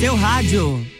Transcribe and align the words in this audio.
seu 0.00 0.14
rádio. 0.14 0.99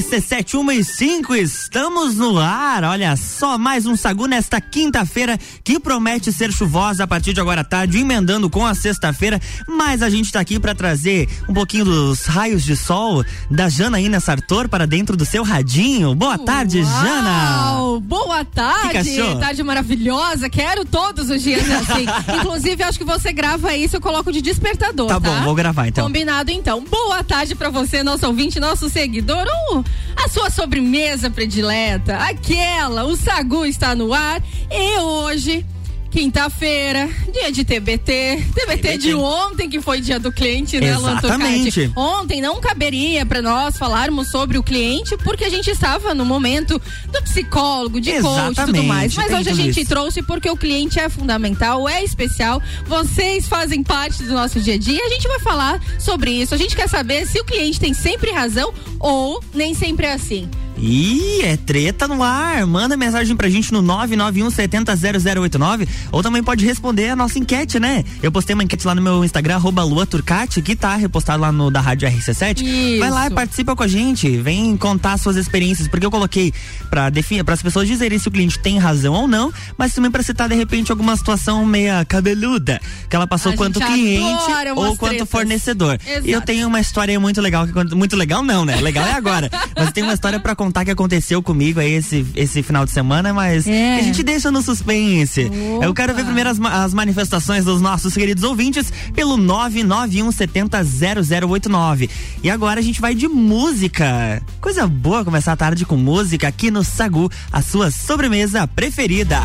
RC715, 0.00 1.36
estamos 1.42 2.16
no 2.16 2.38
ar. 2.38 2.84
Olha 2.84 3.14
só, 3.16 3.58
mais 3.58 3.84
um 3.84 3.94
Sagu 3.94 4.26
nesta 4.26 4.58
quinta-feira 4.58 5.38
que 5.62 5.78
promete 5.78 6.32
ser 6.32 6.50
chuvosa 6.50 7.04
a 7.04 7.06
partir 7.06 7.34
de 7.34 7.40
agora 7.40 7.60
à 7.60 7.64
tarde, 7.64 7.98
emendando 7.98 8.48
com 8.48 8.64
a 8.64 8.74
sexta-feira. 8.74 9.38
Mas 9.68 10.00
a 10.00 10.08
gente 10.08 10.26
está 10.26 10.40
aqui 10.40 10.58
para 10.58 10.74
trazer 10.74 11.28
um 11.46 11.52
pouquinho 11.52 11.84
dos 11.84 12.24
raios 12.24 12.64
de 12.64 12.74
sol 12.76 13.22
da 13.50 13.68
Janaína 13.68 14.20
Sartor 14.20 14.70
para 14.70 14.86
dentro 14.86 15.18
do 15.18 15.26
seu 15.26 15.42
radinho. 15.42 16.14
Boa 16.14 16.38
tarde, 16.38 16.80
Uau, 16.80 17.02
Jana. 17.02 18.00
Boa 18.00 18.44
tarde, 18.44 19.20
tarde 19.38 19.62
maravilhosa. 19.62 20.48
Quero 20.48 20.86
todos 20.86 21.28
os 21.28 21.42
dias 21.42 21.68
assim. 21.70 22.06
Inclusive, 22.40 22.82
acho 22.82 22.98
que 22.98 23.04
você 23.04 23.34
grava 23.34 23.76
isso, 23.76 23.96
eu 23.96 24.00
coloco 24.00 24.32
de 24.32 24.40
despertador. 24.40 25.08
Tá, 25.08 25.20
tá? 25.20 25.30
bom, 25.30 25.42
vou 25.42 25.54
gravar 25.54 25.88
então. 25.88 26.04
Combinado 26.04 26.50
então. 26.50 26.82
Boa 26.84 27.22
tarde 27.22 27.54
para 27.54 27.68
você, 27.68 28.02
nosso 28.02 28.26
ouvinte, 28.26 28.58
nosso 28.58 28.88
seguidor. 28.88 29.46
Uh, 29.72 29.84
a 30.16 30.28
sua 30.28 30.50
sobremesa 30.50 31.30
predileta, 31.30 32.16
aquela, 32.16 33.04
o 33.04 33.16
Sagu 33.16 33.64
está 33.64 33.94
no 33.94 34.12
ar. 34.12 34.42
E 34.70 34.98
hoje 34.98 35.64
Quinta-feira, 36.10 37.08
dia 37.32 37.52
de 37.52 37.64
TBT. 37.64 38.44
TBT, 38.52 38.52
TBT 38.52 38.98
de 38.98 39.14
ontem, 39.14 39.70
que 39.70 39.80
foi 39.80 40.00
dia 40.00 40.18
do 40.18 40.32
cliente, 40.32 40.80
né, 40.80 40.90
Exatamente. 40.90 41.92
Ontem 41.94 42.40
não 42.40 42.60
caberia 42.60 43.24
para 43.24 43.40
nós 43.40 43.78
falarmos 43.78 44.28
sobre 44.28 44.58
o 44.58 44.62
cliente, 44.62 45.16
porque 45.18 45.44
a 45.44 45.48
gente 45.48 45.70
estava 45.70 46.12
no 46.12 46.24
momento 46.24 46.80
do 47.12 47.22
psicólogo, 47.22 48.00
de 48.00 48.10
Exatamente. 48.10 48.56
coach 48.56 48.68
e 48.68 48.72
tudo 48.72 48.82
mais. 48.82 49.14
Mas 49.14 49.26
Tem 49.26 49.36
hoje 49.36 49.50
a 49.50 49.54
gente 49.54 49.80
isso. 49.80 49.88
trouxe 49.88 50.20
porque 50.22 50.50
o 50.50 50.56
cliente 50.56 50.98
é 50.98 51.08
fundamental, 51.08 51.88
é 51.88 52.02
especial. 52.02 52.60
Vocês 52.86 53.46
fazem 53.46 53.82
parte 53.82 54.24
do 54.24 54.34
nosso 54.34 54.58
dia 54.60 54.74
a 54.74 54.78
dia. 54.78 55.04
A 55.04 55.08
gente 55.10 55.28
vai 55.28 55.38
falar 55.38 55.80
sobre 55.98 56.32
isso. 56.32 56.54
A 56.54 56.58
gente 56.58 56.74
quer 56.74 56.88
saber 56.88 57.24
se 57.26 57.38
o 57.38 57.44
cliente 57.44 57.78
tem 57.78 57.94
sempre 57.94 58.32
razão 58.32 58.74
ou 58.98 59.42
nem 59.54 59.74
sempre 59.74 60.06
é 60.06 60.12
assim. 60.12 60.48
Ih, 60.78 61.42
é 61.42 61.56
treta 61.56 62.08
no 62.08 62.22
ar. 62.22 62.66
Manda 62.66 62.96
mensagem 62.96 63.36
pra 63.36 63.48
gente 63.48 63.72
no 63.72 63.82
991 63.82 64.50
70 64.50 64.96
0089 64.96 65.86
ou 66.10 66.22
também 66.22 66.42
pode 66.42 66.64
responder 66.64 67.10
a 67.10 67.16
nossa 67.16 67.38
enquete, 67.38 67.78
né? 67.78 68.02
Eu 68.22 68.32
postei 68.32 68.54
uma 68.54 68.64
enquete 68.64 68.86
lá 68.86 68.94
no 68.94 69.02
meu 69.02 69.24
Instagram, 69.24 69.56
arroba 69.56 69.82
Lua 69.84 70.06
Turcati, 70.06 70.62
que 70.62 70.74
tá 70.74 70.96
repostado 70.96 71.42
lá 71.42 71.52
no 71.52 71.70
da 71.70 71.80
Rádio 71.80 72.08
RC7. 72.08 72.62
Isso. 72.62 72.98
Vai 72.98 73.10
lá 73.10 73.26
e 73.26 73.30
participa 73.30 73.76
com 73.76 73.82
a 73.82 73.88
gente. 73.88 74.38
Vem 74.38 74.76
contar 74.76 75.18
suas 75.18 75.36
experiências, 75.36 75.86
porque 75.86 76.06
eu 76.06 76.10
coloquei 76.10 76.52
pra 76.88 77.10
definir, 77.10 77.44
para 77.44 77.54
as 77.54 77.62
pessoas 77.62 77.86
dizerem 77.86 78.18
se 78.18 78.28
o 78.28 78.30
cliente 78.30 78.58
tem 78.58 78.78
razão 78.78 79.12
ou 79.14 79.28
não, 79.28 79.52
mas 79.76 79.92
também 79.92 80.10
pra 80.10 80.22
citar 80.22 80.48
de 80.48 80.54
repente 80.54 80.90
alguma 80.90 81.14
situação 81.16 81.64
meia 81.66 82.04
cabeluda 82.06 82.80
que 83.08 83.14
ela 83.14 83.26
passou 83.26 83.52
A 83.52 83.56
quanto 83.56 83.80
cliente 83.80 84.34
ou 84.74 84.96
quanto 84.96 85.10
tretas. 85.10 85.28
fornecedor. 85.30 85.98
Exato. 86.06 86.26
E 86.26 86.32
eu 86.32 86.40
tenho 86.40 86.66
uma 86.68 86.80
história 86.80 87.18
muito 87.20 87.40
legal 87.40 87.66
muito 87.94 88.16
legal 88.16 88.42
não, 88.42 88.64
né? 88.64 88.76
Legal 88.80 89.06
é 89.06 89.12
agora. 89.12 89.50
mas 89.76 89.92
tem 89.92 90.02
uma 90.02 90.14
história 90.14 90.40
pra 90.40 90.54
contar 90.54 90.69
que 90.84 90.90
aconteceu 90.90 91.42
comigo 91.42 91.80
aí 91.80 91.92
esse, 91.92 92.24
esse 92.34 92.62
final 92.62 92.84
de 92.84 92.90
semana, 92.92 93.32
mas 93.32 93.66
É. 93.66 93.96
que 93.96 94.00
a 94.00 94.04
gente 94.04 94.22
deixa 94.22 94.50
no 94.50 94.62
suspense. 94.62 95.44
Opa. 95.76 95.84
Eu 95.84 95.92
quero 95.94 96.14
ver 96.14 96.24
primeiro 96.24 96.48
as, 96.50 96.60
as 96.60 96.94
manifestações 96.94 97.64
dos 97.64 97.80
nossos 97.80 98.14
queridos 98.14 98.44
ouvintes 98.44 98.92
pelo 99.14 99.36
991 99.36 100.30
70 100.32 100.82
0089. 100.84 102.08
E 102.42 102.50
agora 102.50 102.80
a 102.80 102.82
gente 102.82 103.00
vai 103.00 103.14
de 103.14 103.28
música. 103.28 104.42
Coisa 104.60 104.86
boa 104.86 105.24
começar 105.24 105.52
a 105.52 105.56
tarde 105.56 105.84
com 105.84 105.96
música 105.96 106.48
aqui 106.48 106.70
no 106.70 106.82
Sagu, 106.84 107.30
a 107.52 107.60
sua 107.62 107.90
sobremesa 107.90 108.66
preferida. 108.66 109.38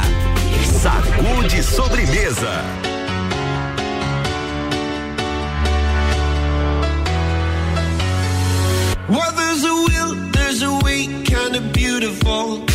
Sagu 0.81 1.47
de 1.47 1.63
sobremesa. 1.63 2.94
Beautiful. 12.05 12.74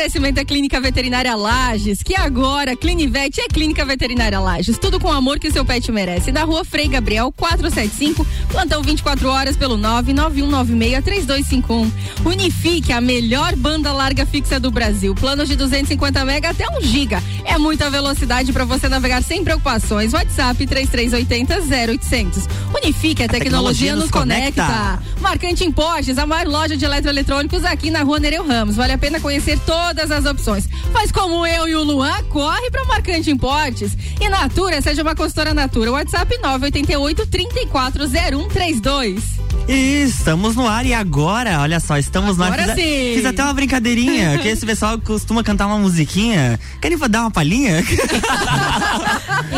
Oferecimento 0.00 0.40
é 0.40 0.44
Clínica 0.46 0.80
Veterinária 0.80 1.36
Lages, 1.36 2.02
que 2.02 2.16
agora 2.16 2.74
Clinivete 2.74 3.38
é 3.38 3.46
Clínica 3.48 3.84
Veterinária 3.84 4.40
Lages. 4.40 4.78
Tudo 4.78 4.98
com 4.98 5.08
o 5.08 5.12
amor 5.12 5.38
que 5.38 5.50
seu 5.50 5.62
pet 5.62 5.92
merece. 5.92 6.32
Da 6.32 6.42
rua 6.42 6.64
Frei 6.64 6.88
Gabriel 6.88 7.30
475, 7.30 8.26
plantão 8.50 8.82
24 8.82 9.28
horas 9.28 9.58
pelo 9.58 9.76
991963251. 9.76 11.90
Unifique, 12.24 12.94
a 12.94 13.00
melhor 13.02 13.54
banda 13.56 13.92
larga 13.92 14.24
fixa 14.24 14.58
do 14.58 14.70
Brasil. 14.70 15.14
Planos 15.14 15.50
de 15.50 15.56
250 15.56 16.24
mega 16.24 16.48
até 16.48 16.64
1 16.78 16.80
giga. 16.80 17.22
É 17.44 17.58
muita 17.58 17.90
velocidade 17.90 18.54
para 18.54 18.64
você 18.64 18.88
navegar 18.88 19.22
sem 19.22 19.44
preocupações. 19.44 20.14
WhatsApp 20.14 20.66
3380 20.66 21.60
0800. 21.92 22.48
Unifique, 22.74 23.22
a 23.22 23.28
tecnologia, 23.28 23.96
nos 23.96 24.10
conecta. 24.10 24.98
Marcante 25.20 25.64
Importes, 25.64 26.18
a 26.18 26.26
maior 26.26 26.46
loja 26.46 26.76
de 26.76 26.84
eletroeletrônicos 26.84 27.64
aqui 27.64 27.90
na 27.90 28.02
rua 28.02 28.18
Nereu 28.18 28.46
Ramos. 28.46 28.76
Vale 28.76 28.92
a 28.92 28.98
pena 28.98 29.20
conhecer 29.20 29.58
todas 29.60 30.10
as 30.10 30.24
opções. 30.24 30.68
Faz 30.92 31.12
como 31.12 31.46
eu 31.46 31.68
e 31.68 31.74
o 31.74 31.82
Luan, 31.82 32.22
corre 32.28 32.70
para 32.70 32.84
Marcante 32.84 33.30
Importes. 33.30 33.96
E 34.20 34.28
Natura, 34.28 34.80
seja 34.80 35.02
uma 35.02 35.14
consultora 35.14 35.54
Natura. 35.54 35.92
WhatsApp 35.92 36.38
988 36.38 37.26
340132. 37.26 39.40
E 39.68 40.02
estamos 40.02 40.56
no 40.56 40.66
ar 40.66 40.84
e 40.84 40.92
agora, 40.92 41.60
olha 41.60 41.78
só, 41.78 41.96
estamos 41.96 42.36
no 42.36 42.42
ar. 42.42 42.52
Agora 42.52 42.74
Fiz, 42.74 42.84
sim. 42.84 43.12
fiz 43.14 43.24
até 43.24 43.44
uma 43.44 43.54
brincadeirinha, 43.54 44.38
que 44.38 44.48
esse 44.48 44.66
pessoal 44.66 44.98
costuma 44.98 45.44
cantar 45.44 45.66
uma 45.66 45.78
musiquinha. 45.78 46.58
Querem 46.80 46.98
dar 46.98 47.20
uma 47.20 47.30
palhinha? 47.30 47.80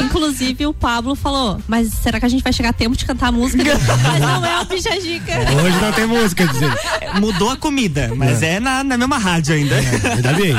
Inclusive, 0.04 0.66
o 0.66 0.74
Pablo 0.74 1.14
falou: 1.14 1.60
Mas 1.66 1.88
será 1.88 2.20
que 2.20 2.26
a 2.26 2.28
gente 2.28 2.42
vai 2.42 2.52
chegar 2.52 2.70
a 2.70 2.72
tempo 2.72 2.96
de 2.96 3.04
cantar 3.04 3.28
a 3.28 3.32
música? 3.32 3.62
mas 4.02 4.20
não 4.20 4.44
é 4.44 4.60
o 4.60 4.64
Bijajica. 4.64 5.32
Hoje 5.64 5.80
não 5.80 5.92
tem 5.92 6.06
música, 6.06 6.46
dizer. 6.46 6.72
Mudou 7.20 7.50
a 7.50 7.56
comida, 7.56 8.12
mas 8.14 8.42
é, 8.42 8.60
na, 8.60 8.84
na 8.84 8.96
mesma 8.96 9.18
rádio 9.18 9.54
ainda. 9.54 9.76
Ainda 9.76 10.32
bem. 10.34 10.54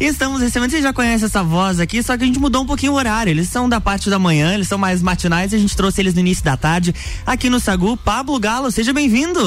E 0.00 0.08
Estamos 0.18 0.40
recebendo, 0.40 0.70
você 0.70 0.82
já 0.82 0.92
conhece 0.92 1.24
essa 1.24 1.44
voz 1.44 1.78
aqui, 1.78 2.02
só 2.02 2.16
que 2.16 2.24
a 2.24 2.26
gente 2.26 2.38
mudou 2.38 2.62
um 2.62 2.66
pouquinho 2.66 2.92
o 2.92 2.96
horário. 2.96 3.30
Eles 3.30 3.48
são 3.48 3.68
da 3.68 3.80
parte 3.80 4.10
da 4.10 4.18
manhã, 4.18 4.54
eles 4.54 4.66
são 4.66 4.76
mais 4.78 5.02
matinais, 5.02 5.54
a 5.54 5.58
gente 5.58 5.76
trouxe 5.76 6.00
eles 6.00 6.14
no 6.14 6.20
início 6.20 6.44
da 6.44 6.56
tarde 6.56 6.94
aqui 7.26 7.48
no 7.48 7.60
Sagu. 7.60 7.96
Pablo 7.96 8.38
Galo, 8.40 8.70
seja 8.70 8.92
bem-vindo. 8.92 9.40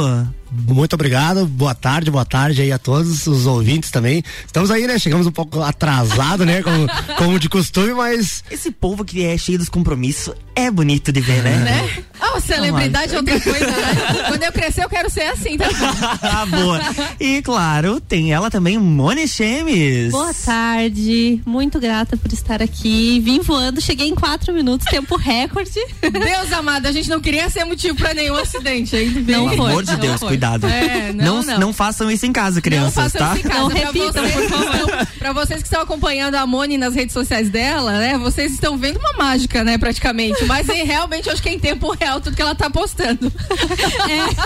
Muito 0.52 0.94
obrigado, 0.94 1.46
boa 1.46 1.74
tarde, 1.74 2.12
boa 2.12 2.26
tarde 2.26 2.62
aí 2.62 2.72
a 2.72 2.78
todos 2.78 3.26
os 3.26 3.46
ouvintes 3.46 3.90
também. 3.90 4.22
Estamos 4.46 4.70
aí, 4.70 4.86
né? 4.86 5.00
Chegamos 5.00 5.26
um 5.26 5.32
pouco 5.32 5.62
atrasado, 5.62 6.46
né? 6.46 6.62
Como, 6.62 6.88
como 7.18 7.40
de 7.40 7.48
costume, 7.48 7.94
mas 7.94 8.44
Esse 8.52 8.70
povo 8.70 9.06
que 9.06 9.24
é 9.24 9.38
cheio 9.38 9.58
dos 9.58 9.70
compromissos 9.70 10.34
é 10.54 10.70
bonito 10.70 11.12
de 11.12 11.22
ver, 11.22 11.42
né? 11.42 11.56
Né? 11.58 12.04
Não, 12.34 12.40
celebridade 12.40 13.14
é 13.14 13.18
outra 13.18 13.40
coisa, 13.40 13.66
né? 13.68 14.24
Quando 14.28 14.44
eu 14.44 14.52
crescer, 14.52 14.84
eu 14.84 14.90
quero 14.90 15.10
ser 15.10 15.24
assim, 15.24 15.58
tá? 15.58 15.66
Ah, 16.22 16.46
Boa. 16.46 16.80
E 17.20 17.42
claro, 17.42 18.00
tem 18.00 18.32
ela 18.34 18.50
também, 18.50 18.78
Moni 18.78 19.28
Chemes. 19.28 20.12
Boa 20.12 20.34
tarde, 20.34 21.42
muito 21.46 21.80
grata 21.80 22.16
por 22.18 22.32
estar 22.32 22.62
aqui. 22.62 23.20
Vim 23.20 23.40
voando, 23.42 23.82
cheguei 23.82 24.08
em 24.08 24.16
quatro 24.16 24.54
minutos, 24.54 24.88
tempo 24.90 25.16
recorde. 25.18 25.72
Deus 26.02 26.52
amado, 26.54 26.86
a 26.88 26.92
gente 26.92 27.10
não 27.10 27.20
queria 27.20 27.50
ser 27.50 27.66
motivo 27.66 27.96
pra 27.98 28.14
nenhum 28.14 28.36
acidente, 28.36 28.96
hein? 28.96 29.10
Não 29.28 29.50
Pelo 29.50 29.66
amor 29.68 29.84
de 29.84 29.92
não 29.92 30.00
Deus, 30.00 30.20
foi. 30.20 30.30
cuidado. 30.30 30.68
É, 30.68 31.12
não, 31.14 31.42
não, 31.44 31.60
não. 31.60 31.74
façam 31.74 32.10
isso 32.10 32.26
em 32.26 32.32
casa, 32.32 32.56
Não 32.56 32.62
crianças, 32.62 32.94
façam 32.94 33.22
tá? 33.22 33.36
isso 33.36 33.46
em 33.48 33.50
casa. 33.50 33.62
Não 33.62 33.70
pra, 33.70 33.80
repitam, 33.80 34.24
vocês, 34.24 34.34
por 34.34 34.50
favor. 34.50 35.08
pra 35.20 35.34
vocês 35.34 35.62
que 35.62 35.68
estão 35.68 35.82
acompanhando 35.82 36.36
a 36.36 36.46
Moni 36.48 36.78
nas 36.78 36.96
redes 36.96 37.14
sociais 37.14 37.50
dela, 37.50 37.94
né? 38.00 38.18
Vocês 38.18 38.54
estão 38.54 38.78
vendo 38.78 38.98
uma 39.00 39.14
mágica, 39.14 39.64
né? 39.64 39.78
Praticamente. 39.78 40.44
Mas 40.46 40.68
em, 40.70 40.84
realmente, 40.86 41.28
eu 41.28 41.34
acho 41.34 41.42
que 41.42 41.50
é 41.50 41.54
em 41.54 41.60
tempo 41.60 41.92
real 42.00 42.21
tudo 42.22 42.36
que 42.36 42.42
ela 42.42 42.56
tá 42.56 42.70
postando. 42.70 43.32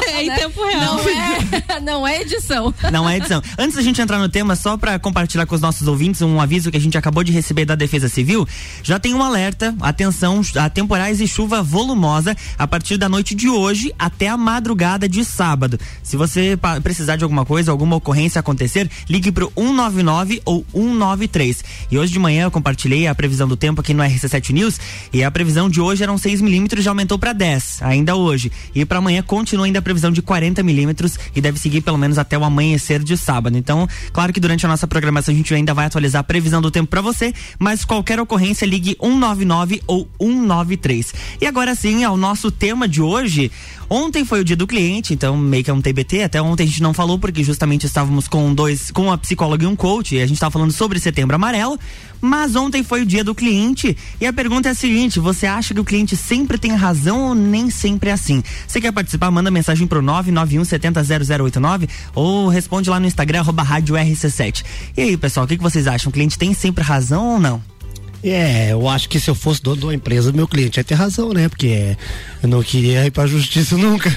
É, 0.06 0.12
é 0.12 0.24
em 0.24 0.28
Né? 0.28 0.36
tempo 0.36 0.64
real. 0.66 0.96
Não 0.96 1.00
é, 1.10 1.80
não 1.82 2.08
é 2.08 2.22
edição. 2.22 2.74
Não 2.92 3.10
é 3.10 3.18
edição. 3.18 3.42
Antes 3.58 3.76
da 3.76 3.82
gente 3.82 4.02
entrar 4.02 4.20
no 4.20 4.28
tema, 4.30 4.56
só 4.56 4.78
pra 4.78 4.98
compartilhar 5.00 5.46
com 5.46 5.56
os 5.56 5.62
nossos 5.62 5.88
ouvintes 5.88 6.22
um 6.22 6.40
aviso 6.42 6.70
que 6.72 6.78
a 6.78 6.80
gente 6.80 6.98
acabou 6.98 7.24
de 7.24 7.32
receber 7.32 7.66
da 7.66 7.76
Defesa 7.76 8.08
Civil, 8.10 8.48
já 8.84 9.00
tem 9.00 9.14
um 9.14 9.24
alerta, 9.24 9.74
atenção, 9.82 10.42
a 10.58 10.70
temporais 10.70 11.20
e 11.22 11.28
chuva 11.28 11.62
volumosa 11.64 12.36
a 12.58 12.68
partir 12.68 12.98
da 12.98 13.08
noite 13.10 13.34
de 13.36 13.48
hoje 13.50 13.94
até 13.98 14.28
a 14.28 14.38
madrugada 14.38 15.08
de 15.08 15.24
sábado. 15.24 15.80
Se 16.04 16.16
você 16.18 16.58
precisar 16.84 17.16
de 17.16 17.24
alguma 17.24 17.46
coisa, 17.46 17.72
alguma 17.72 17.96
ocorrência 17.96 18.40
acontecer, 18.40 18.90
ligue 19.10 19.32
pro 19.32 19.52
199 19.58 20.42
ou 20.46 20.66
193. 20.74 21.64
E 21.92 21.98
hoje 21.98 22.14
de 22.14 22.20
manhã 22.20 22.44
eu 22.44 22.52
compartilhei 22.52 23.08
a 23.08 23.16
previsão 23.16 23.48
do 23.48 23.56
tempo 23.58 23.82
aqui 23.82 23.94
no 23.94 24.04
RC7 24.04 24.52
News 24.52 24.80
e 25.14 25.24
a 25.24 25.32
previsão 25.32 25.70
de 25.70 25.82
hoje 25.82 26.04
eram 26.04 26.18
6 26.18 26.42
milímetros 26.42 26.84
já 26.84 26.92
aumentou 26.92 27.18
para 27.18 27.34
10, 27.34 27.64
ainda 27.82 28.16
hoje. 28.16 28.52
E 28.74 28.86
para 28.86 29.00
amanhã 29.00 29.22
continua 29.22 29.66
ainda 29.66 29.80
a 29.80 29.82
previsão 29.82 30.12
de 30.12 30.22
40 30.22 30.62
milímetros 30.64 31.18
e 31.36 31.42
deve 31.42 31.60
seguir 31.60 31.82
pelo 31.82 31.98
menos 31.98 32.18
até 32.18 32.38
o 32.38 32.44
amanhecer 32.44 33.04
de 33.04 33.18
sábado. 33.18 33.58
Então, 33.58 33.88
claro 34.12 34.34
que 34.34 34.40
durante 34.40 34.66
a 34.66 34.70
nossa 34.70 34.88
programação 34.88 35.34
a 35.34 35.38
gente 35.38 35.54
ainda 35.54 35.74
vai 35.74 35.86
atualizar 35.86 36.20
a 36.22 36.24
previsão 36.24 36.62
do 36.62 36.72
tempo 36.72 36.90
para 36.90 37.02
você, 37.02 37.34
mas 37.60 37.86
qualquer 37.86 38.20
ocorrência 38.20 38.66
ligue 38.66 38.98
199 39.02 39.82
ou 39.88 40.08
193. 40.20 41.14
E 41.42 41.46
agora 41.46 41.76
sim, 41.76 42.04
ao 42.04 42.18
nosso 42.18 42.52
tema 42.52 42.88
de 42.88 43.02
hoje. 43.02 43.52
Ontem 43.88 44.26
foi 44.26 44.42
o 44.42 44.44
dia 44.44 44.56
do 44.56 44.66
cliente, 44.66 45.14
então 45.14 45.38
meio 45.38 45.64
que 45.64 45.70
é 45.70 45.74
um 45.74 45.82
TBT. 45.82 46.24
Até 46.24 46.42
ontem 46.42 46.64
a 46.64 46.66
gente 46.66 46.82
não 46.82 46.94
falou 46.94 47.20
porque 47.20 47.44
justamente 47.44 47.86
estávamos 47.86 48.28
com 48.28 48.54
dois, 48.54 48.90
com 48.90 49.04
uma 49.04 49.18
psicóloga 49.18 49.64
e 49.64 49.68
um 49.68 49.76
coach, 49.76 50.16
e 50.16 50.22
a 50.22 50.26
gente 50.26 50.38
estava 50.38 50.52
falando 50.52 50.72
sobre 50.72 51.00
setembro 51.00 51.36
amarelo. 51.36 51.80
Mas 52.20 52.56
ontem 52.56 52.82
foi 52.82 53.04
o 53.04 53.06
dia 53.06 53.24
do 53.24 53.36
cliente 53.36 53.96
e 54.20 54.26
a 54.26 54.34
pergunta 54.34 54.70
é 54.70 54.72
a 54.72 54.76
seguinte: 54.76 55.20
você 55.20 55.46
acha 55.46 55.74
que 55.74 55.80
o 55.80 55.84
cliente 55.84 56.16
sempre 56.16 56.58
tem 56.58 56.72
razão 56.72 57.28
ou 57.28 57.36
nem 57.56 57.70
sempre 57.70 58.10
é 58.10 58.14
assim? 58.14 58.44
Você 58.68 58.82
quer 58.82 58.92
participar? 58.92 59.32
Manda 59.32 59.50
mensagem 59.50 59.88
pro 59.88 60.02
991 60.02 60.66
70 60.66 61.04
0089 61.04 61.88
ou 62.14 62.50
responde 62.50 62.90
lá 62.90 63.00
no 63.00 63.08
Instagram, 63.08 63.40
arroba 63.40 63.64
rádio 63.64 63.96
RC7. 63.96 64.64
E 64.98 65.02
aí, 65.02 65.18
pessoal, 65.18 65.46
o 65.46 65.48
que, 65.48 65.56
que 65.56 65.64
vocês 65.64 65.88
acham? 65.88 66.10
O 66.10 66.14
cliente 66.14 66.38
tem 66.38 66.54
sempre 66.54 66.84
razão 66.84 67.34
ou 67.36 67.40
não? 67.40 67.62
É, 68.24 68.72
eu 68.72 68.90
acho 68.90 69.08
que 69.08 69.20
se 69.20 69.30
eu 69.30 69.36
fosse 69.36 69.62
dono 69.62 69.78
de 69.78 69.86
uma 69.86 69.94
empresa, 69.94 70.32
meu 70.32 70.48
cliente 70.48 70.80
ia 70.80 70.84
ter 70.84 70.96
razão, 70.96 71.32
né? 71.32 71.48
Porque 71.48 71.96
eu 72.42 72.50
não 72.50 72.64
queria 72.64 73.06
ir 73.06 73.12
pra 73.12 73.28
justiça 73.28 73.78
nunca. 73.78 74.10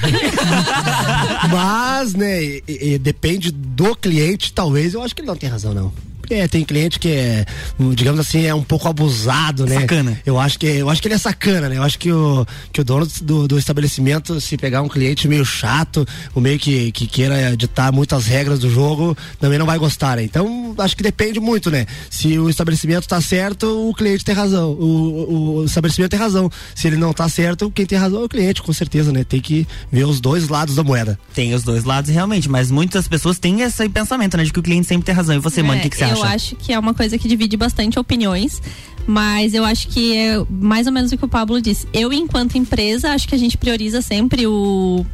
Mas, 1.50 2.14
né, 2.14 2.42
e- 2.42 2.62
e 2.66 2.98
depende 2.98 3.50
do 3.50 3.94
cliente, 3.94 4.52
talvez 4.52 4.94
eu 4.94 5.02
acho 5.02 5.14
que 5.14 5.20
ele 5.20 5.28
não 5.28 5.36
tem 5.36 5.48
razão, 5.50 5.74
não. 5.74 5.92
É, 6.30 6.46
tem 6.46 6.64
cliente 6.64 6.98
que 6.98 7.08
é, 7.08 7.46
digamos 7.94 8.20
assim, 8.20 8.44
é 8.44 8.54
um 8.54 8.62
pouco 8.62 8.88
abusado, 8.88 9.66
né? 9.66 9.80
Sacana. 9.80 10.20
Eu 10.26 10.38
acho 10.38 10.58
que 10.58 10.66
eu 10.66 10.90
acho 10.90 11.00
que 11.00 11.08
ele 11.08 11.14
é 11.14 11.18
sacana, 11.18 11.68
né? 11.68 11.76
Eu 11.78 11.82
acho 11.82 11.98
que 11.98 12.12
o, 12.12 12.46
que 12.72 12.80
o 12.80 12.84
dono 12.84 13.06
do, 13.22 13.48
do 13.48 13.58
estabelecimento, 13.58 14.40
se 14.40 14.56
pegar 14.56 14.82
um 14.82 14.88
cliente 14.88 15.26
meio 15.28 15.44
chato, 15.44 16.06
ou 16.34 16.42
meio 16.42 16.58
que, 16.58 16.92
que 16.92 17.06
queira 17.06 17.56
ditar 17.56 17.92
muitas 17.92 18.26
regras 18.26 18.58
do 18.58 18.70
jogo, 18.70 19.16
também 19.40 19.58
não 19.58 19.66
vai 19.66 19.78
gostar, 19.78 20.16
né? 20.16 20.24
Então, 20.24 20.74
acho 20.78 20.96
que 20.96 21.02
depende 21.02 21.40
muito, 21.40 21.70
né? 21.70 21.86
Se 22.10 22.38
o 22.38 22.50
estabelecimento 22.50 23.06
tá 23.08 23.20
certo, 23.20 23.88
o 23.88 23.94
cliente 23.94 24.24
tem 24.24 24.34
razão. 24.34 24.72
O, 24.72 24.84
o, 24.84 25.56
o 25.56 25.64
estabelecimento 25.64 26.10
tem 26.10 26.20
razão. 26.20 26.50
Se 26.74 26.86
ele 26.86 26.96
não 26.96 27.12
tá 27.12 27.28
certo, 27.28 27.70
quem 27.70 27.86
tem 27.86 27.98
razão 27.98 28.22
é 28.22 28.24
o 28.24 28.28
cliente, 28.28 28.62
com 28.62 28.72
certeza, 28.72 29.12
né? 29.12 29.24
Tem 29.24 29.40
que 29.40 29.66
ver 29.90 30.04
os 30.04 30.20
dois 30.20 30.48
lados 30.48 30.74
da 30.74 30.84
moeda. 30.84 31.18
Tem 31.34 31.54
os 31.54 31.62
dois 31.62 31.84
lados 31.84 32.10
realmente, 32.10 32.48
mas 32.48 32.70
muitas 32.70 33.08
pessoas 33.08 33.38
têm 33.38 33.62
esse 33.62 33.88
pensamento, 33.88 34.36
né? 34.36 34.44
De 34.44 34.52
que 34.52 34.60
o 34.60 34.62
cliente 34.62 34.86
sempre 34.86 35.04
tem 35.04 35.14
razão. 35.14 35.34
E 35.36 35.38
você, 35.38 35.62
mano, 35.62 35.78
o 35.80 35.82
que, 35.82 35.90
que 35.90 35.96
você 35.96 36.04
É, 36.04 36.14
acha? 36.22 36.30
Eu 36.30 36.34
acho 36.34 36.56
que 36.56 36.72
é 36.72 36.78
uma 36.78 36.94
coisa 36.94 37.18
que 37.18 37.28
divide 37.28 37.56
bastante 37.56 37.98
opiniões, 37.98 38.60
mas 39.06 39.54
eu 39.54 39.64
acho 39.64 39.88
que 39.88 40.16
é 40.16 40.44
mais 40.50 40.86
ou 40.86 40.92
menos 40.92 41.12
o 41.12 41.16
que 41.16 41.24
o 41.24 41.28
Pablo 41.28 41.60
disse. 41.60 41.86
Eu, 41.92 42.12
enquanto 42.12 42.58
empresa, 42.58 43.12
acho 43.12 43.28
que 43.28 43.34
a 43.34 43.38
gente 43.38 43.56
prioriza 43.56 44.02
sempre 44.02 44.46
o, 44.46 45.04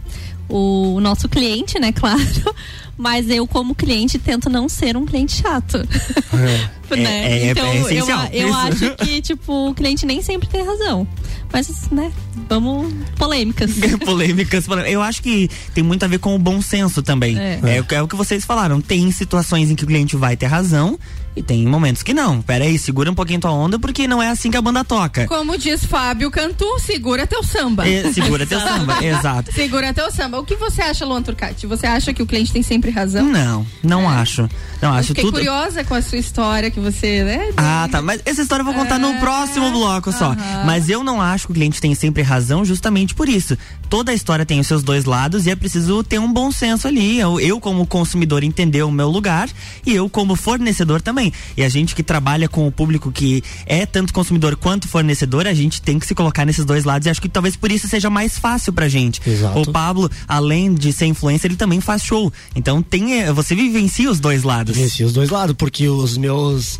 o 0.49 1.01
nosso 1.01 1.29
cliente, 1.29 1.79
né, 1.79 1.93
claro. 1.95 2.21
Mas 2.97 3.29
eu, 3.29 3.47
como 3.47 3.75
cliente, 3.75 4.19
tento 4.19 4.49
não 4.49 4.69
ser 4.69 4.97
um 4.97 5.05
cliente 5.05 5.41
chato. 5.43 5.79
É, 6.91 6.97
né? 6.97 7.33
é- 7.33 7.39
é 7.47 7.51
então, 7.51 7.67
eu, 7.75 7.87
essencial, 7.89 8.29
eu 8.31 8.55
acho 8.55 8.95
que, 8.97 9.21
tipo, 9.23 9.71
o 9.71 9.75
cliente 9.75 10.05
nem 10.05 10.21
sempre 10.23 10.47
tem 10.49 10.63
razão. 10.65 11.09
Mas, 11.53 11.89
né, 11.91 12.13
vamos 12.49 12.93
polêmicas. 13.17 13.71
polêmicas. 14.05 14.67
polê- 14.67 14.95
Eu 14.95 15.01
acho 15.03 15.23
que 15.23 15.49
tem 15.73 15.83
muito 15.83 16.05
a 16.05 16.07
ver 16.09 16.19
com 16.19 16.35
o 16.35 16.39
bom 16.39 16.61
senso 16.61 17.03
também. 17.03 17.39
É. 17.39 17.59
É. 17.77 17.81
o 17.81 17.85
que- 17.85 17.95
é 17.95 18.03
o 18.03 18.07
que 18.07 18.15
vocês 18.15 18.45
falaram. 18.45 18.81
Tem 18.81 19.11
situações 19.11 19.71
em 19.71 19.75
que 19.75 19.83
o 19.85 19.87
cliente 19.87 20.15
vai 20.15 20.37
ter 20.37 20.47
razão 20.47 20.99
e 21.35 21.43
tem 21.43 21.65
momentos 21.67 22.03
que 22.03 22.13
não. 22.13 22.43
Pera 22.43 22.65
aí, 22.65 22.79
segura 22.79 23.11
um 23.11 23.15
pouquinho 23.15 23.41
tua 23.41 23.51
onda 23.53 23.79
porque 23.79 24.07
não 24.07 24.23
é 24.23 24.29
assim 24.29 24.51
que 24.51 24.57
a 24.57 24.63
banda 24.63 24.85
toca. 24.85 25.27
Como 25.27 25.57
diz 25.57 25.85
Fábio 25.85 26.31
Cantu, 26.31 26.79
segura 26.81 27.27
teu 27.27 27.43
samba. 27.43 27.89
E- 27.89 28.13
segura 28.13 28.47
teu 28.47 28.61
samba, 28.61 29.03
exato. 29.05 29.53
Segura 29.53 29.95
teu 29.95 30.11
samba. 30.13 30.39
O 30.39 30.45
que 30.45 30.55
você 30.57 30.83
acha, 30.83 31.05
Luan 31.07 31.23
Turcati? 31.23 31.67
Você 31.67 31.87
acha 31.87 32.13
que 32.13 32.23
o 32.23 32.27
cliente 32.27 32.53
tem 32.53 32.63
sempre 32.63 32.84
razão? 32.91 33.25
Não, 33.29 33.67
não 33.83 34.09
acho. 34.09 34.43
Não 34.83 34.91
Eu 34.91 34.97
acho 34.97 35.09
fiquei 35.09 35.25
tudo. 35.25 35.35
curiosa 35.35 35.83
com 35.85 35.95
a 35.95 36.03
sua 36.03 36.19
história 36.19 36.71
que 36.71 36.81
você, 36.81 37.23
né? 37.25 37.51
Ah, 37.57 37.89
tá. 37.91 38.01
Mas 38.03 38.21
essa 38.25 38.43
história 38.43 38.61
eu 38.63 38.65
vou 38.67 38.75
contar 38.75 38.99
no 38.99 39.09
É, 39.09 39.19
próximo 39.19 39.71
bloco 39.71 40.13
só. 40.13 40.33
aham. 40.33 40.65
Mas 40.67 40.89
eu 40.89 41.03
não 41.05 41.21
acho 41.21 41.47
que 41.47 41.53
o 41.53 41.55
cliente 41.55 41.81
tem 41.81 41.95
sempre 41.95 42.23
razão 42.23 42.65
justamente 42.65 43.15
por 43.15 43.29
isso. 43.29 43.57
Toda 43.89 44.13
a 44.13 44.15
história 44.15 44.45
tem 44.47 44.59
os 44.61 44.67
seus 44.67 44.83
dois 44.83 45.05
lados 45.05 45.47
e 45.47 45.51
é 45.51 45.57
preciso 45.57 46.03
ter 46.03 46.19
um 46.19 46.33
bom 46.33 46.51
senso 46.51 46.89
ali. 46.89 47.19
Eu, 47.19 47.39
eu 47.41 47.61
como 47.61 47.87
consumidor, 47.87 48.43
entender 48.43 48.83
o 48.83 48.91
meu 48.91 49.09
lugar 49.09 49.49
e 49.87 49.95
eu 49.95 50.09
como 50.09 50.35
fornecedor 50.37 51.01
também. 51.01 51.33
E 51.57 51.63
a 51.63 51.69
gente 51.69 51.95
que 51.95 52.03
trabalha 52.03 52.49
com 52.49 52.67
o 52.67 52.73
público 52.73 53.13
que 53.13 53.43
é 53.67 53.87
tanto 53.87 54.13
consumidor 54.13 54.57
quanto 54.57 54.89
fornecedor, 54.89 55.47
a 55.47 55.55
gente 55.55 55.81
tem 55.81 55.99
que 55.99 56.07
se 56.07 56.15
colocar 56.15 56.45
nesses 56.45 56.65
dois 56.65 56.85
lados 56.85 57.07
e 57.07 57.11
acho 57.11 57.21
que 57.23 57.29
talvez 57.29 57.57
por 57.57 57.71
isso 57.71 57.87
seja 57.89 58.11
mais 58.11 58.39
fácil 58.39 58.73
pra 58.73 58.89
gente. 58.89 59.21
Exato. 59.27 59.61
O 59.61 59.71
Pablo, 59.73 60.11
além 60.27 60.75
de 60.75 60.93
ser 60.93 61.07
influencer, 61.07 61.51
ele 61.51 61.57
também 61.57 61.81
faz 61.81 62.03
show. 62.03 62.33
Então 62.57 62.74
tem, 62.83 63.21
eh, 63.21 63.33
você 63.33 63.55
vivencia 63.55 64.11
os 64.11 64.21
dois 64.21 64.43
lados. 64.43 64.77
Venci 64.77 65.05
os 65.05 65.13
dois 65.13 65.31
lados, 65.31 65.55
porque 65.57 65.89
os 65.89 66.17
meus 66.17 66.79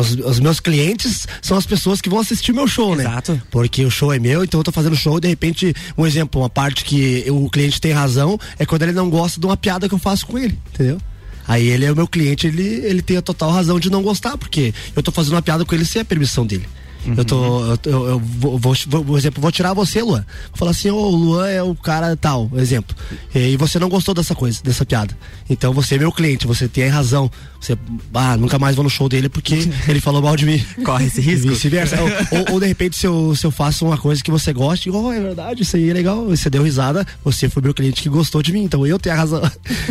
os, 0.00 0.12
os 0.24 0.40
meus 0.40 0.60
clientes 0.60 1.26
são 1.40 1.56
as 1.56 1.66
pessoas 1.66 2.00
que 2.00 2.08
vão 2.08 2.20
assistir 2.20 2.52
meu 2.52 2.66
show, 2.66 2.94
né? 2.94 3.04
Exato. 3.04 3.40
Porque 3.50 3.84
o 3.84 3.90
show 3.90 4.12
é 4.12 4.18
meu, 4.18 4.44
então 4.44 4.60
eu 4.60 4.64
tô 4.64 4.72
fazendo 4.72 4.96
show, 4.96 5.18
de 5.20 5.28
repente, 5.28 5.74
um 5.96 6.06
exemplo, 6.06 6.40
uma 6.40 6.50
parte 6.50 6.84
que 6.84 7.24
o 7.30 7.48
cliente 7.50 7.80
tem 7.80 7.92
razão 7.92 8.38
é 8.58 8.66
quando 8.66 8.82
ele 8.82 8.92
não 8.92 9.08
gosta 9.10 9.40
de 9.40 9.46
uma 9.46 9.56
piada 9.56 9.88
que 9.88 9.94
eu 9.94 9.98
faço 9.98 10.26
com 10.26 10.38
ele, 10.38 10.58
entendeu? 10.72 10.98
Aí 11.46 11.66
ele 11.66 11.84
é 11.84 11.92
o 11.92 11.96
meu 11.96 12.06
cliente, 12.06 12.46
ele, 12.46 12.62
ele 12.62 13.02
tem 13.02 13.16
a 13.16 13.22
total 13.22 13.50
razão 13.50 13.80
de 13.80 13.90
não 13.90 14.02
gostar, 14.02 14.38
porque 14.38 14.72
eu 14.94 15.02
tô 15.02 15.10
fazendo 15.10 15.34
uma 15.34 15.42
piada 15.42 15.64
com 15.64 15.74
ele 15.74 15.84
sem 15.84 16.00
a 16.00 16.04
permissão 16.04 16.46
dele. 16.46 16.68
Eu 17.16 17.24
tô. 17.24 17.64
Eu, 17.66 17.76
tô- 17.78 17.90
eu, 17.90 18.06
eu 18.10 18.18
vou, 18.20 18.58
vou, 18.58 18.74
vou- 18.86 19.04
por 19.04 19.18
exemplo, 19.18 19.40
vou 19.42 19.50
tirar 19.52 19.74
você, 19.74 20.00
Luan. 20.02 20.24
Vou 20.50 20.56
falar 20.56 20.70
assim, 20.70 20.90
ô, 20.90 20.96
o 20.96 21.10
Luan 21.16 21.48
é 21.48 21.62
o 21.62 21.74
cara 21.74 22.16
tal, 22.16 22.50
exemplo. 22.56 22.94
E 23.34 23.56
você 23.56 23.78
não 23.78 23.88
gostou 23.88 24.14
dessa 24.14 24.34
coisa, 24.34 24.60
dessa 24.62 24.84
piada. 24.86 25.16
Então 25.50 25.72
você 25.72 25.96
é 25.96 25.98
meu 25.98 26.12
cliente, 26.12 26.46
você 26.46 26.68
tem 26.68 26.88
razão. 26.88 27.30
Você, 27.60 27.76
ah, 28.14 28.36
nunca 28.36 28.58
mais 28.58 28.74
vou 28.74 28.82
no 28.82 28.90
show 28.90 29.08
dele 29.08 29.28
porque 29.28 29.68
ele 29.88 30.00
falou 30.00 30.20
mal 30.22 30.36
de 30.36 30.44
mim. 30.46 30.64
Corre 30.84 31.06
esse 31.06 31.20
E 31.20 31.24
risco. 31.24 31.48
vice-versa. 31.48 31.96
ou, 32.00 32.08
ou, 32.38 32.52
ou, 32.54 32.60
de 32.60 32.66
repente, 32.66 32.96
se 32.96 33.06
eu, 33.06 33.34
se 33.36 33.44
eu 33.46 33.50
faço 33.50 33.84
uma 33.86 33.96
coisa 33.98 34.22
que 34.22 34.30
você 34.30 34.52
gosta, 34.52 34.88
e, 34.88 34.92
oh, 34.92 35.12
é 35.12 35.20
verdade, 35.20 35.62
isso 35.62 35.76
aí 35.76 35.90
é 35.90 35.92
legal. 35.92 36.24
Você 36.26 36.48
deu 36.50 36.62
risada, 36.62 37.06
você 37.24 37.48
foi 37.48 37.62
meu 37.62 37.74
cliente 37.74 38.02
que 38.02 38.08
gostou 38.08 38.42
de 38.42 38.52
mim, 38.52 38.62
então 38.64 38.86
eu 38.86 38.98
tenho 38.98 39.14
a 39.14 39.18
razão. 39.18 39.42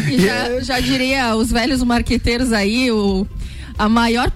E 0.10 0.18
já, 0.22 0.60
já 0.62 0.80
diria 0.80 1.36
os 1.36 1.50
velhos 1.52 1.82
marqueteiros 1.84 2.52
aí, 2.54 2.92
o, 2.92 3.26
a 3.78 3.90
maior 3.90 4.32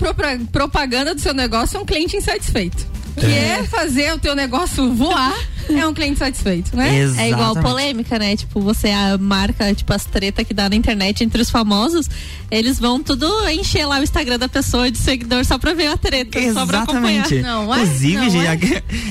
propaganda 0.52 1.14
do 1.16 1.22
seu 1.22 1.34
negócio 1.34 1.78
é 1.78 1.80
um 1.80 1.86
cliente 1.86 2.18
insatisfeito. 2.18 2.96
Que 3.18 3.26
é 3.28 3.64
fazer 3.64 4.14
o 4.14 4.20
teu 4.20 4.36
negócio 4.36 4.94
voar, 4.94 5.34
é 5.70 5.88
um 5.88 5.94
cliente 5.94 6.20
satisfeito, 6.20 6.76
né? 6.76 7.00
É 7.18 7.30
igual 7.30 7.52
Exatamente. 7.52 7.62
polêmica, 7.62 8.20
né? 8.20 8.36
Tipo, 8.36 8.60
você 8.60 8.90
a 8.90 9.18
marca, 9.18 9.74
tipo, 9.74 9.94
as 9.94 10.04
tretas 10.04 10.46
que 10.46 10.54
dá 10.54 10.70
na 10.70 10.76
internet 10.76 11.24
entre 11.24 11.42
os 11.42 11.50
famosos, 11.50 12.10
eles 12.52 12.78
vão 12.78 13.02
tudo 13.02 13.26
encher 13.50 13.86
lá 13.86 14.00
o 14.00 14.04
Instagram 14.04 14.38
da 14.38 14.50
pessoa 14.50 14.92
de 14.92 14.98
seguidor 14.98 15.46
só 15.46 15.58
pra 15.58 15.74
ver 15.74 15.88
a 15.88 15.98
treta, 15.98 16.38
só 16.54 16.66
pra 16.66 16.82
acompanhar. 16.82 17.26
Exatamente. 17.26 17.42
Não 17.42 17.74
é? 17.74 17.84
Inclusive, 17.84 18.18
Não 18.18 18.42
é? 18.42 18.60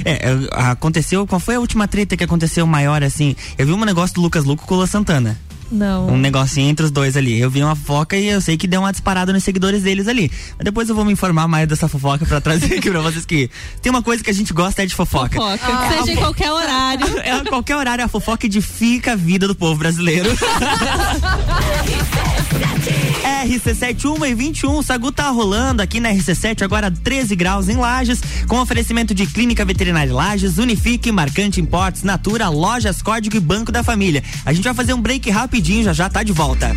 é, 0.04 0.12
é, 0.12 0.48
aconteceu. 0.52 1.26
Qual 1.26 1.40
foi 1.40 1.54
a 1.54 1.60
última 1.60 1.88
treta 1.88 2.14
que 2.14 2.24
aconteceu 2.24 2.66
maior 2.66 3.02
assim? 3.02 3.34
Eu 3.56 3.66
vi 3.66 3.72
um 3.72 3.84
negócio 3.86 4.14
do 4.14 4.20
Lucas 4.20 4.44
Luco 4.44 4.66
com 4.66 4.74
o 4.74 4.76
Lua 4.76 4.86
Santana. 4.86 5.40
Não. 5.70 6.08
Um 6.08 6.16
negocinho 6.16 6.68
entre 6.68 6.84
os 6.84 6.90
dois 6.90 7.16
ali. 7.16 7.40
Eu 7.40 7.50
vi 7.50 7.62
uma 7.62 7.74
fofoca 7.74 8.16
e 8.16 8.28
eu 8.28 8.40
sei 8.40 8.56
que 8.56 8.66
deu 8.66 8.80
uma 8.80 8.92
disparada 8.92 9.32
nos 9.32 9.44
seguidores 9.44 9.82
deles 9.82 10.08
ali. 10.08 10.30
Mas 10.56 10.64
depois 10.64 10.88
eu 10.88 10.94
vou 10.94 11.04
me 11.04 11.12
informar 11.12 11.48
mais 11.48 11.68
dessa 11.68 11.88
fofoca 11.88 12.24
pra 12.26 12.40
trazer 12.40 12.78
aqui 12.78 12.90
pra 12.90 13.00
vocês 13.00 13.24
que 13.24 13.50
tem 13.82 13.90
uma 13.90 14.02
coisa 14.02 14.22
que 14.22 14.30
a 14.30 14.34
gente 14.34 14.52
gosta 14.52 14.82
é 14.82 14.86
de 14.86 14.94
fofoca. 14.94 15.36
Fofoca. 15.36 15.98
Seja 15.98 16.12
em 16.12 16.16
qualquer 16.16 16.50
horário. 16.50 17.04
É, 17.24 17.32
a 17.32 17.44
qualquer 17.44 17.76
horário 17.76 18.04
a 18.04 18.08
fofoca 18.08 18.46
edifica 18.46 19.12
a 19.12 19.16
vida 19.16 19.48
do 19.48 19.54
povo 19.54 19.76
brasileiro. 19.76 20.30
RC7 23.24 24.04
1 24.20 24.26
e 24.26 24.34
21, 24.34 24.76
o 24.76 24.82
Sagu 24.82 25.10
tá 25.10 25.30
rolando 25.30 25.80
aqui 25.82 25.98
na 25.98 26.10
RC7, 26.10 26.62
agora 26.62 26.90
13 26.90 27.34
graus 27.34 27.68
em 27.68 27.76
Lages, 27.76 28.20
com 28.46 28.60
oferecimento 28.60 29.14
de 29.14 29.26
Clínica 29.26 29.64
Veterinária 29.64 30.12
Lages, 30.12 30.58
Unifique, 30.58 31.10
Marcante 31.10 31.60
Importes, 31.60 32.02
Natura, 32.02 32.48
Lojas 32.48 33.00
Código 33.00 33.36
e 33.36 33.40
Banco 33.40 33.72
da 33.72 33.82
Família. 33.82 34.22
A 34.44 34.52
gente 34.52 34.64
vai 34.64 34.74
fazer 34.74 34.92
um 34.92 35.00
break 35.00 35.30
rapidinho, 35.30 35.84
já 35.84 35.92
já 35.92 36.08
tá 36.08 36.22
de 36.22 36.32
volta. 36.32 36.76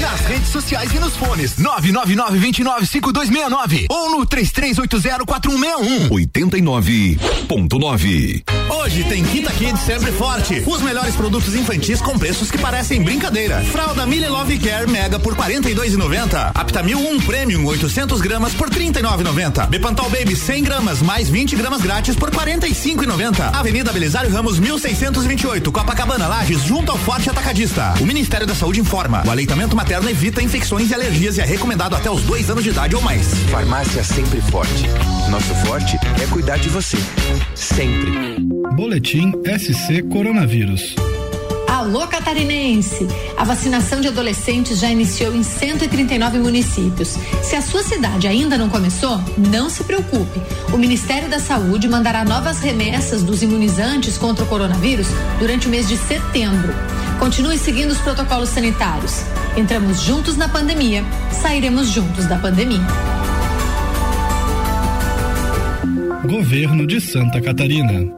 Nas 0.00 0.20
redes 0.20 0.48
sociais 0.48 0.92
e 0.94 0.98
nos 0.98 1.16
fones. 1.16 1.56
999-295269 1.56 3.86
ou 3.90 4.10
no 4.10 4.26
33804161. 4.26 6.08
89.9. 6.10 8.57
Hoje 8.70 9.04
tem 9.04 9.24
Quinta 9.24 9.50
Kids 9.52 9.80
sempre 9.80 10.12
forte. 10.12 10.62
Os 10.66 10.82
melhores 10.82 11.16
produtos 11.16 11.54
infantis 11.54 12.00
com 12.00 12.18
preços 12.18 12.50
que 12.50 12.58
parecem 12.58 13.02
brincadeira. 13.02 13.60
Fralda 13.64 14.04
Mille 14.06 14.28
Love 14.28 14.58
Care 14.58 14.90
Mega 14.90 15.18
por 15.18 15.34
42,90. 15.34 16.52
Aptamil 16.54 16.98
1 16.98 17.20
Premium 17.20 17.64
800 17.66 18.20
gramas 18.20 18.54
por 18.54 18.68
39,90. 18.68 19.68
Bepantal 19.68 20.10
Baby 20.10 20.36
100 20.36 20.62
gramas 20.62 21.02
mais 21.02 21.28
20 21.28 21.56
gramas 21.56 21.80
grátis 21.80 22.14
por 22.14 22.30
45,90. 22.30 23.54
Avenida 23.54 23.92
Belisário 23.92 24.30
Ramos 24.30 24.58
1628, 24.58 25.72
Copacabana 25.72 26.26
Lages, 26.26 26.62
junto 26.62 26.92
ao 26.92 26.98
Forte 26.98 27.30
Atacadista. 27.30 27.94
O 28.00 28.06
Ministério 28.06 28.46
da 28.46 28.54
Saúde 28.54 28.80
informa: 28.80 29.22
o 29.26 29.30
aleitamento 29.30 29.74
materno 29.74 30.10
evita 30.10 30.42
infecções 30.42 30.90
e 30.90 30.94
alergias 30.94 31.38
e 31.38 31.40
é 31.40 31.44
recomendado 31.44 31.96
até 31.96 32.10
os 32.10 32.22
dois 32.22 32.50
anos 32.50 32.64
de 32.64 32.70
idade 32.70 32.94
ou 32.94 33.02
mais. 33.02 33.26
Farmácia 33.50 34.04
Sempre 34.04 34.40
Forte. 34.42 34.84
Nosso 35.30 35.54
forte 35.66 35.96
é 36.22 36.26
cuidar 36.26 36.58
de 36.58 36.68
você. 36.68 36.98
Sempre. 37.54 38.57
Boletim 38.58 39.32
SC 39.44 40.02
Coronavírus. 40.10 40.96
Alô 41.68 42.06
Catarinense! 42.08 43.06
A 43.36 43.44
vacinação 43.44 44.00
de 44.00 44.08
adolescentes 44.08 44.80
já 44.80 44.90
iniciou 44.90 45.34
em 45.34 45.42
139 45.44 46.40
municípios. 46.40 47.16
Se 47.42 47.54
a 47.54 47.62
sua 47.62 47.84
cidade 47.84 48.26
ainda 48.26 48.58
não 48.58 48.68
começou, 48.68 49.20
não 49.36 49.70
se 49.70 49.84
preocupe. 49.84 50.40
O 50.72 50.76
Ministério 50.76 51.28
da 51.28 51.38
Saúde 51.38 51.88
mandará 51.88 52.24
novas 52.24 52.58
remessas 52.58 53.22
dos 53.22 53.42
imunizantes 53.42 54.18
contra 54.18 54.44
o 54.44 54.48
coronavírus 54.48 55.06
durante 55.38 55.68
o 55.68 55.70
mês 55.70 55.88
de 55.88 55.96
setembro. 55.96 56.74
Continue 57.20 57.58
seguindo 57.58 57.92
os 57.92 57.98
protocolos 57.98 58.48
sanitários. 58.48 59.22
Entramos 59.56 60.00
juntos 60.00 60.36
na 60.36 60.48
pandemia, 60.48 61.04
sairemos 61.30 61.88
juntos 61.88 62.26
da 62.26 62.38
pandemia. 62.38 62.86
Governo 66.26 66.86
de 66.86 67.00
Santa 67.00 67.40
Catarina. 67.40 68.17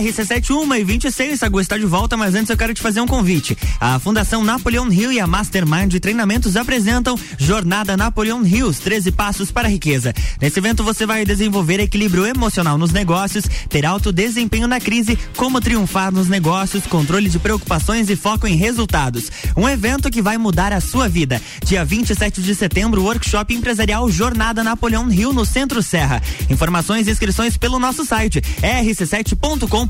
RC71 0.00 0.78
e 0.78 0.84
26, 0.84 1.40
Sagu 1.40 1.58
está 1.58 1.78
de 1.78 1.86
volta, 1.86 2.16
mas 2.16 2.34
antes 2.34 2.50
eu 2.50 2.56
quero 2.56 2.74
te 2.74 2.82
fazer 2.82 3.00
um 3.00 3.06
convite. 3.06 3.56
A 3.80 3.98
Fundação 3.98 4.44
Napoleão 4.44 4.88
Rio 4.90 5.10
e 5.10 5.18
a 5.18 5.26
Mastermind 5.26 5.90
de 5.90 6.00
Treinamentos 6.00 6.54
apresentam 6.54 7.18
Jornada 7.38 7.96
Napoleão 7.96 8.42
Rios, 8.42 8.78
13 8.78 9.10
passos 9.12 9.50
para 9.50 9.68
a 9.68 9.70
riqueza. 9.70 10.12
Nesse 10.40 10.58
evento 10.58 10.84
você 10.84 11.06
vai 11.06 11.24
desenvolver 11.24 11.80
equilíbrio 11.80 12.26
emocional 12.26 12.76
nos 12.76 12.92
negócios, 12.92 13.46
ter 13.70 13.86
alto 13.86 14.12
desempenho 14.12 14.68
na 14.68 14.78
crise, 14.78 15.18
como 15.34 15.62
triunfar 15.62 16.12
nos 16.12 16.28
negócios, 16.28 16.86
controle 16.86 17.30
de 17.30 17.38
preocupações 17.38 18.10
e 18.10 18.16
foco 18.16 18.46
em 18.46 18.54
resultados. 18.54 19.30
Um 19.56 19.66
evento 19.66 20.10
que 20.10 20.20
vai 20.20 20.36
mudar 20.36 20.74
a 20.74 20.80
sua 20.80 21.08
vida. 21.08 21.40
Dia 21.64 21.84
27 21.84 22.42
de 22.42 22.54
setembro, 22.54 23.02
workshop 23.02 23.54
empresarial 23.54 24.10
Jornada 24.10 24.62
Napoleão 24.62 25.08
Rio 25.08 25.32
no 25.32 25.46
Centro 25.46 25.82
Serra. 25.82 26.22
Informações 26.50 27.08
e 27.08 27.10
inscrições 27.10 27.56
pelo 27.56 27.78
nosso 27.78 28.04
site 28.04 28.42
rc7.com 28.60 29.85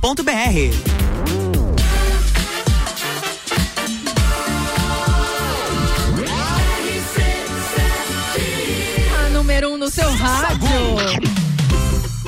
a 9.27 9.31
número 9.31 9.71
um 9.71 9.77
no 9.77 9.89
seu 9.91 10.09
rádio. 10.11 11.26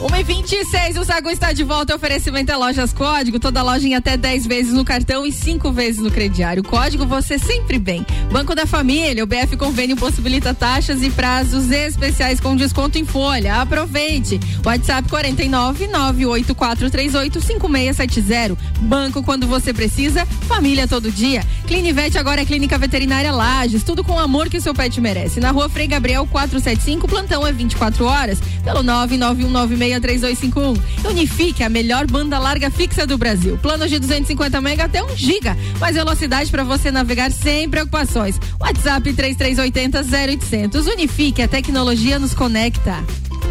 1 0.01 0.17
e 0.17 0.23
26 0.23 0.97
o 0.97 1.05
Sagu 1.05 1.29
está 1.29 1.53
de 1.53 1.65
volta. 1.65 1.93
Oferecimento 1.93 2.53
é 2.53 2.57
Lojas 2.57 2.93
Código. 2.93 3.41
Toda 3.41 3.65
loja 3.65 3.85
em 3.89 3.97
até 3.97 4.17
10 4.17 4.47
vezes 4.47 4.73
no 4.73 4.85
cartão 4.85 5.27
e 5.27 5.33
5 5.33 5.73
vezes 5.73 6.01
no 6.01 6.09
crediário. 6.09 6.63
Código 6.63 7.05
você 7.05 7.37
sempre 7.37 7.81
bem. 7.81 8.07
Banco 8.31 8.55
da 8.55 8.65
Família. 8.65 9.25
O 9.25 9.27
BF 9.27 9.57
Convênio 9.57 9.97
possibilita 9.97 10.55
taxas 10.55 11.03
e 11.03 11.11
prazos 11.11 11.73
especiais 11.73 12.39
com 12.39 12.55
desconto 12.55 12.97
em 12.97 13.05
folha. 13.05 13.61
Aproveite. 13.61 14.39
WhatsApp 14.65 15.09
49 15.09 15.89
98438 15.89 17.41
5670. 17.41 18.57
Banco 18.83 19.21
quando 19.25 19.49
você 19.49 19.75
precisa. 19.75 20.25
Família 20.47 20.87
todo 20.87 21.11
dia. 21.11 21.45
Clinivete 21.67 22.19
agora 22.19 22.43
é 22.43 22.45
Clínica 22.45 22.79
Veterinária 22.79 23.33
Lages. 23.33 23.83
Tudo 23.83 24.05
com 24.05 24.13
o 24.13 24.19
amor 24.21 24.49
que 24.49 24.59
o 24.59 24.61
seu 24.61 24.73
pet 24.73 25.01
merece. 25.01 25.41
Na 25.41 25.51
rua 25.51 25.69
Frei 25.69 25.89
Gabriel 25.89 26.25
475. 26.25 27.09
Plantão 27.09 27.45
é 27.45 27.51
24 27.51 28.05
horas. 28.05 28.39
Pelo 28.63 28.85
99196 28.85 29.88
3251. 30.01 31.09
Unifique 31.09 31.63
a 31.63 31.69
melhor 31.69 32.07
banda 32.07 32.39
larga 32.39 32.71
fixa 32.71 33.07
do 33.07 33.17
Brasil. 33.17 33.59
Planos 33.59 33.89
de 33.89 33.99
250 33.99 34.61
mega 34.61 34.85
até 34.85 35.03
1 35.03 35.17
giga. 35.17 35.57
Mais 35.81 35.97
velocidade 35.97 36.51
para 36.51 36.65
você 36.65 36.91
navegar 36.91 37.33
sem 37.33 37.69
preocupações. 37.69 38.39
WhatsApp 38.61 39.13
3380 39.13 40.03
0800. 40.03 40.87
Unifique, 40.87 41.43
a 41.43 41.49
tecnologia 41.49 42.19
nos 42.19 42.35
conecta. 42.35 43.03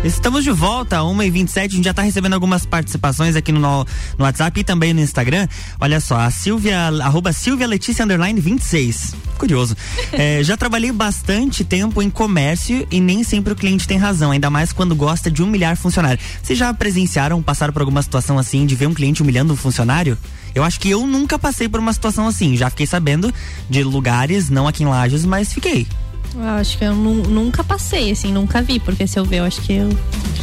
Estamos 0.03 0.43
de 0.43 0.51
volta, 0.51 0.97
1h27. 0.97 1.57
A 1.57 1.67
gente 1.67 1.83
já 1.83 1.91
está 1.91 2.01
recebendo 2.01 2.33
algumas 2.33 2.65
participações 2.65 3.35
aqui 3.35 3.51
no, 3.51 3.59
no 3.59 3.85
WhatsApp 4.19 4.59
e 4.59 4.63
também 4.63 4.93
no 4.93 5.01
Instagram. 5.01 5.47
Olha 5.79 5.99
só, 5.99 6.17
a 6.17 6.29
Silvia, 6.29 6.87
arroba 7.01 7.33
Silvia 7.33 7.67
Letícia 7.67 8.05
Underline 8.05 8.39
26. 8.39 9.15
Curioso. 9.37 9.75
É, 10.13 10.41
já 10.41 10.55
trabalhei 10.55 10.91
bastante 10.91 11.63
tempo 11.63 12.01
em 12.01 12.09
comércio 12.09 12.87
e 12.89 12.99
nem 12.99 13.23
sempre 13.23 13.53
o 13.53 13.55
cliente 13.55 13.87
tem 13.87 13.97
razão, 13.97 14.31
ainda 14.31 14.49
mais 14.49 14.71
quando 14.71 14.95
gosta 14.95 15.29
de 15.29 15.43
humilhar 15.43 15.75
funcionário. 15.75 16.19
Vocês 16.41 16.57
já 16.57 16.73
presenciaram, 16.73 17.41
passaram 17.41 17.73
por 17.73 17.81
alguma 17.81 18.01
situação 18.01 18.39
assim 18.39 18.65
de 18.65 18.73
ver 18.73 18.87
um 18.87 18.93
cliente 18.93 19.21
humilhando 19.21 19.53
um 19.53 19.55
funcionário? 19.55 20.17
Eu 20.55 20.63
acho 20.63 20.79
que 20.79 20.89
eu 20.89 21.05
nunca 21.05 21.37
passei 21.37 21.67
por 21.67 21.79
uma 21.79 21.93
situação 21.93 22.25
assim. 22.25 22.55
Já 22.55 22.69
fiquei 22.69 22.87
sabendo 22.87 23.31
de 23.69 23.83
lugares, 23.83 24.49
não 24.49 24.67
aqui 24.67 24.83
em 24.83 24.87
Lages, 24.87 25.25
mas 25.25 25.53
fiquei. 25.53 25.85
Eu 26.35 26.43
acho 26.49 26.77
que 26.77 26.83
eu 26.83 26.93
nu- 26.95 27.23
nunca 27.23 27.63
passei, 27.63 28.11
assim, 28.11 28.31
nunca 28.31 28.61
vi, 28.61 28.79
porque 28.79 29.07
se 29.07 29.17
eu 29.19 29.25
ver, 29.25 29.37
eu 29.39 29.45
acho 29.45 29.61
que 29.61 29.73
eu 29.73 29.89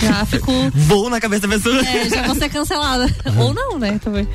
já 0.01 0.25
fico. 0.27 0.51
Vou 0.75 1.09
na 1.09 1.20
cabeça 1.20 1.47
da 1.47 1.55
pessoa. 1.57 1.81
É, 1.87 2.09
já 2.09 2.23
vou 2.27 2.35
ser 2.35 2.49
cancelada. 2.49 3.14
Ou 3.38 3.55
não, 3.55 3.79
né? 3.79 3.99
Também. 4.03 4.27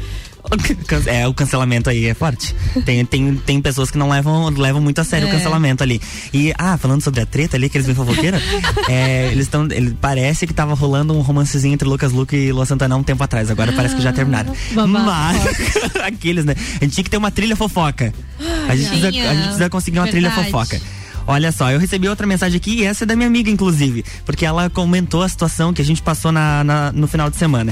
É, 1.05 1.27
o 1.27 1.33
cancelamento 1.33 1.89
aí 1.89 2.05
é 2.05 2.13
forte. 2.13 2.55
Tem, 2.85 3.03
tem, 3.05 3.35
tem 3.35 3.61
pessoas 3.61 3.91
que 3.91 3.97
não 3.97 4.09
levam, 4.09 4.49
levam 4.49 4.81
muito 4.81 4.99
a 4.99 5.03
sério 5.03 5.27
o 5.27 5.29
É. 5.29 5.33
cancelamento 5.33 5.83
ali. 5.83 6.01
E, 6.33 6.53
ah, 6.57 6.77
falando 6.77 7.01
sobre 7.03 7.19
a 7.19 7.25
treta 7.25 7.57
ali, 7.57 7.67
que 7.69 7.77
eles 7.77 7.85
me 7.85 7.93
fofoqueira, 7.93 8.41
é, 8.87 9.27
eles 9.33 9.45
estão. 9.47 9.65
Ele, 9.69 9.95
parece 9.99 10.47
que 10.47 10.53
tava 10.53 10.73
rolando 10.73 11.13
um 11.13 11.19
romancezinho 11.21 11.73
entre 11.73 11.87
Lucas 11.87 12.13
Luque 12.13 12.35
e 12.37 12.51
Lua 12.53 12.65
Santana 12.65 12.95
um 12.95 13.03
tempo 13.03 13.21
atrás. 13.21 13.51
Agora 13.51 13.73
parece 13.73 13.95
que 13.97 14.01
já 14.01 14.13
terminaram. 14.13 14.53
babado. 14.73 15.03
Mas, 15.03 15.95
aqueles, 16.07 16.45
né? 16.45 16.55
A 16.79 16.83
gente 16.85 16.93
tinha 16.93 17.03
que 17.03 17.09
ter 17.09 17.17
uma 17.17 17.31
trilha 17.31 17.55
fofoca. 17.57 18.13
A 18.69 18.75
gente, 18.77 18.87
precisa, 18.87 19.07
a 19.09 19.11
gente 19.11 19.43
precisa 19.43 19.69
conseguir 19.69 19.99
uma 19.99 20.07
trilha 20.07 20.29
Verdade. 20.29 20.51
fofoca. 20.51 20.81
Olha 21.31 21.51
só, 21.51 21.69
eu 21.71 21.77
recebi 21.79 22.09
outra 22.09 22.25
mensagem 22.25 22.57
aqui 22.57 22.71
e 22.79 22.83
essa 22.83 23.03
é 23.03 23.05
da 23.05 23.15
minha 23.15 23.27
amiga, 23.27 23.51
inclusive, 23.51 24.03
porque 24.25 24.43
ela 24.47 24.67
comentou 24.67 25.21
a 25.21 25.29
situação 25.29 25.71
que 25.71 25.79
a 25.79 25.85
gente 25.85 26.01
passou 26.01 26.31
na, 26.31 26.63
na- 26.63 26.91
no 26.91 27.07
final 27.07 27.29
de 27.29 27.35
semana. 27.37 27.71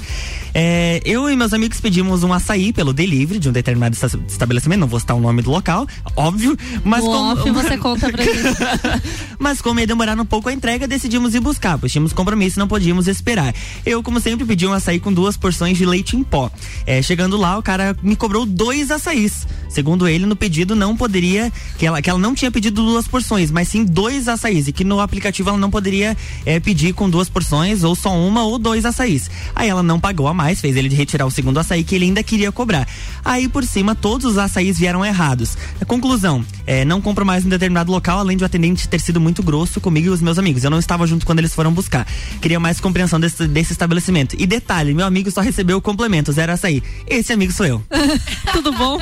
É, 0.54 1.02
eu 1.04 1.28
e 1.28 1.36
meus 1.36 1.54
amigos 1.54 1.82
pedimos 1.82 2.24
um 2.24 2.32
açaí 2.32 2.72
pelo 2.72 2.94
delivery 2.94 3.40
de 3.40 3.50
um 3.50 3.52
determinado 3.52 3.96
esta- 4.00 4.20
estabelecimento, 4.28 4.80
não 4.82 4.88
vou 4.88 5.00
citar 5.00 5.18
o 5.18 5.20
nome 5.20 5.42
do 5.42 5.50
local, 5.50 5.88
óbvio, 6.16 6.56
mas 6.84 7.04
No 7.04 7.10
como, 7.10 7.32
off 7.34 7.50
você 7.50 7.78
conta 7.80 8.12
pra 8.12 8.24
gente. 8.24 8.38
mas 9.40 9.60
como 9.60 9.80
ia 9.80 9.88
demorar 9.88 10.20
um 10.20 10.26
pouco 10.26 10.50
a 10.50 10.54
entrega, 10.54 10.88
decidimos 10.88 11.34
ir 11.34 11.40
buscar, 11.40 11.80
pois 11.80 11.92
tínhamos 11.92 12.14
compromisso 12.14 12.60
e 12.60 12.60
não 12.60 12.68
podíamos 12.68 13.08
esperar. 13.08 13.56
Eu, 13.84 14.04
como 14.04 14.20
sempre, 14.20 14.46
pedi 14.46 14.68
um 14.68 14.74
açaí 14.74 15.00
com 15.00 15.12
duas 15.12 15.36
porções 15.36 15.80
de 15.80 15.86
leite 15.86 16.16
em 16.16 16.24
pó. 16.24 16.52
É, 16.86 17.02
chegando 17.02 17.36
lá, 17.38 17.58
o 17.58 17.64
cara 17.64 17.98
me 18.04 18.16
cobrou 18.16 18.46
dois 18.46 18.92
açaís. 18.92 19.48
Segundo 19.70 20.08
ele, 20.08 20.26
no 20.26 20.36
pedido 20.36 20.76
não 20.76 20.96
poderia, 20.96 21.52
que 21.78 21.86
ela, 21.86 22.02
que 22.02 22.10
ela 22.10 22.20
não 22.20 22.34
tinha 22.34 22.52
pedido 22.52 22.84
duas 22.84 23.08
porções, 23.08 23.52
mas 23.52 23.68
sim 23.68 23.84
dois 23.84 24.28
açaís. 24.28 24.68
E 24.68 24.72
que 24.72 24.84
no 24.84 25.00
aplicativo 25.00 25.50
ela 25.50 25.58
não 25.58 25.70
poderia 25.70 26.16
é, 26.46 26.60
pedir 26.60 26.94
com 26.94 27.10
duas 27.10 27.30
porções, 27.30 27.84
ou 27.84 27.96
só 27.96 28.16
uma 28.16 28.44
ou 28.44 28.58
dois 28.58 28.86
açaís. 28.86 29.30
Aí 29.56 29.70
ela 29.70 29.84
não 29.84 30.00
pagou 30.00 30.28
a 30.28 30.34
mais, 30.34 30.62
fez 30.62 30.76
ele 30.76 30.94
retirar 30.94 31.26
o 31.26 31.32
segundo 31.32 31.60
açaí 31.60 31.84
que 31.84 31.96
ele 31.96 32.06
ainda 32.06 32.24
queria 32.24 32.52
cobrar. 32.52 32.88
Aí 33.24 33.48
por 33.48 33.64
cima, 33.64 33.96
todos 33.96 34.26
os 34.26 34.38
açaís 34.38 34.78
vieram 34.78 35.06
errados. 35.06 35.58
A 35.82 35.86
conclusão, 35.86 36.46
é, 36.66 36.86
não 36.86 37.02
compro 37.02 37.26
mais 37.26 37.46
em 37.46 37.50
determinado 37.50 37.92
local, 37.92 38.20
além 38.20 38.38
de 38.38 38.44
o 38.44 38.46
atendente 38.46 38.88
ter 38.88 39.00
sido 39.00 39.20
muito 39.20 39.44
grosso 39.44 39.80
comigo 39.80 40.08
e 40.08 40.10
os 40.10 40.22
meus 40.22 40.38
amigos. 40.38 40.64
Eu 40.64 40.70
não 40.70 40.80
estava 40.80 41.06
junto 41.06 41.26
quando 41.26 41.40
eles 41.40 41.54
foram 41.54 41.72
buscar. 41.72 42.08
Queria 42.42 42.60
mais 42.60 42.80
compreensão 42.80 43.20
desse, 43.20 43.48
desse 43.48 43.72
estabelecimento. 43.72 44.36
E 44.40 44.46
detalhe, 44.46 44.94
meu 44.94 45.06
amigo 45.06 45.30
só 45.32 45.42
recebeu 45.42 45.78
o 45.78 45.82
complemento, 45.82 46.32
zero 46.32 46.52
açaí. 46.52 46.82
Esse 47.08 47.34
amigo 47.34 47.52
sou 47.52 47.66
eu. 47.66 47.84
Tudo 48.54 48.72
bom? 48.74 48.98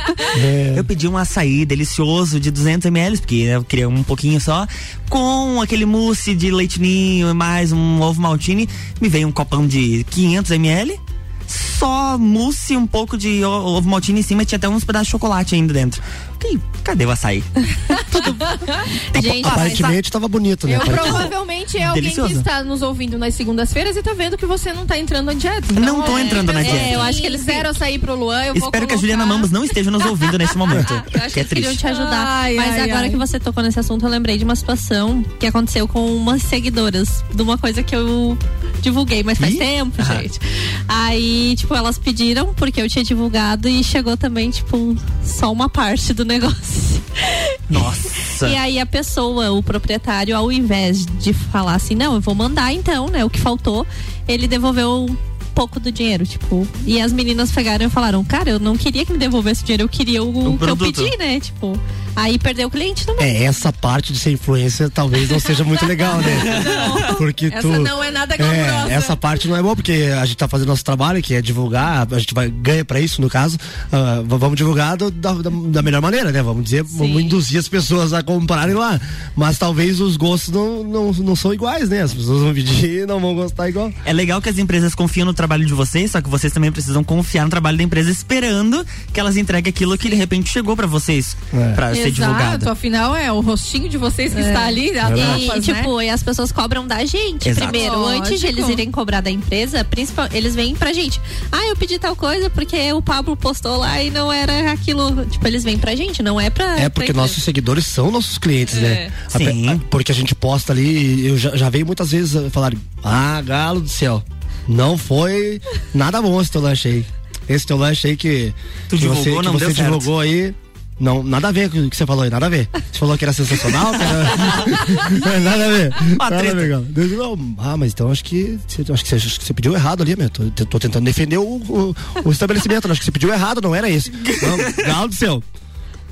Eu 0.75 0.83
pedi 0.83 1.07
um 1.07 1.17
açaí 1.17 1.65
delicioso 1.65 2.39
de 2.39 2.51
200 2.51 2.85
ml, 2.85 3.17
porque 3.17 3.35
eu 3.35 3.63
queria 3.63 3.89
um 3.89 4.03
pouquinho 4.03 4.39
só, 4.39 4.67
com 5.09 5.61
aquele 5.61 5.85
mousse 5.85 6.33
de 6.35 6.51
leitinho 6.51 7.29
e 7.29 7.33
mais 7.33 7.71
um 7.71 8.01
ovo 8.01 8.21
maltine. 8.21 8.67
Me 9.01 9.09
veio 9.09 9.27
um 9.27 9.31
copão 9.31 9.67
de 9.67 10.03
500 10.09 10.51
ml, 10.51 10.99
só 11.47 12.17
mousse, 12.17 12.75
um 12.75 12.87
pouco 12.87 13.17
de 13.17 13.43
ovo 13.43 13.87
maltine 13.87 14.19
em 14.19 14.23
cima 14.23 14.43
e 14.43 14.45
tinha 14.45 14.57
até 14.57 14.67
uns 14.67 14.83
pedaços 14.83 15.07
de 15.07 15.11
chocolate 15.11 15.55
ainda 15.55 15.73
dentro. 15.73 16.01
Fiquei, 16.45 16.59
cadê 16.83 17.05
o 17.05 17.11
açaí? 17.11 17.43
Gente, 19.21 19.47
Aparentemente 19.47 20.11
tava 20.11 20.27
bonito, 20.27 20.67
né? 20.67 20.75
Eu 20.75 20.81
provavelmente 20.81 21.77
é 21.77 21.83
alguém 21.85 22.03
Delicioso. 22.03 22.33
que 22.33 22.39
está 22.39 22.63
nos 22.63 22.81
ouvindo 22.81 23.17
nas 23.17 23.33
segundas-feiras 23.33 23.95
e 23.97 24.03
tá 24.03 24.13
vendo 24.13 24.37
que 24.37 24.45
você 24.45 24.71
não 24.73 24.85
tá 24.85 24.97
entrando 24.97 25.25
na 25.27 25.33
dieta. 25.33 25.73
Não 25.73 26.01
tô 26.01 26.17
entrando 26.19 26.51
na 26.53 26.61
dieta. 26.61 26.77
É, 26.77 26.95
eu 26.95 27.01
acho 27.01 27.21
que 27.21 27.27
eles 27.27 27.41
zero 27.41 27.69
açaí 27.69 27.97
pro 27.97 28.15
Luan. 28.15 28.43
Eu 28.45 28.53
vou 28.55 28.65
Espero 28.65 28.87
que 28.87 28.93
a 28.93 28.97
Juliana 28.97 29.25
Mamos 29.25 29.51
não 29.51 29.63
esteja 29.63 29.89
nos 29.89 30.05
ouvindo 30.05 30.37
nesse 30.37 30.57
momento. 30.57 30.93
Eu 30.93 31.21
acho 31.23 31.33
que 31.33 31.39
é 31.39 31.41
eles 31.43 31.49
queriam 31.49 31.69
triste. 31.69 31.79
te 31.79 31.87
ajudar. 31.87 32.25
Ai, 32.27 32.55
Mas 32.55 32.73
ai, 32.73 32.81
agora 32.81 33.03
ai. 33.03 33.09
que 33.09 33.15
você 33.17 33.39
tocou 33.39 33.63
nesse 33.63 33.79
assunto, 33.79 34.05
eu 34.05 34.09
lembrei 34.09 34.37
de 34.37 34.43
uma 34.43 34.55
situação 34.55 35.23
que 35.39 35.47
aconteceu 35.47 35.87
com 35.87 36.15
umas 36.15 36.41
seguidoras 36.41 37.23
de 37.33 37.41
uma 37.41 37.57
coisa 37.57 37.81
que 37.81 37.95
eu 37.95 38.37
divulguei, 38.81 39.23
mas 39.23 39.37
faz 39.37 39.53
Ih? 39.55 39.57
tempo, 39.57 39.93
Ah. 40.01 40.03
gente. 40.21 40.39
Aí, 40.87 41.55
tipo, 41.57 41.73
elas 41.73 41.97
pediram 41.97 42.53
porque 42.53 42.81
eu 42.81 42.89
tinha 42.89 43.03
divulgado 43.03 43.67
e 43.67 43.83
chegou 43.83 44.15
também, 44.17 44.49
tipo, 44.49 44.95
só 45.23 45.51
uma 45.51 45.67
parte 45.69 46.13
do 46.13 46.23
negócio. 46.23 46.34
Nossa. 46.39 48.05
E 48.49 48.55
aí 48.55 48.79
a 48.79 48.85
pessoa, 48.85 49.51
o 49.53 49.63
proprietário, 49.63 50.35
ao 50.35 50.51
invés 50.51 51.05
de 51.05 51.31
falar 51.31 51.75
assim, 51.75 51.95
não, 51.95 52.15
eu 52.15 52.21
vou 52.21 52.35
mandar 52.35 52.73
então, 52.73 53.07
né? 53.07 53.23
O 53.23 53.29
que 53.29 53.39
faltou, 53.39 53.87
ele 54.27 54.45
devolveu 54.45 55.05
um 55.05 55.15
pouco 55.53 55.79
do 55.79 55.89
dinheiro, 55.89 56.25
tipo. 56.25 56.67
E 56.85 56.99
as 56.99 57.13
meninas 57.13 57.51
pegaram 57.51 57.85
e 57.85 57.89
falaram, 57.89 58.23
cara, 58.25 58.49
eu 58.49 58.59
não 58.59 58.75
queria 58.75 59.05
que 59.05 59.13
me 59.13 59.17
devolvesse 59.17 59.63
o 59.63 59.65
dinheiro, 59.65 59.83
eu 59.83 59.89
queria 59.89 60.21
o, 60.21 60.53
O 60.53 60.57
que 60.57 60.69
eu 60.69 60.75
pedi, 60.77 61.17
né? 61.17 61.39
Tipo, 61.39 61.79
Aí 62.15 62.37
perdeu 62.39 62.67
o 62.67 62.71
cliente 62.71 63.05
também. 63.05 63.25
É, 63.25 63.43
essa 63.43 63.71
parte 63.73 64.13
de 64.13 64.19
ser 64.19 64.31
influencer 64.31 64.89
talvez 64.89 65.29
não 65.29 65.39
seja 65.39 65.63
muito 65.63 65.85
legal, 65.85 66.17
né? 66.17 66.63
Porque 67.17 67.47
Essa 67.47 67.61
tu. 67.61 67.67
não 67.79 68.03
é 68.03 68.11
nada 68.11 68.35
glamourosa. 68.37 68.89
É, 68.91 68.93
essa 68.93 69.15
parte 69.17 69.47
não 69.47 69.55
é 69.55 69.61
boa, 69.61 69.75
porque 69.75 70.09
a 70.19 70.25
gente 70.25 70.37
tá 70.37 70.47
fazendo 70.47 70.67
nosso 70.67 70.83
trabalho, 70.83 71.21
que 71.21 71.33
é 71.33 71.41
divulgar, 71.41 72.07
a 72.11 72.19
gente 72.19 72.33
vai 72.33 72.49
ganha 72.49 72.83
pra 72.83 72.99
isso, 72.99 73.21
no 73.21 73.29
caso. 73.29 73.57
v- 73.57 74.37
vamos 74.37 74.57
divulgar 74.57 74.97
do- 74.97 75.11
da, 75.11 75.33
da, 75.33 75.81
melhor 75.81 76.01
maneira, 76.01 76.31
né? 76.31 76.41
Vamos 76.41 76.63
dizer, 76.65 76.83
vamos 76.83 77.21
induzir 77.21 77.59
as 77.59 77.67
pessoas 77.67 78.13
a 78.13 78.21
comprarem 78.23 78.75
lá. 78.75 78.99
Mas 79.35 79.57
talvez 79.57 79.99
os 79.99 80.17
gostos 80.17 80.53
não, 80.53 80.83
não, 80.83 81.11
não 81.11 81.35
são 81.35 81.53
iguais, 81.53 81.89
né? 81.89 82.01
As 82.01 82.13
pessoas 82.13 82.41
vão 82.41 82.53
pedir 82.53 83.03
e 83.03 83.05
não 83.05 83.19
vão 83.19 83.35
gostar 83.35 83.69
igual. 83.69 83.91
É 84.05 84.11
legal 84.13 84.41
que 84.41 84.49
as 84.49 84.57
empresas 84.57 84.93
confiam 84.95 85.25
no 85.25 85.33
trabalho 85.33 85.65
de 85.65 85.73
vocês, 85.73 86.11
só 86.11 86.21
que 86.21 86.29
vocês 86.29 86.51
também 86.53 86.71
precisam 86.71 87.03
confiar 87.03 87.43
no 87.45 87.49
trabalho 87.49 87.77
da 87.77 87.83
empresa, 87.83 88.09
esperando 88.11 88.85
que 89.13 89.19
elas 89.19 89.37
entreguem 89.37 89.69
aquilo 89.69 89.97
que 89.97 90.09
de 90.09 90.15
repente 90.15 90.49
chegou 90.49 90.75
pra 90.75 90.87
vocês, 90.87 91.35
pra 91.75 91.93
ser 92.05 92.11
divulgado. 92.11 92.43
Exato, 92.55 92.69
afinal 92.69 93.15
é 93.15 93.31
o 93.31 93.39
rostinho 93.41 93.87
de 93.89 93.97
vocês 93.97 94.33
que 94.33 94.39
É. 94.41 94.47
está 94.47 94.65
ali, 94.65 94.89
a 94.97 95.09
E, 95.37 95.45
tapas, 95.47 95.67
né? 95.67 95.73
tipo, 95.73 96.01
e 96.01 96.09
as 96.09 96.23
pessoas 96.23 96.51
cobram 96.51 96.85
da 96.87 97.03
gente 97.05 97.49
Exato. 97.49 97.67
primeiro. 97.69 98.05
Antes 98.05 98.39
de 98.39 98.45
Lógico. 98.47 98.61
eles 98.61 98.69
irem 98.69 98.91
cobrar 98.91 99.21
da 99.21 99.29
empresa, 99.31 99.83
principal, 99.83 100.27
eles 100.31 100.55
vêm 100.55 100.75
pra 100.75 100.91
gente. 100.93 101.19
Ah, 101.51 101.65
eu 101.67 101.75
pedi 101.75 101.97
tal 101.99 102.15
coisa 102.15 102.49
porque 102.49 102.91
o 102.93 103.01
Pablo 103.01 103.35
postou 103.37 103.77
lá 103.77 104.01
e 104.01 104.09
não 104.09 104.31
era 104.31 104.71
aquilo. 104.71 105.25
Tipo, 105.25 105.47
eles 105.47 105.63
vêm 105.63 105.77
pra 105.77 105.95
gente, 105.95 106.21
não 106.23 106.39
é 106.39 106.49
pra. 106.49 106.79
É 106.79 106.89
porque 106.89 107.13
pra 107.13 107.21
nossos 107.21 107.43
seguidores 107.43 107.85
são 107.87 108.11
nossos 108.11 108.37
clientes, 108.37 108.75
né? 108.75 109.11
A- 109.33 109.37
Sim. 109.37 109.69
a- 109.69 109.79
Porque 109.89 110.11
a 110.11 110.15
gente 110.15 110.33
posta 110.35 110.73
ali, 110.73 111.25
eu 111.27 111.37
já, 111.37 111.55
já 111.55 111.69
veio 111.69 111.85
muitas 111.85 112.11
vezes 112.11 112.35
a 112.35 112.49
falar, 112.49 112.73
ah, 113.03 113.41
galo 113.41 113.81
do 113.81 113.89
céu, 113.89 114.23
não 114.67 114.97
foi 114.97 115.61
nada 115.93 116.21
bom 116.21 116.39
esse 116.41 116.51
teu 116.51 116.61
lanche 116.61 116.87
aí. 116.87 117.05
Esse 117.47 117.65
teu 117.67 117.77
lanche 117.77 118.07
aí 118.07 118.17
que, 118.17 118.53
Tu 118.89 118.95
que 118.95 119.01
divulgou, 119.01 119.23
você, 119.23 119.29
que 119.29 119.41
não 119.43 119.51
você 119.53 119.65
deu 119.65 119.75
certo. 119.75 119.83
divulgou 119.91 120.19
aí. 120.19 120.53
Não, 120.97 121.21
nada 121.23 121.49
a 121.49 121.51
ver 121.51 121.69
com 121.69 121.77
o 121.85 121.89
que 121.89 121.97
você 121.97 122.05
falou 122.05 122.23
aí, 122.23 122.29
nada 122.29 122.45
a 122.45 122.49
ver. 122.49 122.69
Você 122.91 122.99
falou 122.99 123.17
que 123.17 123.25
era 123.25 123.33
sensacional, 123.33 123.91
que 123.91 124.01
era... 124.01 125.39
nada 125.41 125.65
a 125.65 125.67
ver. 125.69 125.93
nada 126.17 126.35
a 126.49 126.53
ver, 126.83 127.17
não, 127.17 127.55
ah, 127.57 127.75
mas 127.75 127.91
então 127.91 128.09
acho 128.09 128.23
que, 128.23 128.57
você- 128.65 128.81
acho 128.93 129.03
que, 129.03 129.09
você, 129.09 129.15
acho 129.15 129.39
que 129.39 129.45
você 129.45 129.53
pediu 129.53 129.73
errado 129.73 130.03
ali, 130.03 130.15
meu. 130.15 130.29
Tô, 130.29 130.43
tô 130.65 130.79
tentando 130.79 131.03
defender 131.03 131.37
o, 131.37 131.43
o, 131.43 131.95
o 132.23 132.31
estabelecimento. 132.31 132.89
Acho 132.89 132.99
que 133.01 133.05
você 133.05 133.11
pediu 133.11 133.33
errado, 133.33 133.61
não 133.61 133.75
era 133.75 133.89
esse. 133.89 134.09
Não, 134.09 134.85
galo 134.85 135.07
do 135.09 135.15
céu. 135.15 135.43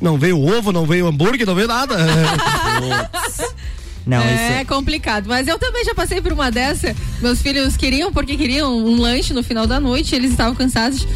Não 0.02 0.17
veio 0.17 0.38
ovo, 0.41 0.74
não 0.74 0.86
veio 0.86 1.08
hambúrguer, 1.08 1.48
não 1.48 1.56
veio 1.56 1.67
nada. 1.69 1.96
Não, 4.06 4.17
é 4.22 4.60
isso 4.60 4.67
complicado, 4.67 5.28
mas 5.30 5.48
eu 5.48 5.58
também 5.58 5.86
já 5.86 5.96
passei 5.96 6.19
por 6.22 6.34
uma 6.34 6.52
dessa. 6.52 6.93
Meus 7.22 7.41
filhos 7.41 7.78
queriam, 7.78 8.12
porque 8.12 8.36
queriam 8.36 8.76
um 8.86 9.00
lanche 9.00 9.34
no 9.34 9.41
final 9.41 9.65
da 9.65 9.80
noite, 9.80 10.13
eles 10.13 10.32
estavam 10.32 10.54
cansados, 10.56 11.08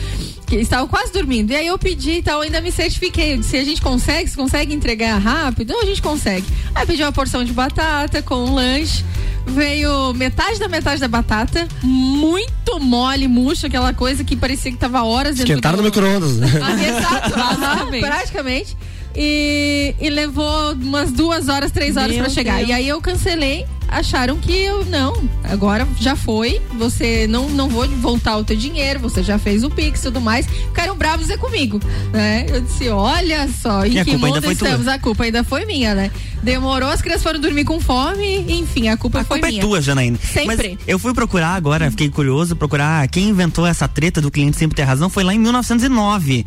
que 0.47 0.55
estavam 0.55 0.88
quase 0.88 1.12
dormindo. 1.12 1.51
E 1.51 1.55
aí 1.55 1.67
eu 1.67 1.77
pedi 1.77 2.13
e 2.13 2.23
tal, 2.23 2.41
ainda 2.41 2.62
me 2.62 2.71
certifiquei. 2.71 3.33
Eu 3.33 3.38
disse, 3.38 3.57
a 3.57 3.63
gente 3.63 3.81
consegue, 3.81 4.29
se 4.29 4.36
consegue 4.36 4.73
entregar 4.73 5.17
rápido, 5.17 5.75
a 5.75 5.86
gente 5.86 6.01
consegue. 6.01 6.45
Aí 6.73 6.86
pedi 6.88 7.03
uma 7.03 7.12
porção 7.12 7.43
de 7.43 7.51
batata 7.51 8.21
com 8.21 8.36
um 8.36 8.55
lanche. 8.55 9.03
Veio 9.45 10.13
metade 10.13 10.60
da 10.60 10.67
metade 10.67 10.99
da 10.99 11.07
batata, 11.07 11.67
muito 11.81 12.79
mole, 12.81 13.29
murcho, 13.29 13.65
aquela 13.65 13.93
coisa 13.93 14.21
que 14.23 14.36
parecia 14.36 14.71
que 14.71 14.77
tava 14.77 15.03
horas 15.03 15.38
dentro 15.38 15.53
Esquentaram 15.53 15.77
do... 15.77 15.83
no 15.83 15.89
micro-ondas. 15.89 16.38
Ah, 16.41 16.73
exato, 16.73 17.33
aham, 17.39 17.99
praticamente. 17.99 18.75
E, 19.15 19.95
e 19.99 20.10
levou 20.10 20.73
umas 20.73 21.12
duas 21.12 21.47
horas, 21.47 21.71
três 21.71 21.95
horas 21.95 22.15
pra 22.15 22.29
chegar. 22.29 22.57
Deus. 22.57 22.69
E 22.69 22.73
aí 22.73 22.88
eu 22.88 23.01
cancelei. 23.01 23.65
Acharam 23.88 24.38
que 24.38 24.52
eu 24.52 24.86
não, 24.86 25.30
agora 25.43 25.88
já 26.00 26.15
foi. 26.15 26.62
Você 26.78 27.26
não 27.28 27.50
não 27.50 27.69
vou 27.69 27.88
voltar 27.88 28.38
o 28.38 28.43
teu 28.43 28.56
dinheiro. 28.56 29.00
Você 29.00 29.23
já 29.23 29.39
fez 29.39 29.63
o 29.63 29.69
pix 29.69 30.00
e 30.00 30.04
tudo 30.04 30.21
mais. 30.21 30.45
Ficaram 30.45 30.95
bravos 30.95 31.30
é 31.30 31.38
comigo, 31.38 31.80
né? 32.12 32.45
Eu 32.50 32.62
disse, 32.62 32.89
olha 32.89 33.47
só, 33.47 33.86
em 33.86 33.93
E 33.93 34.00
a 34.00 34.06
que 34.06 34.12
culpa 34.12 34.28
mundo 34.28 34.41
foi 34.41 34.56
tua. 34.56 34.67
estamos? 34.67 34.88
A 34.88 35.00
culpa 35.00 35.23
ainda 35.23 35.43
foi 35.43 35.65
minha, 35.65 35.95
né? 35.95 36.12
Demorou, 36.43 36.89
as 36.89 37.02
crianças 37.02 37.23
foram 37.23 37.39
dormir 37.39 37.63
com 37.63 37.80
fome. 37.80 38.45
Enfim, 38.47 38.89
a 38.89 38.97
culpa 38.97 39.19
A 39.19 39.23
foi 39.23 39.38
culpa 39.38 39.47
minha. 39.47 39.62
é 39.62 39.65
tua, 39.65 39.82
Janaína. 39.82 40.17
Sempre. 40.21 40.78
Mas 40.78 40.88
eu 40.88 41.00
fui 41.00 41.13
procurar 41.13 41.56
agora, 41.56 41.89
fiquei 41.89 42.10
curioso, 42.10 42.56
procurar 42.56 43.08
quem 43.08 43.30
inventou 43.30 43.65
essa 43.65 43.88
treta 43.88 44.21
do 44.21 44.30
cliente 44.30 44.58
sempre 44.58 44.76
ter 44.76 44.84
razão 44.84 45.10
foi 45.10 45.23
lá 45.23 45.34
em 45.34 45.39
1909. 45.39 46.45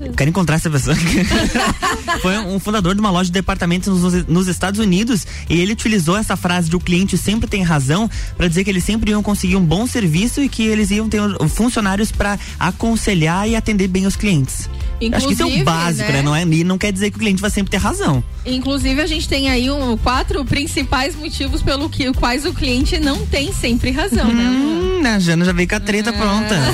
Eu 0.00 0.12
quero 0.12 0.30
encontrar 0.30 0.56
essa 0.56 0.70
pessoa. 0.70 0.96
foi 2.22 2.38
um 2.38 2.58
fundador 2.58 2.94
de 2.94 3.00
uma 3.00 3.10
loja 3.10 3.26
de 3.26 3.32
departamentos 3.32 3.88
nos, 4.00 4.26
nos 4.26 4.48
Estados 4.48 4.80
Unidos 4.80 5.26
e 5.48 5.60
ele 5.60 5.72
utilizou 5.72 6.16
essa 6.16 6.36
frase 6.36 6.70
de 6.70 6.75
o 6.76 6.80
cliente 6.80 7.16
sempre 7.16 7.48
tem 7.48 7.62
razão 7.62 8.08
para 8.36 8.48
dizer 8.48 8.64
que 8.64 8.70
eles 8.70 8.84
sempre 8.84 9.10
iam 9.10 9.22
conseguir 9.22 9.56
um 9.56 9.64
bom 9.64 9.86
serviço 9.86 10.42
e 10.42 10.48
que 10.48 10.64
eles 10.64 10.90
iam 10.90 11.08
ter 11.08 11.20
funcionários 11.48 12.12
para 12.12 12.38
aconselhar 12.58 13.48
e 13.48 13.56
atender 13.56 13.88
bem 13.88 14.06
os 14.06 14.16
clientes. 14.16 14.68
Acho 15.12 15.26
que 15.26 15.34
isso 15.34 15.42
é 15.42 15.44
o 15.44 15.48
Inclusive, 15.48 15.64
básico, 15.64 16.10
né? 16.10 16.18
né? 16.18 16.22
Não, 16.22 16.34
é, 16.34 16.42
e 16.42 16.64
não 16.64 16.78
quer 16.78 16.90
dizer 16.90 17.10
que 17.10 17.16
o 17.16 17.20
cliente 17.20 17.40
vai 17.40 17.50
sempre 17.50 17.70
ter 17.70 17.76
razão. 17.76 18.24
Inclusive, 18.46 19.00
a 19.00 19.06
gente 19.06 19.28
tem 19.28 19.50
aí 19.50 19.70
um, 19.70 19.96
quatro 19.96 20.42
principais 20.44 21.14
motivos 21.14 21.62
pelo 21.62 21.90
que, 21.90 22.12
quais 22.14 22.46
o 22.46 22.54
cliente 22.54 22.98
não 22.98 23.26
tem 23.26 23.52
sempre 23.52 23.90
razão, 23.90 24.32
né? 24.32 24.44
Hum, 24.44 25.02
a 25.04 25.18
Jana 25.18 25.44
já 25.44 25.52
veio 25.52 25.68
com 25.68 25.74
a 25.74 25.80
treta 25.80 26.12
pronta. 26.12 26.56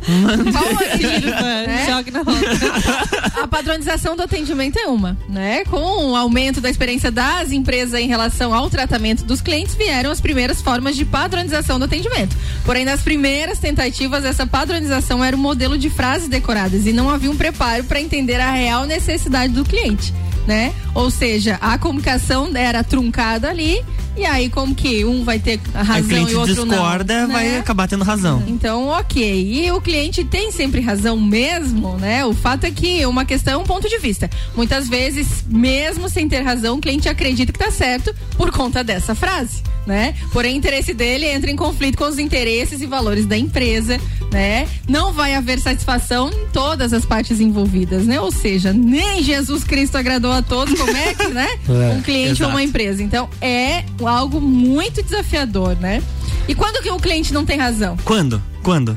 Né? 1.40 1.86
Joga 1.86 2.10
na 2.10 2.22
roda. 2.22 3.42
A 3.42 3.46
padronização 3.46 4.16
do 4.16 4.22
atendimento 4.22 4.78
é 4.78 4.86
uma, 4.86 5.16
né? 5.28 5.64
Com 5.64 6.10
o 6.10 6.16
aumento 6.16 6.60
da 6.60 6.70
experiência 6.70 7.10
das 7.10 7.52
empresas 7.52 7.98
em 8.00 8.06
relação 8.06 8.54
ao 8.54 8.68
tratamento 8.68 9.24
dos 9.24 9.40
clientes, 9.40 9.49
vieram 9.74 10.10
as 10.10 10.20
primeiras 10.20 10.62
formas 10.62 10.96
de 10.96 11.04
padronização 11.04 11.78
do 11.78 11.84
atendimento. 11.84 12.36
Porém, 12.64 12.84
nas 12.84 13.02
primeiras 13.02 13.58
tentativas, 13.58 14.24
essa 14.24 14.46
padronização 14.46 15.24
era 15.24 15.36
um 15.36 15.40
modelo 15.40 15.76
de 15.76 15.90
frases 15.90 16.28
decoradas 16.28 16.86
e 16.86 16.92
não 16.92 17.10
havia 17.10 17.30
um 17.30 17.36
preparo 17.36 17.84
para 17.84 18.00
entender 18.00 18.40
a 18.40 18.52
real 18.52 18.86
necessidade 18.86 19.52
do 19.52 19.64
cliente. 19.64 20.14
Né? 20.46 20.72
Ou 20.94 21.10
seja, 21.10 21.58
a 21.60 21.78
comunicação 21.78 22.50
era 22.56 22.82
truncada 22.82 23.48
ali, 23.48 23.84
e 24.16 24.26
aí, 24.26 24.50
como 24.50 24.74
que 24.74 25.04
um 25.04 25.24
vai 25.24 25.38
ter 25.38 25.58
razão 25.72 26.28
e 26.28 26.34
o 26.34 26.40
outro 26.40 26.54
discorda, 26.54 27.26
não? 27.26 27.32
vai 27.32 27.48
né? 27.48 27.58
acabar 27.58 27.88
tendo 27.88 28.04
razão. 28.04 28.42
Então, 28.46 28.88
ok. 28.88 29.64
E 29.64 29.70
o 29.72 29.80
cliente 29.80 30.24
tem 30.24 30.50
sempre 30.50 30.80
razão 30.80 31.18
mesmo, 31.18 31.96
né? 31.96 32.24
O 32.26 32.34
fato 32.34 32.64
é 32.64 32.70
que 32.70 33.06
uma 33.06 33.24
questão 33.24 33.54
é 33.54 33.56
um 33.56 33.64
ponto 33.64 33.88
de 33.88 33.98
vista. 33.98 34.28
Muitas 34.54 34.88
vezes, 34.88 35.44
mesmo 35.48 36.08
sem 36.08 36.28
ter 36.28 36.40
razão, 36.40 36.76
o 36.76 36.80
cliente 36.80 37.08
acredita 37.08 37.52
que 37.52 37.58
tá 37.58 37.70
certo 37.70 38.14
por 38.36 38.50
conta 38.50 38.82
dessa 38.84 39.14
frase, 39.14 39.62
né? 39.86 40.14
Porém, 40.32 40.54
o 40.54 40.58
interesse 40.58 40.92
dele 40.92 41.26
entra 41.26 41.50
em 41.50 41.56
conflito 41.56 41.96
com 41.96 42.04
os 42.04 42.18
interesses 42.18 42.82
e 42.82 42.86
valores 42.86 43.26
da 43.26 43.38
empresa, 43.38 43.98
né? 44.30 44.68
Não 44.88 45.12
vai 45.12 45.34
haver 45.34 45.60
satisfação 45.60 46.30
em 46.30 46.46
todas 46.52 46.92
as 46.92 47.04
partes 47.04 47.40
envolvidas, 47.40 48.04
né? 48.06 48.20
Ou 48.20 48.30
seja, 48.30 48.72
nem 48.72 49.22
Jesus 49.22 49.64
Cristo 49.64 49.96
agradou 49.96 50.32
a 50.32 50.42
todos, 50.42 50.78
como 50.78 50.96
é 50.96 51.14
que, 51.14 51.28
né? 51.28 51.48
É, 51.70 51.94
um 51.94 52.02
cliente 52.02 52.32
exato. 52.32 52.44
ou 52.44 52.50
uma 52.50 52.62
empresa. 52.62 53.02
Então, 53.02 53.28
é 53.40 53.84
algo 54.04 54.40
muito 54.40 55.02
desafiador, 55.02 55.76
né? 55.76 56.02
E 56.48 56.54
quando 56.54 56.82
que 56.82 56.90
o 56.90 56.98
cliente 56.98 57.32
não 57.32 57.44
tem 57.44 57.58
razão? 57.58 57.96
Quando? 58.04 58.42
Quando? 58.62 58.96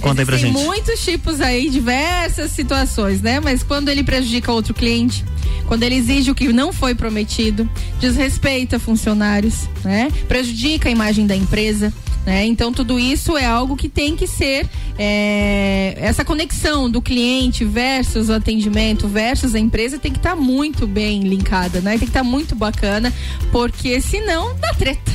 Conta 0.00 0.20
aí 0.22 0.26
pra 0.26 0.36
Tem 0.36 0.52
gente. 0.52 0.62
muitos 0.62 1.02
tipos 1.02 1.40
aí, 1.40 1.70
diversas 1.70 2.50
situações, 2.52 3.22
né? 3.22 3.40
Mas 3.40 3.62
quando 3.62 3.88
ele 3.88 4.04
prejudica 4.04 4.52
outro 4.52 4.74
cliente, 4.74 5.24
quando 5.66 5.82
ele 5.82 5.94
exige 5.94 6.30
o 6.30 6.34
que 6.34 6.52
não 6.52 6.72
foi 6.72 6.94
prometido, 6.94 7.68
desrespeita 8.00 8.78
funcionários, 8.78 9.68
né? 9.82 10.10
Prejudica 10.28 10.88
a 10.88 10.92
imagem 10.92 11.26
da 11.26 11.34
empresa. 11.34 11.92
Né? 12.24 12.46
Então 12.46 12.72
tudo 12.72 12.98
isso 12.98 13.36
é 13.36 13.44
algo 13.44 13.76
que 13.76 13.88
tem 13.88 14.16
que 14.16 14.26
ser 14.26 14.66
é, 14.98 15.94
essa 15.98 16.24
conexão 16.24 16.90
do 16.90 17.02
cliente 17.02 17.64
versus 17.64 18.30
o 18.30 18.32
atendimento 18.32 19.06
versus 19.06 19.54
a 19.54 19.58
empresa 19.58 19.98
tem 19.98 20.10
que 20.10 20.18
estar 20.18 20.34
muito 20.34 20.86
bem 20.86 21.20
linkada, 21.20 21.80
né? 21.80 21.92
Tem 21.92 22.00
que 22.00 22.04
estar 22.06 22.24
muito 22.24 22.54
bacana, 22.54 23.12
porque 23.52 24.00
senão 24.00 24.56
dá 24.56 24.72
treta, 24.72 25.12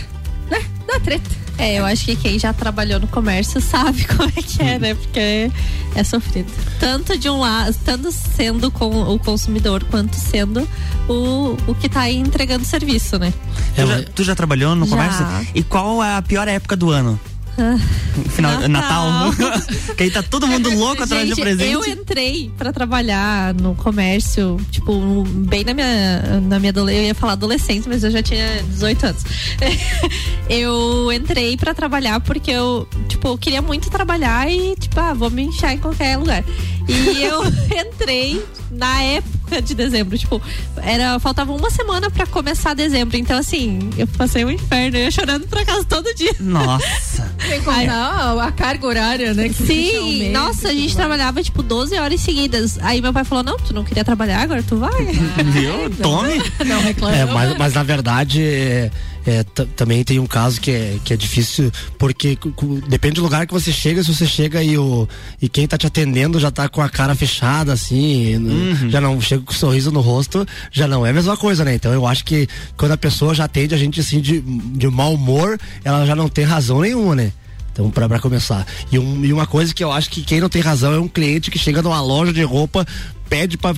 né? 0.51 0.63
Dá 0.85 0.99
treta. 0.99 1.48
É, 1.59 1.75
eu 1.77 1.85
acho 1.85 2.05
que 2.05 2.15
quem 2.15 2.39
já 2.39 2.53
trabalhou 2.53 3.01
no 3.01 3.07
comércio 3.07 3.59
sabe 3.59 4.05
como 4.15 4.29
é 4.29 4.41
que 4.41 4.61
é, 4.63 4.79
né? 4.79 4.95
Porque 4.95 5.51
é 5.93 6.03
sofrido. 6.03 6.49
Tanto 6.79 7.17
de 7.17 7.29
um 7.29 7.39
lado, 7.39 7.75
tanto 7.83 8.11
sendo 8.11 8.71
com 8.71 8.89
o 9.13 9.19
consumidor 9.19 9.83
quanto 9.83 10.15
sendo 10.15 10.67
o, 11.07 11.57
o 11.67 11.75
que 11.75 11.89
tá 11.89 12.01
aí 12.01 12.15
entregando 12.15 12.63
serviço, 12.63 13.19
né? 13.19 13.33
Tu 13.75 13.85
já, 13.85 14.03
tu 14.15 14.23
já 14.23 14.35
trabalhou 14.35 14.73
no 14.73 14.85
Já. 14.85 14.95
comércio? 14.95 15.25
E 15.53 15.61
qual 15.61 16.01
é 16.01 16.15
a 16.15 16.21
pior 16.21 16.47
época 16.47 16.77
do 16.77 16.89
ano? 16.91 17.19
Final, 18.29 18.67
Natal. 18.67 19.31
Natal. 19.31 19.61
que 19.95 20.03
aí 20.03 20.11
tá 20.11 20.23
todo 20.23 20.47
mundo 20.47 20.69
louco 20.77 21.03
atrás 21.03 21.23
de 21.23 21.29
Gente, 21.29 21.41
presente. 21.41 21.71
eu 21.71 21.85
entrei 21.85 22.51
pra 22.57 22.71
trabalhar 22.71 23.53
no 23.53 23.75
comércio, 23.75 24.59
tipo, 24.71 25.23
bem 25.25 25.63
na 25.63 25.73
minha, 25.73 26.41
na 26.41 26.59
minha 26.59 26.71
adolescência. 26.71 27.03
Eu 27.03 27.07
ia 27.07 27.15
falar 27.15 27.33
adolescência, 27.33 27.89
mas 27.91 28.03
eu 28.03 28.11
já 28.11 28.21
tinha 28.21 28.63
18 28.63 29.05
anos. 29.05 29.23
eu 30.49 31.11
entrei 31.11 31.57
pra 31.57 31.73
trabalhar 31.73 32.19
porque 32.21 32.51
eu, 32.51 32.87
tipo, 33.07 33.27
eu 33.27 33.37
queria 33.37 33.61
muito 33.61 33.89
trabalhar 33.89 34.49
e, 34.51 34.75
tipo, 34.75 34.99
ah, 34.99 35.13
vou 35.13 35.29
me 35.29 35.43
enxar 35.43 35.73
em 35.73 35.77
qualquer 35.77 36.17
lugar. 36.17 36.43
E 36.87 37.23
eu 37.23 37.43
entrei 37.85 38.43
na 38.71 39.01
época 39.01 39.61
de 39.61 39.73
dezembro. 39.73 40.17
Tipo, 40.17 40.41
era, 40.77 41.19
faltava 41.19 41.51
uma 41.51 41.69
semana 41.69 42.09
pra 42.09 42.25
começar 42.25 42.73
dezembro. 42.73 43.17
Então, 43.17 43.37
assim, 43.37 43.79
eu 43.97 44.07
passei 44.07 44.45
um 44.45 44.51
inferno. 44.51 44.97
Eu 44.97 45.03
ia 45.03 45.11
chorando 45.11 45.47
pra 45.47 45.65
casa 45.65 45.83
todo 45.83 46.13
dia. 46.13 46.35
Nossa. 46.39 47.29
Sem 47.47 47.61
contar 47.61 48.41
a 48.41 48.51
carga 48.51 48.87
horária, 48.87 49.33
né? 49.33 49.49
Sim, 49.49 50.19
mês 50.19 50.33
nossa, 50.33 50.69
a 50.69 50.71
gente 50.71 50.83
mais. 50.83 50.95
trabalhava 50.95 51.41
tipo 51.41 51.63
12 51.63 51.97
horas 51.97 52.21
seguidas. 52.21 52.77
Aí 52.81 53.01
meu 53.01 53.13
pai 53.13 53.23
falou: 53.23 53.43
Não, 53.43 53.57
tu 53.57 53.73
não 53.73 53.83
queria 53.83 54.03
trabalhar, 54.03 54.41
agora 54.41 54.63
tu 54.63 54.77
vai. 54.77 55.05
Viu? 55.05 55.89
Tome. 56.01 56.41
Não 56.65 56.81
reclama. 56.81 57.15
É, 57.15 57.25
mas, 57.25 57.57
mas 57.57 57.73
na 57.73 57.83
verdade 57.83 58.91
é, 59.29 59.43
também 59.75 60.03
tem 60.03 60.19
um 60.19 60.25
caso 60.27 60.59
que 60.59 60.71
é, 60.71 60.97
que 61.03 61.13
é 61.13 61.17
difícil, 61.17 61.71
porque 61.97 62.37
depende 62.87 63.15
do 63.15 63.21
lugar 63.23 63.45
que 63.47 63.53
você 63.53 63.71
chega, 63.71 64.03
se 64.03 64.13
você 64.13 64.25
chega 64.25 64.63
e, 64.63 64.77
o, 64.77 65.07
e 65.41 65.47
quem 65.47 65.67
tá 65.67 65.77
te 65.77 65.85
atendendo 65.87 66.39
já 66.39 66.49
tá 66.51 66.67
com 66.67 66.81
a 66.81 66.89
cara 66.89 67.13
fechada, 67.15 67.73
assim, 67.73 68.35
n- 68.35 68.89
já 68.89 68.99
não 68.99 69.19
chega 69.21 69.43
com 69.43 69.51
um 69.51 69.55
sorriso 69.55 69.91
no 69.91 70.01
rosto, 70.01 70.45
já 70.71 70.87
não 70.87 71.05
é 71.05 71.11
a 71.11 71.13
mesma 71.13 71.37
coisa, 71.37 71.63
né? 71.63 71.75
Então 71.75 71.93
eu 71.93 72.05
acho 72.07 72.23
que 72.25 72.47
quando 72.75 72.91
a 72.93 72.97
pessoa 72.97 73.33
já 73.35 73.45
atende 73.45 73.75
a 73.75 73.77
gente 73.77 73.99
assim 73.99 74.19
de, 74.21 74.41
de 74.41 74.87
mau 74.87 75.13
humor, 75.13 75.57
ela 75.83 76.05
já 76.05 76.15
não 76.15 76.27
tem 76.27 76.45
razão 76.45 76.81
nenhuma, 76.81 77.15
né? 77.15 77.31
Então, 77.71 77.89
pra, 77.89 78.09
pra 78.09 78.19
começar. 78.19 78.65
E, 78.91 78.99
um- 78.99 79.23
e 79.23 79.31
uma 79.31 79.45
coisa 79.45 79.73
que 79.73 79.81
eu 79.83 79.91
acho 79.91 80.09
que 80.09 80.21
quem 80.21 80.41
não 80.41 80.49
tem 80.49 80.61
razão 80.61 80.91
é 80.93 80.99
um 80.99 81.07
cliente 81.07 81.49
que 81.51 81.57
chega 81.57 81.81
numa 81.81 82.01
loja 82.01 82.33
de 82.33 82.43
roupa, 82.43 82.85
pede 83.29 83.57
pra, 83.57 83.73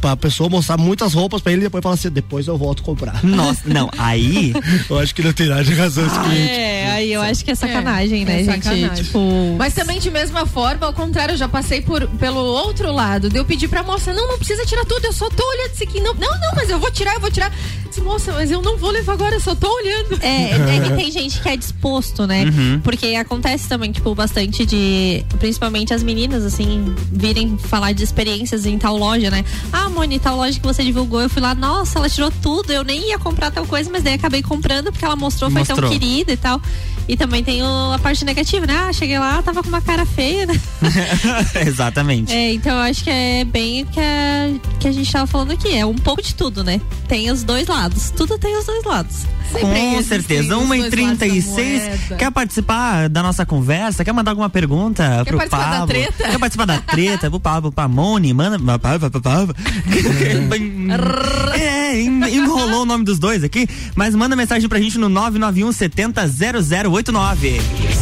pra 0.00 0.16
pessoa 0.16 0.48
mostrar 0.48 0.76
muitas 0.76 1.14
roupas 1.14 1.40
pra 1.40 1.52
ele 1.52 1.62
e 1.62 1.64
depois 1.64 1.82
fala 1.82 1.94
assim, 1.94 2.10
depois 2.10 2.46
eu 2.46 2.56
volto 2.58 2.82
comprar. 2.82 3.24
Nossa, 3.24 3.62
não, 3.66 3.90
aí. 3.96 4.52
eu 4.88 4.98
acho 4.98 5.14
que 5.14 5.22
não 5.22 5.32
tem 5.32 5.48
nada 5.48 5.64
de 5.64 5.74
razão 5.74 6.06
esse 6.06 6.18
cliente. 6.20 6.50
É, 6.50 6.90
aí 6.92 7.12
eu 7.12 7.22
acho 7.22 7.44
que 7.44 7.50
é 7.50 7.54
sacanagem, 7.54 8.22
É, 8.22 8.24
né, 8.24 8.40
é 8.40 8.44
gente? 8.44 8.64
sacanagem. 8.64 9.04
Tipo. 9.04 9.56
Mas 9.58 9.74
também 9.74 9.98
de 9.98 10.10
mesma 10.10 10.44
forma, 10.46 10.86
ao 10.86 10.92
contrário, 10.92 11.32
eu 11.32 11.36
já 11.38 11.48
passei 11.48 11.80
por, 11.80 12.06
pelo 12.06 12.40
outro 12.40 12.92
lado. 12.92 13.30
De 13.30 13.38
eu 13.38 13.44
pedir 13.44 13.68
pra 13.68 13.82
moça, 13.82 14.12
não, 14.12 14.28
não 14.28 14.36
precisa 14.38 14.64
tirar 14.66 14.84
tudo, 14.84 15.04
eu 15.06 15.12
só 15.12 15.28
tô 15.30 15.42
olhando 15.48 15.72
isso 15.72 15.82
aqui. 15.82 16.00
Não, 16.00 16.14
não, 16.14 16.30
não, 16.30 16.50
mas 16.54 16.68
eu 16.68 16.78
vou 16.78 16.90
tirar, 16.90 17.14
eu 17.14 17.20
vou 17.20 17.30
tirar. 17.30 17.52
Disse, 17.88 18.00
moça, 18.02 18.32
mas 18.32 18.50
eu 18.50 18.62
não 18.62 18.76
vou 18.76 18.90
levar 18.90 19.14
agora, 19.14 19.34
eu 19.34 19.40
só 19.40 19.54
tô 19.54 19.68
olhando. 19.68 20.18
É, 20.22 20.76
é 20.76 20.80
que 20.84 20.94
tem 20.94 21.10
gente 21.12 21.40
que 21.40 21.48
é 21.48 21.56
disposto, 21.56 22.26
né? 22.26 22.44
Uhum. 22.44 22.80
Porque 22.80 23.06
acontece 23.14 23.68
também, 23.68 23.90
tipo, 23.92 24.14
bastante 24.14 24.64
de. 24.66 25.24
Principalmente 25.38 25.94
as 25.94 26.02
meninas, 26.02 26.44
assim, 26.44 26.94
virem 27.10 27.56
falar 27.58 27.92
de 27.92 28.04
experiências 28.04 28.66
em 28.66 28.78
tal 28.78 28.89
loja, 28.96 29.30
né? 29.30 29.44
Ah, 29.72 29.88
Moni, 29.88 30.18
tal 30.18 30.36
loja 30.36 30.58
que 30.58 30.66
você 30.66 30.82
divulgou, 30.84 31.20
eu 31.20 31.28
fui 31.30 31.40
lá, 31.42 31.54
nossa, 31.54 31.98
ela 31.98 32.08
tirou 32.08 32.30
tudo, 32.42 32.72
eu 32.72 32.82
nem 32.84 33.08
ia 33.10 33.18
comprar 33.18 33.50
tal 33.50 33.66
coisa, 33.66 33.90
mas 33.90 34.02
daí 34.02 34.14
acabei 34.14 34.42
comprando 34.42 34.90
porque 34.92 35.04
ela 35.04 35.16
mostrou, 35.16 35.50
foi 35.50 35.64
tão 35.64 35.76
Mostrou. 35.76 35.90
querida 35.90 36.32
e 36.32 36.36
tal. 36.36 36.60
E 37.08 37.16
também 37.16 37.42
tem 37.42 37.60
o- 37.62 37.92
a 37.92 37.98
parte 37.98 38.24
negativa, 38.24 38.66
né? 38.66 38.86
Ah, 38.88 38.92
cheguei 38.92 39.18
lá, 39.18 39.42
tava 39.42 39.62
com 39.62 39.68
uma 39.68 39.80
cara 39.80 40.06
feia, 40.06 40.46
né? 40.46 40.60
Exatamente. 41.66 42.32
É, 42.32 42.52
então 42.52 42.72
eu 42.72 42.82
acho 42.82 43.02
que 43.02 43.10
é 43.10 43.44
bem 43.44 43.82
o 43.82 43.86
que 43.86 43.98
a, 44.00 44.50
que 44.78 44.88
a 44.88 44.92
gente 44.92 45.10
tava 45.10 45.26
falando 45.26 45.50
aqui. 45.52 45.74
É 45.76 45.84
um 45.84 45.94
pouco 45.94 46.22
de 46.22 46.34
tudo, 46.34 46.62
né? 46.62 46.80
Tem 47.08 47.30
os 47.30 47.42
dois 47.42 47.66
lados. 47.66 48.10
Tudo 48.10 48.38
tem 48.38 48.56
os 48.56 48.64
dois 48.66 48.84
lados. 48.84 49.16
Com 49.52 50.02
certeza. 50.04 50.54
1h36. 50.56 52.16
Quer 52.16 52.30
participar 52.30 53.08
da 53.08 53.20
nossa 53.22 53.44
conversa? 53.44 54.04
Quer 54.04 54.12
mandar 54.12 54.30
alguma 54.30 54.48
pergunta 54.48 55.24
pro 55.26 55.36
participar 55.38 55.64
da 55.64 55.70
Pablo? 55.80 55.86
treta? 55.88 56.24
Quer 56.30 56.38
participar 56.38 56.64
da 56.66 56.78
treta? 56.78 57.30
pro 57.30 57.40
Pablo, 57.40 57.72
pra 57.72 57.88
Moni? 57.88 58.32
Manda. 58.32 58.58
é, 61.58 62.00
en- 62.00 62.24
enrolou 62.28 62.82
o 62.82 62.86
nome 62.86 63.04
dos 63.04 63.18
dois 63.18 63.42
aqui. 63.44 63.68
Mas 63.94 64.14
manda 64.14 64.34
mensagem 64.36 64.68
pra 64.68 64.78
gente 64.80 64.98
no 64.98 65.08
991 65.08 65.72
70 65.72 66.26
0089. 66.28 67.60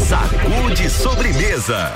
Sacude 0.08 0.90
sobremesa. 0.90 1.92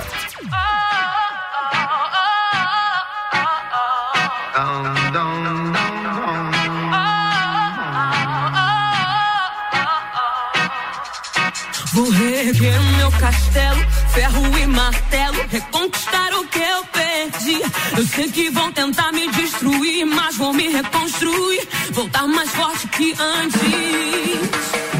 Vou 11.93 12.09
reerguer 12.09 12.79
o 12.79 12.83
meu 12.97 13.11
castelo, 13.11 13.79
ferro 14.13 14.57
e 14.57 14.65
martelo, 14.65 15.37
reconquistar 15.49 16.33
o 16.33 16.42
eu 17.97 18.05
sei 18.05 18.29
que 18.29 18.49
vão 18.49 18.71
tentar 18.71 19.11
me 19.11 19.27
destruir, 19.29 20.05
mas 20.05 20.37
vou 20.37 20.53
me 20.53 20.67
reconstruir, 20.67 21.67
voltar 21.91 22.27
mais 22.27 22.49
forte 22.51 22.87
que 22.87 23.13
antes. 23.19 24.92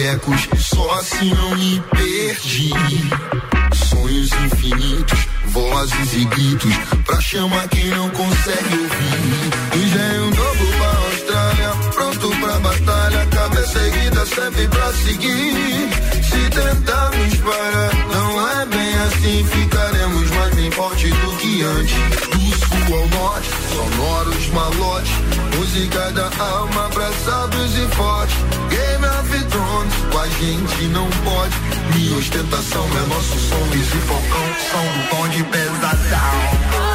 Ecos, 0.00 0.48
só 0.58 0.94
assim 0.98 1.32
não 1.34 1.56
me 1.56 1.82
perdi. 1.90 2.72
Sonhos 3.74 4.30
infinitos, 4.32 5.26
vozes 5.46 6.14
e 6.14 6.24
gritos, 6.24 6.74
pra 7.04 7.20
chamar 7.20 7.68
quem 7.68 7.86
não 7.86 8.08
consegue 8.10 8.74
ouvir. 8.74 9.84
Engenho 9.84 10.30
novo 10.30 10.66
pra 10.78 10.88
Austrália, 11.06 11.70
pronto 11.94 12.30
pra 12.40 12.58
batalha, 12.60 13.26
cabeça 13.26 13.78
erguida 13.78 14.26
sempre 14.26 14.68
pra 14.68 14.92
seguir. 14.94 15.88
Se 16.22 16.50
tentarmos 16.50 17.34
parar, 17.38 17.94
não 18.12 18.50
é 18.50 18.66
bem 18.66 18.94
assim, 18.94 19.44
ficaremos 19.44 20.30
mais 20.30 20.54
bem 20.54 20.70
forte 20.70 21.08
do 21.08 21.36
que 21.36 21.62
antes. 21.62 22.71
Norte, 23.22 23.48
sonoros 23.72 24.48
malotes, 24.48 25.12
música 25.56 26.10
da 26.10 26.24
alma 26.42 26.90
sábios 27.24 27.78
e 27.78 27.86
fortes. 27.94 28.34
Game 28.68 29.04
of 29.04 29.44
Thrones, 29.44 29.94
com 30.10 30.18
a 30.18 30.28
gente 30.28 30.82
não 30.88 31.08
pode. 31.22 31.54
Minha 31.94 32.18
ostentação 32.18 32.84
é 32.84 33.14
nosso 33.14 33.38
som, 33.38 33.68
e 33.76 34.00
Falcão 34.00 34.54
são 34.70 34.82
do 34.82 35.08
tom 35.08 35.28
de 35.28 35.44
pesadão. 35.44 36.91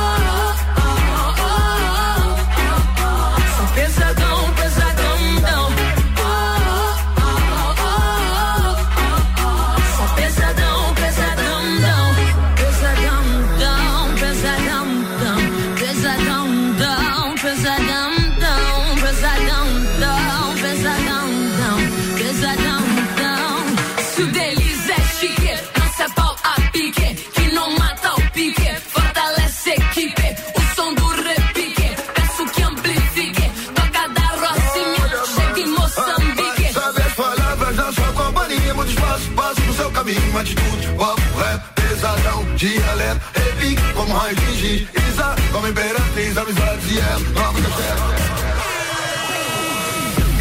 Caminho, 40.07 40.37
atitude, 40.37 40.87
papo, 40.97 41.21
rap, 41.37 41.61
pesadão, 41.75 42.43
dialeto, 42.55 43.21
repique, 43.33 43.93
como 43.93 44.13
raio 44.13 44.35
de 44.35 44.55
giz, 44.55 44.87
Isa, 45.09 45.35
como 45.51 45.67
imperatriz, 45.67 46.37
amizades 46.37 46.91
e 46.91 46.97
é, 46.97 47.39
nova 47.39 47.59
da 47.59 47.69
terra. 47.69 48.15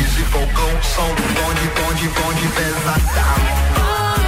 Esse 0.05 0.23
Falcão, 0.31 0.83
são 0.83 1.09
do 1.15 1.23
tom 1.35 1.55
de 1.55 1.69
tom 1.69 1.95
de 1.95 2.09
tom 2.09 2.33
de 2.35 2.49
pesadão. 2.49 4.26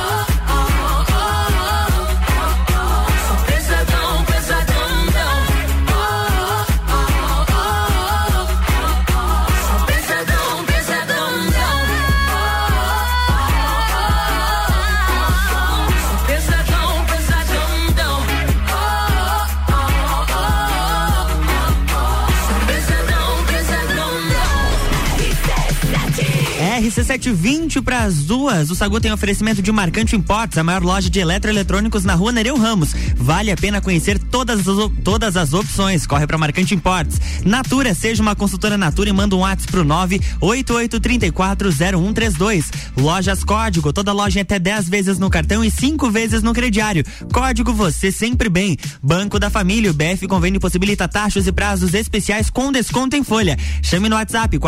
RC720 27.08 27.82
para 27.82 28.04
as 28.04 28.24
duas. 28.24 28.70
O 28.70 28.74
Sagu 28.74 29.00
tem 29.00 29.10
oferecimento 29.10 29.62
de 29.62 29.72
Marcante 29.72 30.14
Imports, 30.14 30.58
a 30.58 30.64
maior 30.64 30.82
loja 30.82 31.08
de 31.08 31.18
eletroeletrônicos 31.18 32.04
na 32.04 32.14
rua 32.14 32.32
Nereu 32.32 32.58
Ramos. 32.58 32.94
Vale 33.16 33.50
a 33.50 33.56
pena 33.56 33.80
conhecer 33.80 34.18
todas 34.18 34.68
as, 34.68 34.76
todas 35.02 35.34
as 35.36 35.54
opções. 35.54 36.06
Corre 36.06 36.26
para 36.26 36.36
Marcante 36.36 36.74
Imports. 36.74 37.18
Natura, 37.46 37.94
seja 37.94 38.22
uma 38.22 38.36
consultora 38.36 38.76
Natura 38.76 39.08
e 39.08 39.12
manda 39.12 39.34
um 39.34 39.38
WhatsApp 39.38 39.72
pro 39.72 39.86
988340132. 39.86 42.66
Lojas 42.98 43.42
Código, 43.42 43.90
toda 43.92 44.12
loja 44.12 44.42
até 44.42 44.58
10 44.58 44.88
vezes 44.88 45.18
no 45.18 45.30
cartão 45.30 45.64
e 45.64 45.70
5 45.70 46.10
vezes 46.10 46.42
no 46.42 46.52
crediário. 46.52 47.04
Código 47.32 47.72
você 47.72 48.12
sempre 48.12 48.50
bem. 48.50 48.76
Banco 49.02 49.38
da 49.38 49.48
Família, 49.48 49.90
o 49.90 49.94
BF 49.94 50.26
Convênio 50.26 50.60
possibilita 50.60 51.08
taxas 51.08 51.46
e 51.46 51.52
prazos 51.52 51.94
especiais 51.94 52.50
com 52.50 52.70
desconto 52.70 53.16
em 53.16 53.24
folha. 53.24 53.56
Chame 53.82 54.10
no 54.10 54.16
WhatsApp 54.16 54.58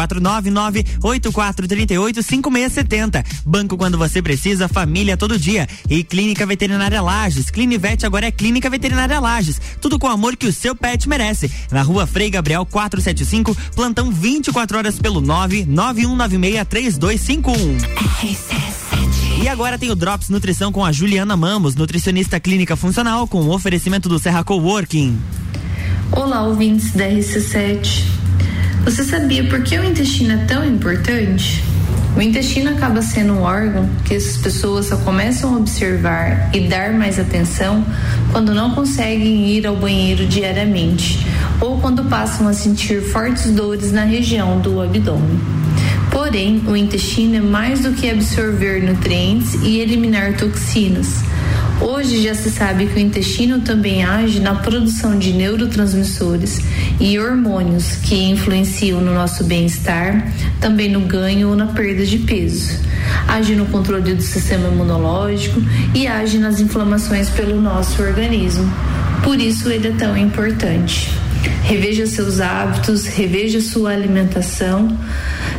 499-8438-5670. 2.31 3.24
Banco 3.45 3.76
quando 3.76 3.99
você 3.99 4.22
precisa, 4.22 4.68
família 4.68 5.16
todo 5.16 5.37
dia. 5.39 5.66
E 5.89 6.05
Clínica 6.05 6.47
Veterinária 6.47 7.03
Lages. 7.03 7.51
Clinivete 7.51 8.07
agora 8.07 8.26
é 8.26 8.31
Clínica 8.31 8.70
Veterinária 8.70 9.18
Lages. 9.18 9.61
Tudo 9.81 9.99
com 9.99 10.07
o 10.07 10.11
amor 10.11 10.37
que 10.37 10.47
o 10.47 10.53
seu 10.53 10.76
pet 10.76 11.09
merece. 11.09 11.51
Na 11.70 11.83
rua 11.83 12.07
Frei 12.07 12.31
Gabriel 12.31 12.64
475, 12.64 13.57
plantão 13.74 14.11
24 14.11 14.78
horas 14.78 14.99
pelo 14.99 15.20
991963251. 15.22 17.51
E 19.43 19.49
agora 19.49 19.78
tem 19.78 19.91
o 19.91 19.97
Drops 19.97 20.28
Nutrição 20.28 20.70
com 20.70 20.85
a 20.85 20.93
Juliana 20.93 21.35
Mamos, 21.37 21.74
nutricionista 21.74 22.39
clínica 22.39 22.76
funcional, 22.76 23.26
com 23.26 23.41
o 23.41 23.51
oferecimento 23.51 24.07
do 24.09 24.18
Serra 24.18 24.45
Coworking. 24.45 25.18
Olá, 26.12 26.43
ouvintes 26.43 26.93
da 26.93 27.07
RC7. 27.07 28.05
Você 28.85 29.03
sabia 29.05 29.49
por 29.49 29.62
que 29.62 29.78
o 29.78 29.85
intestino 29.85 30.33
é 30.33 30.45
tão 30.45 30.62
importante? 30.64 31.62
O 32.21 32.23
intestino 32.23 32.73
acaba 32.73 33.01
sendo 33.01 33.33
um 33.33 33.41
órgão 33.45 33.89
que 34.05 34.14
as 34.14 34.37
pessoas 34.37 34.89
só 34.89 34.97
começam 34.99 35.55
a 35.55 35.57
observar 35.57 36.51
e 36.55 36.68
dar 36.68 36.93
mais 36.93 37.18
atenção 37.18 37.83
quando 38.31 38.53
não 38.53 38.75
conseguem 38.75 39.49
ir 39.49 39.66
ao 39.66 39.75
banheiro 39.75 40.27
diariamente 40.27 41.27
ou 41.62 41.81
quando 41.81 42.05
passam 42.05 42.47
a 42.47 42.53
sentir 42.53 43.01
fortes 43.01 43.51
dores 43.53 43.91
na 43.91 44.05
região 44.05 44.61
do 44.61 44.83
abdômen. 44.83 45.41
Porém, 46.11 46.62
o 46.66 46.77
intestino 46.77 47.37
é 47.37 47.41
mais 47.41 47.81
do 47.81 47.93
que 47.93 48.11
absorver 48.11 48.83
nutrientes 48.83 49.55
e 49.62 49.79
eliminar 49.79 50.37
toxinas. 50.37 51.23
Hoje 51.81 52.22
já 52.22 52.35
se 52.35 52.51
sabe 52.51 52.87
que 52.87 52.97
o 52.97 52.99
intestino 52.99 53.61
também 53.61 54.05
age 54.05 54.39
na 54.39 54.55
produção 54.55 55.18
de 55.18 55.33
neurotransmissores 55.33 56.61
e 57.01 57.18
hormônios 57.18 57.97
que 57.97 58.14
influenciam 58.14 59.01
no 59.01 59.14
nosso 59.14 59.45
bem-estar, 59.45 60.31
também 60.61 60.91
no 60.91 61.01
ganho 61.01 61.49
ou 61.49 61.57
na 61.57 61.68
perda 61.68 62.05
de 62.05 62.18
peso. 62.18 62.78
Age 63.26 63.55
no 63.55 63.64
controle 63.64 64.14
do 64.14 64.22
sistema 64.22 64.68
imunológico 64.68 65.59
e 65.95 66.07
age 66.07 66.37
nas 66.37 66.61
inflamações 66.61 67.31
pelo 67.31 67.59
nosso 67.59 68.03
organismo. 68.03 68.70
Por 69.24 69.41
isso 69.41 69.70
ele 69.70 69.89
é 69.89 69.93
tão 69.93 70.14
importante. 70.18 71.11
Reveja 71.62 72.07
seus 72.07 72.41
hábitos, 72.41 73.07
reveja 73.07 73.59
sua 73.62 73.93
alimentação. 73.93 74.99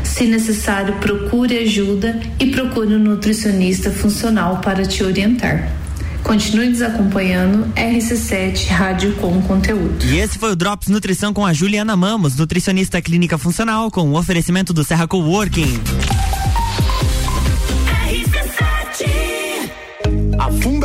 Se 0.03 0.25
necessário, 0.25 0.95
procure 0.95 1.57
ajuda 1.57 2.19
e 2.39 2.47
procure 2.47 2.93
um 2.93 2.99
nutricionista 2.99 3.89
funcional 3.89 4.57
para 4.57 4.85
te 4.85 5.03
orientar. 5.03 5.80
Continue 6.23 6.69
nos 6.69 6.81
acompanhando 6.81 7.65
RC7 7.73 8.67
Rádio 8.67 9.15
com 9.15 9.41
Conteúdo. 9.41 10.05
E 10.05 10.19
esse 10.19 10.37
foi 10.37 10.51
o 10.51 10.55
Drops 10.55 10.87
Nutrição 10.87 11.33
com 11.33 11.45
a 11.45 11.53
Juliana 11.53 11.95
Mamos, 11.95 12.35
nutricionista 12.35 13.01
clínica 13.01 13.37
funcional, 13.37 13.91
com 13.91 14.09
o 14.09 14.17
oferecimento 14.17 14.73
do 14.73 14.83
Serra 14.83 15.07
Coworking. 15.07 15.79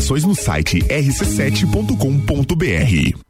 informações 0.00 0.24
no 0.24 0.34
site 0.34 0.78
rc7.com.br. 0.80 3.29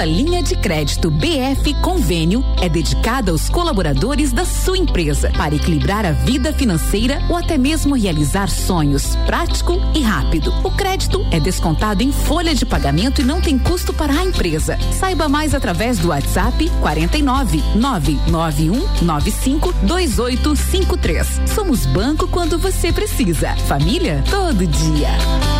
Nossa 0.00 0.12
linha 0.12 0.42
de 0.42 0.56
crédito 0.56 1.10
BF 1.10 1.74
Convênio 1.82 2.42
é 2.62 2.70
dedicada 2.70 3.32
aos 3.32 3.50
colaboradores 3.50 4.32
da 4.32 4.46
sua 4.46 4.78
empresa 4.78 5.30
para 5.36 5.54
equilibrar 5.54 6.06
a 6.06 6.12
vida 6.12 6.54
financeira 6.54 7.20
ou 7.28 7.36
até 7.36 7.58
mesmo 7.58 7.94
realizar 7.94 8.48
sonhos, 8.48 9.14
prático 9.26 9.78
e 9.94 10.00
rápido. 10.00 10.54
O 10.64 10.70
crédito 10.70 11.22
é 11.30 11.38
descontado 11.38 12.02
em 12.02 12.12
folha 12.12 12.54
de 12.54 12.64
pagamento 12.64 13.20
e 13.20 13.24
não 13.24 13.42
tem 13.42 13.58
custo 13.58 13.92
para 13.92 14.14
a 14.14 14.24
empresa. 14.24 14.78
Saiba 14.98 15.28
mais 15.28 15.54
através 15.54 15.98
do 15.98 16.08
WhatsApp 16.08 16.70
49 16.80 17.62
991 17.74 19.04
95 19.04 19.74
2853. 19.82 21.42
Somos 21.54 21.84
banco 21.84 22.26
quando 22.26 22.58
você 22.58 22.90
precisa. 22.90 23.54
Família 23.66 24.24
todo 24.30 24.66
dia. 24.66 25.59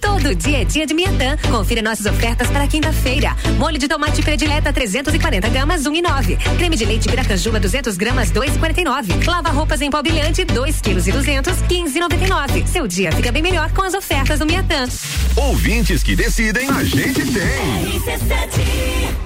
Todo 0.00 0.34
dia 0.34 0.62
é 0.62 0.64
dia 0.64 0.86
de 0.86 0.94
Miatã. 0.94 1.36
Confira 1.50 1.82
nossas 1.82 2.06
ofertas 2.06 2.48
para 2.48 2.66
quinta-feira. 2.66 3.36
Molho 3.58 3.78
de 3.78 3.88
tomate 3.88 4.22
predileta 4.22 4.72
340 4.72 5.48
gramas 5.48 5.82
1,9. 5.82 6.36
Creme 6.56 6.76
de 6.76 6.84
leite 6.84 7.08
Piracanjuba 7.08 7.60
200 7.60 7.96
gramas 7.96 8.30
2,49. 8.32 9.26
Lava 9.26 9.50
roupas 9.50 9.80
em 9.80 9.90
pó 9.90 10.02
brilhante 10.02 10.44
2 10.44 10.80
quilos 10.80 11.06
e 11.06 11.12
200 11.12 11.52
15,99. 11.62 12.66
Seu 12.66 12.86
dia 12.86 13.12
fica 13.12 13.32
bem 13.32 13.42
melhor 13.42 13.70
com 13.72 13.82
as 13.82 13.94
ofertas 13.94 14.38
do 14.38 14.46
Miatã. 14.46 14.86
Ouvintes 15.36 16.02
que 16.02 16.16
decidem, 16.16 16.68
a 16.70 16.84
gente 16.84 17.22
tem. 17.32 18.00
Venha 18.00 19.25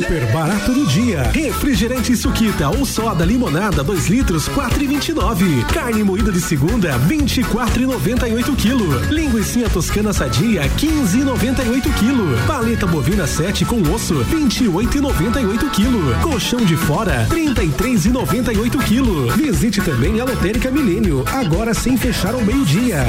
Super 0.00 0.24
barato 0.32 0.72
do 0.72 0.86
dia. 0.86 1.24
Refrigerante 1.24 2.16
Suquita 2.16 2.70
ou 2.70 2.86
soda 2.86 3.22
limonada 3.22 3.84
2 3.84 4.08
litros 4.08 4.48
4,29. 4.48 5.66
Carne 5.66 6.02
moída 6.02 6.32
de 6.32 6.40
segunda 6.40 6.98
24,98 7.00 8.56
quilo. 8.56 8.98
Linguiça 9.10 9.68
toscana 9.68 10.14
sadia 10.14 10.62
15,98 10.62 11.92
quilo. 11.98 12.34
Paleta 12.46 12.86
bovina 12.86 13.26
7 13.26 13.66
com 13.66 13.82
osso 13.92 14.24
28,98 14.24 15.70
quilo. 15.70 16.16
Colchão 16.22 16.64
de 16.64 16.78
fora 16.78 17.26
33,98 17.28 18.82
quilo. 18.82 19.30
Visite 19.32 19.82
também 19.82 20.18
a 20.18 20.24
Lotérica 20.24 20.70
Milênio 20.70 21.22
agora 21.26 21.74
sem 21.74 21.98
fechar 21.98 22.32
ao 22.32 22.40
meio 22.40 22.64
dia. 22.64 23.04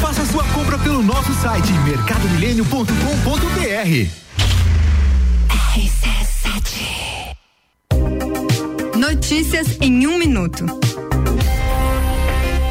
Faça 0.00 0.24
sua 0.24 0.44
compra 0.44 0.78
pelo 0.78 1.02
nosso 1.02 1.34
site 1.34 1.72
mercadomilênio.com.br. 1.72 4.22
Notícias 9.14 9.76
em 9.78 10.06
um 10.06 10.16
minuto. 10.16 10.64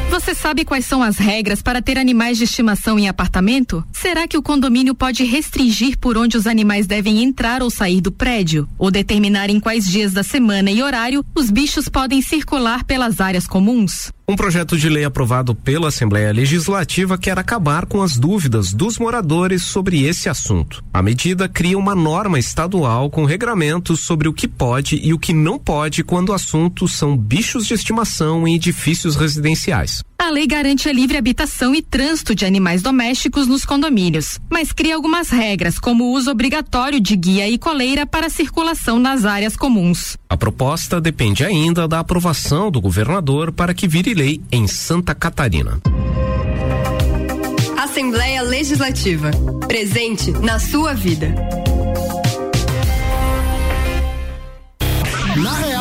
Você 0.10 0.34
sabe 0.34 0.66
quais 0.66 0.88
são 0.88 1.04
as 1.04 1.18
regras 1.18 1.62
para 1.62 1.84
ter 1.84 2.00
animais 2.00 2.40
de 2.40 2.46
estimação 2.46 2.98
em 2.98 3.08
apartamento? 3.08 3.86
Será 4.02 4.28
que 4.28 4.36
o 4.36 4.42
condomínio 4.42 4.96
pode 4.96 5.24
restringir 5.24 5.96
por 5.96 6.18
onde 6.18 6.36
os 6.36 6.48
animais 6.48 6.88
devem 6.88 7.24
entrar 7.24 7.62
ou 7.62 7.70
sair 7.70 8.02
do 8.02 8.12
prédio? 8.12 8.68
Ou 8.80 8.90
determinar 8.90 9.52
em 9.52 9.60
quais 9.60 9.86
dias 9.86 10.12
da 10.12 10.24
semana 10.24 10.72
e 10.72 10.82
horário 10.82 11.24
os 11.36 11.52
bichos 11.52 11.88
podem 11.88 12.20
circular 12.20 12.84
pelas 12.84 13.22
áreas 13.22 13.46
comuns? 13.46 14.12
Um 14.28 14.36
projeto 14.36 14.78
de 14.78 14.88
lei 14.88 15.04
aprovado 15.04 15.54
pela 15.54 15.90
Assembleia 15.90 16.32
Legislativa 16.32 17.18
quer 17.18 17.38
acabar 17.38 17.86
com 17.86 18.02
as 18.02 18.18
dúvidas 18.18 18.74
dos 18.74 18.98
moradores 18.98 19.62
sobre 19.62 20.04
esse 20.04 20.30
assunto. 20.30 20.82
A 20.94 21.04
medida 21.04 21.50
cria 21.50 21.78
uma 21.78 21.94
norma 21.94 22.40
estadual 22.40 23.10
com 23.10 23.26
regramentos 23.26 24.00
sobre 24.00 24.30
o 24.30 24.34
que 24.34 24.48
pode 24.48 24.96
e 25.04 25.14
o 25.14 25.20
que 25.20 25.34
não 25.34 25.60
pode 25.60 26.02
quando 26.04 26.30
o 26.30 26.34
assunto 26.34 26.88
são 26.88 27.18
bichos 27.18 27.68
de 27.68 27.74
estimação 27.74 28.48
em 28.48 28.56
edifícios 28.56 29.16
residenciais. 29.18 30.02
A 30.18 30.30
lei 30.30 30.46
garante 30.46 30.88
a 30.88 30.94
livre 30.94 31.18
habitação 31.18 31.74
e 31.74 31.82
trânsito 31.82 32.36
de 32.36 32.46
animais 32.46 32.82
domésticos 32.82 33.48
nos 33.48 33.66
condomínios, 33.66 33.91
mas 34.50 34.72
cria 34.72 34.96
algumas 34.96 35.30
regras, 35.30 35.80
como 35.80 36.06
o 36.06 36.12
uso 36.14 36.32
obrigatório 36.32 37.00
de 37.00 37.16
guia 37.16 37.50
e 37.50 37.58
coleira 37.58 38.06
para 38.06 38.30
circulação 38.30 39.00
nas 39.00 39.26
áreas 39.26 39.56
comuns. 39.56 40.18
A 40.30 40.38
proposta 40.38 41.02
depende 41.02 41.44
ainda 41.44 41.88
da 41.88 42.00
aprovação 42.00 42.72
do 42.72 42.80
governador 42.80 43.52
para 43.52 43.74
que 43.74 43.88
vire 43.88 44.14
lei 44.14 44.42
em 44.52 44.68
Santa 44.68 45.14
Catarina. 45.14 45.80
Assembleia 47.78 48.42
Legislativa. 48.42 49.32
Presente 49.68 50.32
na 50.32 50.60
sua 50.60 50.94
vida. 50.94 51.36
Na 55.36 55.54
Real, 55.56 55.81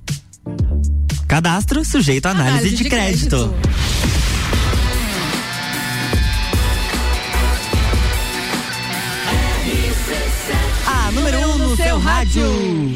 Cadastro 1.33 1.83
sujeito 1.83 2.27
à 2.27 2.33
análise, 2.33 2.59
Análise 2.59 2.77
de, 2.77 2.83
de 2.83 2.91
crédito. 2.91 3.49
crédito. 3.49 3.55
A 10.87 11.11
número 11.13 11.39
1 11.39 11.53
um 11.55 11.57
no 11.57 11.75
seu 11.75 11.99
rádio. 11.99 12.45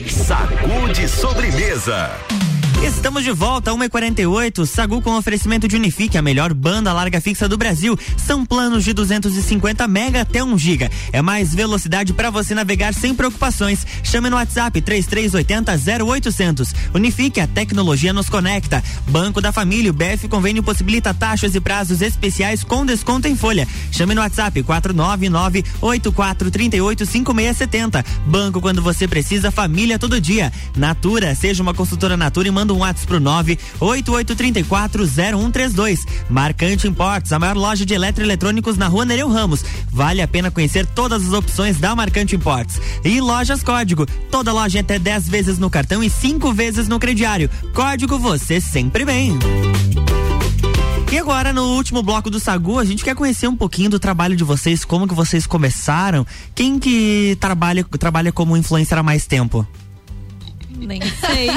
Sacude 0.07 1.09
sobremesa. 1.09 2.11
Estamos 2.85 3.25
de 3.25 3.33
volta, 3.33 3.73
1h48. 3.73 4.67
Sagu 4.67 5.01
com 5.01 5.17
oferecimento 5.17 5.67
de 5.67 5.77
Unifique, 5.77 6.19
a 6.19 6.23
melhor 6.23 6.53
banda 6.53 6.93
larga 6.93 7.21
fixa 7.21 7.49
do 7.49 7.57
Brasil. 7.57 7.99
São 8.17 8.45
planos 8.45 8.85
de 8.85 8.93
250 8.93 9.89
mega 9.89 10.21
até 10.21 10.45
1 10.45 10.59
giga. 10.59 10.91
É 11.13 11.23
mais 11.23 11.55
velocidade 11.55 12.13
para 12.13 12.31
você 12.31 12.55
navegar 12.55 12.93
sem 12.93 13.15
preocupações. 13.15 13.87
Chame 14.05 14.29
no 14.29 14.37
WhatsApp 14.37 14.81
3380 14.81 16.05
0800. 16.05 16.75
Unifique, 16.95 17.41
a 17.41 17.47
tecnologia 17.47 18.13
nos 18.13 18.29
conecta. 18.29 18.85
Banco 19.09 19.41
da 19.41 19.53
Família, 19.53 19.91
o 19.91 19.95
BF 19.95 20.29
Convênio 20.29 20.63
possibilita 20.63 21.15
taxas 21.15 21.55
e 21.55 21.61
prazos 21.61 22.03
especiais 22.03 22.63
com 22.63 22.85
desconto 22.85 23.27
em 23.27 23.35
folha. 23.35 23.67
Chame 23.91 24.15
no 24.15 24.21
WhatsApp 24.21 24.63
499 24.63 25.65
8438 25.81 27.07
5670. 27.07 28.05
Banco 28.27 28.61
quando 28.61 28.83
você 28.83 29.09
precisa, 29.09 29.51
família 29.51 29.99
todo 29.99 30.21
dia. 30.21 30.53
Natura, 30.77 31.35
seja 31.35 31.63
uma 31.63 31.75
consultora 31.75 32.17
Natura 32.17 32.49
e 32.49 32.51
manda 32.51 32.66
um 32.75 32.79
WhatsApp 32.79 33.07
pro 33.07 33.21
988340132. 33.21 36.01
Marcante 36.29 36.89
Imports, 36.89 37.33
a 37.33 37.39
maior 37.39 37.57
loja 37.57 37.85
de 37.85 37.95
eletroeletrônicos 37.95 38.77
na 38.77 38.89
rua 38.89 39.05
Nereu 39.05 39.29
Ramos. 39.29 39.65
Vale 39.91 40.23
a 40.23 40.29
pena 40.29 40.51
conhecer 40.51 40.87
todas 40.87 41.27
as 41.27 41.33
opções 41.33 41.79
da 41.79 41.95
Marcante 41.95 42.37
Imports. 42.37 42.81
E 43.05 43.21
Lojas 43.21 43.63
Código, 43.63 44.07
toda 44.31 44.53
loja 44.53 44.79
é 44.79 44.81
até 44.81 44.99
10 44.99 45.29
vezes 45.29 45.59
no 45.59 45.71
cartão 45.71 46.03
e 46.03 46.11
5 46.11 46.53
vezes 46.53 46.89
no 46.89 46.99
crediário. 46.99 47.51
Código 47.75 48.19
você 48.19 48.61
sempre 48.61 49.05
vem. 49.05 49.39
E 51.11 51.19
agora, 51.19 51.53
no 51.53 51.77
último 51.77 52.03
bloco 52.03 52.29
do 52.29 52.41
Sagu, 52.41 52.79
a 52.79 52.85
gente 52.85 53.05
quer 53.05 53.15
conhecer 53.15 53.47
um 53.47 53.57
pouquinho 53.57 53.89
do 53.89 53.99
trabalho 53.99 54.37
de 54.37 54.45
vocês, 54.45 54.85
como 54.85 55.07
que 55.07 55.15
vocês 55.15 55.47
começaram. 55.47 56.27
Quem 56.55 56.79
que 56.79 57.37
trabalha, 57.41 57.85
trabalha 57.85 58.33
como 58.33 58.57
influencer 58.57 58.99
há 58.99 59.03
mais 59.03 59.27
tempo? 59.27 59.67
Nem 60.87 61.01
sei. 61.01 61.49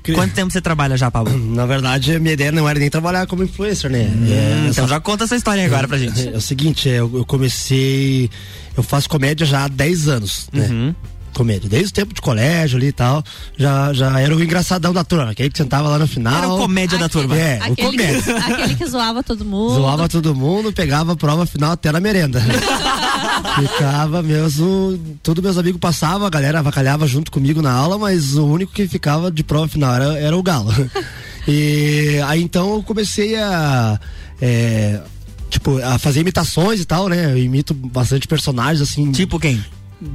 Quanto 0.14 0.34
tempo 0.34 0.50
você 0.50 0.60
trabalha 0.60 0.96
já, 0.96 1.10
Pablo? 1.10 1.36
Na 1.36 1.66
verdade, 1.66 2.16
a 2.16 2.18
minha 2.18 2.32
ideia 2.32 2.50
não 2.50 2.68
era 2.68 2.78
nem 2.78 2.88
trabalhar 2.88 3.26
como 3.26 3.42
influencer, 3.44 3.90
né? 3.90 4.04
Hum, 4.04 4.68
então 4.68 4.88
já 4.88 4.98
conta 4.98 5.24
essa 5.24 5.36
história 5.36 5.64
agora 5.64 5.86
pra 5.86 5.98
gente. 5.98 6.28
É, 6.28 6.36
o 6.36 6.40
seguinte, 6.40 6.88
é, 6.88 6.96
eu, 6.96 7.10
eu 7.14 7.24
comecei. 7.24 8.30
Eu 8.76 8.82
faço 8.82 9.08
comédia 9.08 9.46
já 9.46 9.64
há 9.64 9.68
10 9.68 10.08
anos, 10.08 10.48
né? 10.52 10.66
Uhum. 10.66 10.94
Comédia, 11.36 11.68
desde 11.68 11.90
o 11.90 11.92
tempo 11.92 12.14
de 12.14 12.20
colégio 12.22 12.78
ali 12.78 12.86
e 12.86 12.92
tal, 12.92 13.22
já, 13.58 13.92
já 13.92 14.18
era 14.18 14.34
o 14.34 14.42
engraçadão 14.42 14.92
da 14.92 15.04
turma, 15.04 15.30
aquele 15.30 15.50
que 15.50 15.58
sentava 15.58 15.86
lá 15.88 15.98
no 15.98 16.06
final. 16.06 16.34
Era 16.34 16.48
o 16.48 16.56
comédia 16.56 16.96
da 16.98 17.08
turma. 17.10 17.36
É, 17.36 17.58
o 17.58 17.72
Aquele, 17.72 17.90
comédia. 17.90 18.22
que, 18.22 18.30
aquele 18.30 18.74
que 18.74 18.86
zoava 18.86 19.22
todo 19.22 19.44
mundo. 19.46 19.74
Zoava 19.74 20.08
todo 20.08 20.34
mundo, 20.34 20.72
pegava 20.72 21.12
a 21.12 21.16
prova 21.16 21.44
final 21.44 21.72
até 21.72 21.92
na 21.92 22.00
merenda. 22.00 22.40
ficava 23.60 24.22
mesmo. 24.22 24.98
Todos 25.22 25.42
meus 25.42 25.58
amigos 25.58 25.78
passavam, 25.78 26.26
a 26.26 26.30
galera 26.30 26.60
avacalhava 26.60 27.06
junto 27.06 27.30
comigo 27.30 27.60
na 27.60 27.72
aula, 27.72 27.98
mas 27.98 28.34
o 28.34 28.46
único 28.46 28.72
que 28.72 28.88
ficava 28.88 29.30
de 29.30 29.42
prova 29.42 29.68
final 29.68 29.94
era, 29.94 30.18
era 30.18 30.36
o 30.36 30.42
Galo. 30.42 30.72
E 31.48 32.20
aí 32.26 32.42
então 32.42 32.74
eu 32.74 32.82
comecei 32.82 33.36
a. 33.36 34.00
é, 34.42 35.00
tipo, 35.48 35.80
a 35.80 35.96
fazer 35.96 36.18
imitações 36.18 36.80
e 36.80 36.84
tal, 36.84 37.08
né? 37.08 37.30
Eu 37.30 37.38
imito 37.38 37.72
bastante 37.72 38.26
personagens, 38.26 38.80
assim. 38.80 39.12
Tipo 39.12 39.38
quem? 39.38 39.64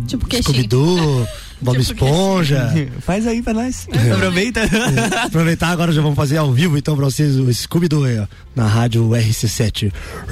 Tipo 0.07 0.27
queixinho. 0.27 0.53
Scooby-Doo, 0.53 1.27
Bob 1.61 1.77
Esponja. 1.79 2.73
Faz 3.01 3.27
aí 3.27 3.41
pra 3.41 3.53
nós. 3.53 3.87
É. 3.91 4.11
Aproveita. 4.11 4.61
É, 4.61 5.17
Aproveitar 5.27 5.69
agora, 5.69 5.91
já 5.91 6.01
vamos 6.01 6.15
fazer 6.15 6.37
ao 6.37 6.51
vivo 6.51 6.77
então 6.77 6.95
pra 6.95 7.05
vocês 7.05 7.35
o 7.37 7.53
Scooby-Doo 7.53 8.03
aí, 8.05 8.19
ó, 8.19 8.25
na 8.55 8.67
rádio 8.67 9.07
RC7. 9.09 9.91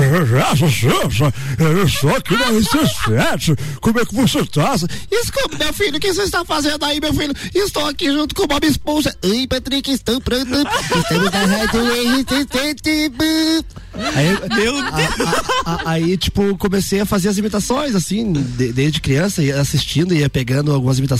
Eu 1.59 1.87
sou 1.89 2.15
aqui 2.15 2.33
na 2.35 2.51
RC7. 2.51 3.57
Como 3.81 3.99
é 3.99 4.05
que 4.05 4.15
você 4.15 4.45
tá? 4.45 4.77
Scooby, 4.77 5.57
meu 5.59 5.73
filho, 5.73 5.97
o 5.97 5.99
que 5.99 6.13
você 6.13 6.23
está 6.23 6.43
fazendo 6.45 6.83
aí, 6.85 6.99
meu 6.99 7.13
filho? 7.13 7.33
Estou 7.53 7.85
aqui 7.87 8.11
junto 8.11 8.33
com 8.35 8.43
o 8.43 8.47
Bob 8.47 8.65
Esponja. 8.65 9.15
Oi, 9.23 9.45
Patrick, 9.47 9.91
estão 9.91 10.19
pronto. 10.21 10.47
Estamos 10.95 11.31
na 11.31 11.45
rádio 11.45 11.81
RC7. 12.25 13.65
Aí, 14.15 14.29
Meu 14.55 14.77
a- 14.77 14.89
a- 15.65 15.71
a- 15.73 15.89
aí, 15.91 16.15
tipo, 16.17 16.55
comecei 16.57 17.01
a 17.01 17.05
fazer 17.05 17.27
as 17.29 17.37
imitações, 17.37 17.95
assim, 17.95 18.31
de- 18.31 18.71
desde 18.71 19.01
criança, 19.01 19.43
ia 19.43 19.59
assistindo, 19.59 20.13
ia 20.13 20.29
pegando 20.29 20.71
algumas 20.71 20.99
imitações, 20.99 21.18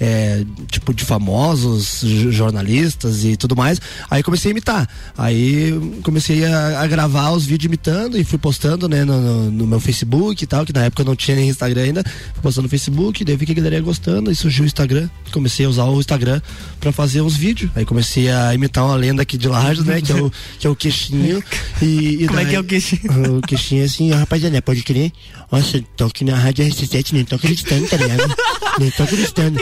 é, 0.00 0.44
tipo, 0.70 0.94
de 0.94 1.04
famosos, 1.04 2.00
jo- 2.02 2.32
jornalistas 2.32 3.24
e 3.24 3.36
tudo 3.36 3.54
mais. 3.56 3.80
Aí 4.10 4.22
comecei 4.22 4.50
a 4.50 4.52
imitar. 4.52 4.88
Aí 5.16 5.72
comecei 6.02 6.44
a, 6.44 6.80
a 6.80 6.86
gravar 6.86 7.30
os 7.32 7.44
vídeos 7.46 7.66
imitando 7.66 8.18
e 8.18 8.24
fui 8.24 8.38
postando, 8.38 8.88
né, 8.88 9.04
no, 9.04 9.20
no- 9.20 9.50
no 9.50 9.66
meu 9.66 9.80
Facebook 9.80 10.42
e 10.42 10.46
tal, 10.46 10.64
que 10.64 10.72
na 10.72 10.84
época 10.84 11.02
eu 11.02 11.06
não 11.06 11.16
tinha 11.16 11.36
nem 11.36 11.48
Instagram 11.48 11.82
ainda. 11.82 12.02
Fui 12.34 12.42
postando 12.42 12.64
no 12.64 12.68
Facebook, 12.70 13.24
daí 13.24 13.36
vi 13.36 13.46
que 13.46 13.52
a 13.52 13.54
galera 13.54 13.76
ia 13.76 13.80
gostando, 13.82 14.30
aí 14.30 14.36
surgiu 14.36 14.64
o 14.64 14.66
Instagram. 14.66 15.08
Comecei 15.32 15.66
a 15.66 15.68
usar 15.68 15.84
o 15.84 15.98
Instagram 16.00 16.40
pra 16.80 16.92
fazer 16.92 17.20
uns 17.20 17.36
vídeos. 17.36 17.70
Aí 17.74 17.84
comecei 17.84 18.30
a 18.30 18.54
imitar 18.54 18.84
uma 18.84 18.96
lenda 18.96 19.22
aqui 19.22 19.36
de 19.36 19.48
Lages, 19.48 19.84
né, 19.84 20.00
que 20.00 20.12
é 20.12 20.16
o, 20.16 20.32
que 20.58 20.66
é 20.66 20.70
o 20.70 20.76
queixinho. 20.76 21.42
E, 21.82 22.22
e 22.24 22.26
Como 22.30 22.40
é 22.40 22.44
que 22.44 22.54
é 22.54 22.60
o 22.60 22.64
queixinho? 22.64 23.38
o 23.38 23.40
queixinho 23.42 23.82
é 23.82 23.84
assim, 23.84 24.10
rapaziada, 24.10 24.60
pode 24.62 24.82
crer? 24.82 25.12
Nossa, 25.50 25.82
tô 25.96 26.04
aqui 26.04 26.24
na 26.24 26.36
rádio 26.36 26.64
RC7, 26.64 27.12
nem 27.12 27.24
tô 27.24 27.34
acreditando, 27.34 27.86
tá 27.88 27.96
ligado? 27.96 28.34
Nem 28.78 28.90
tô 28.92 29.02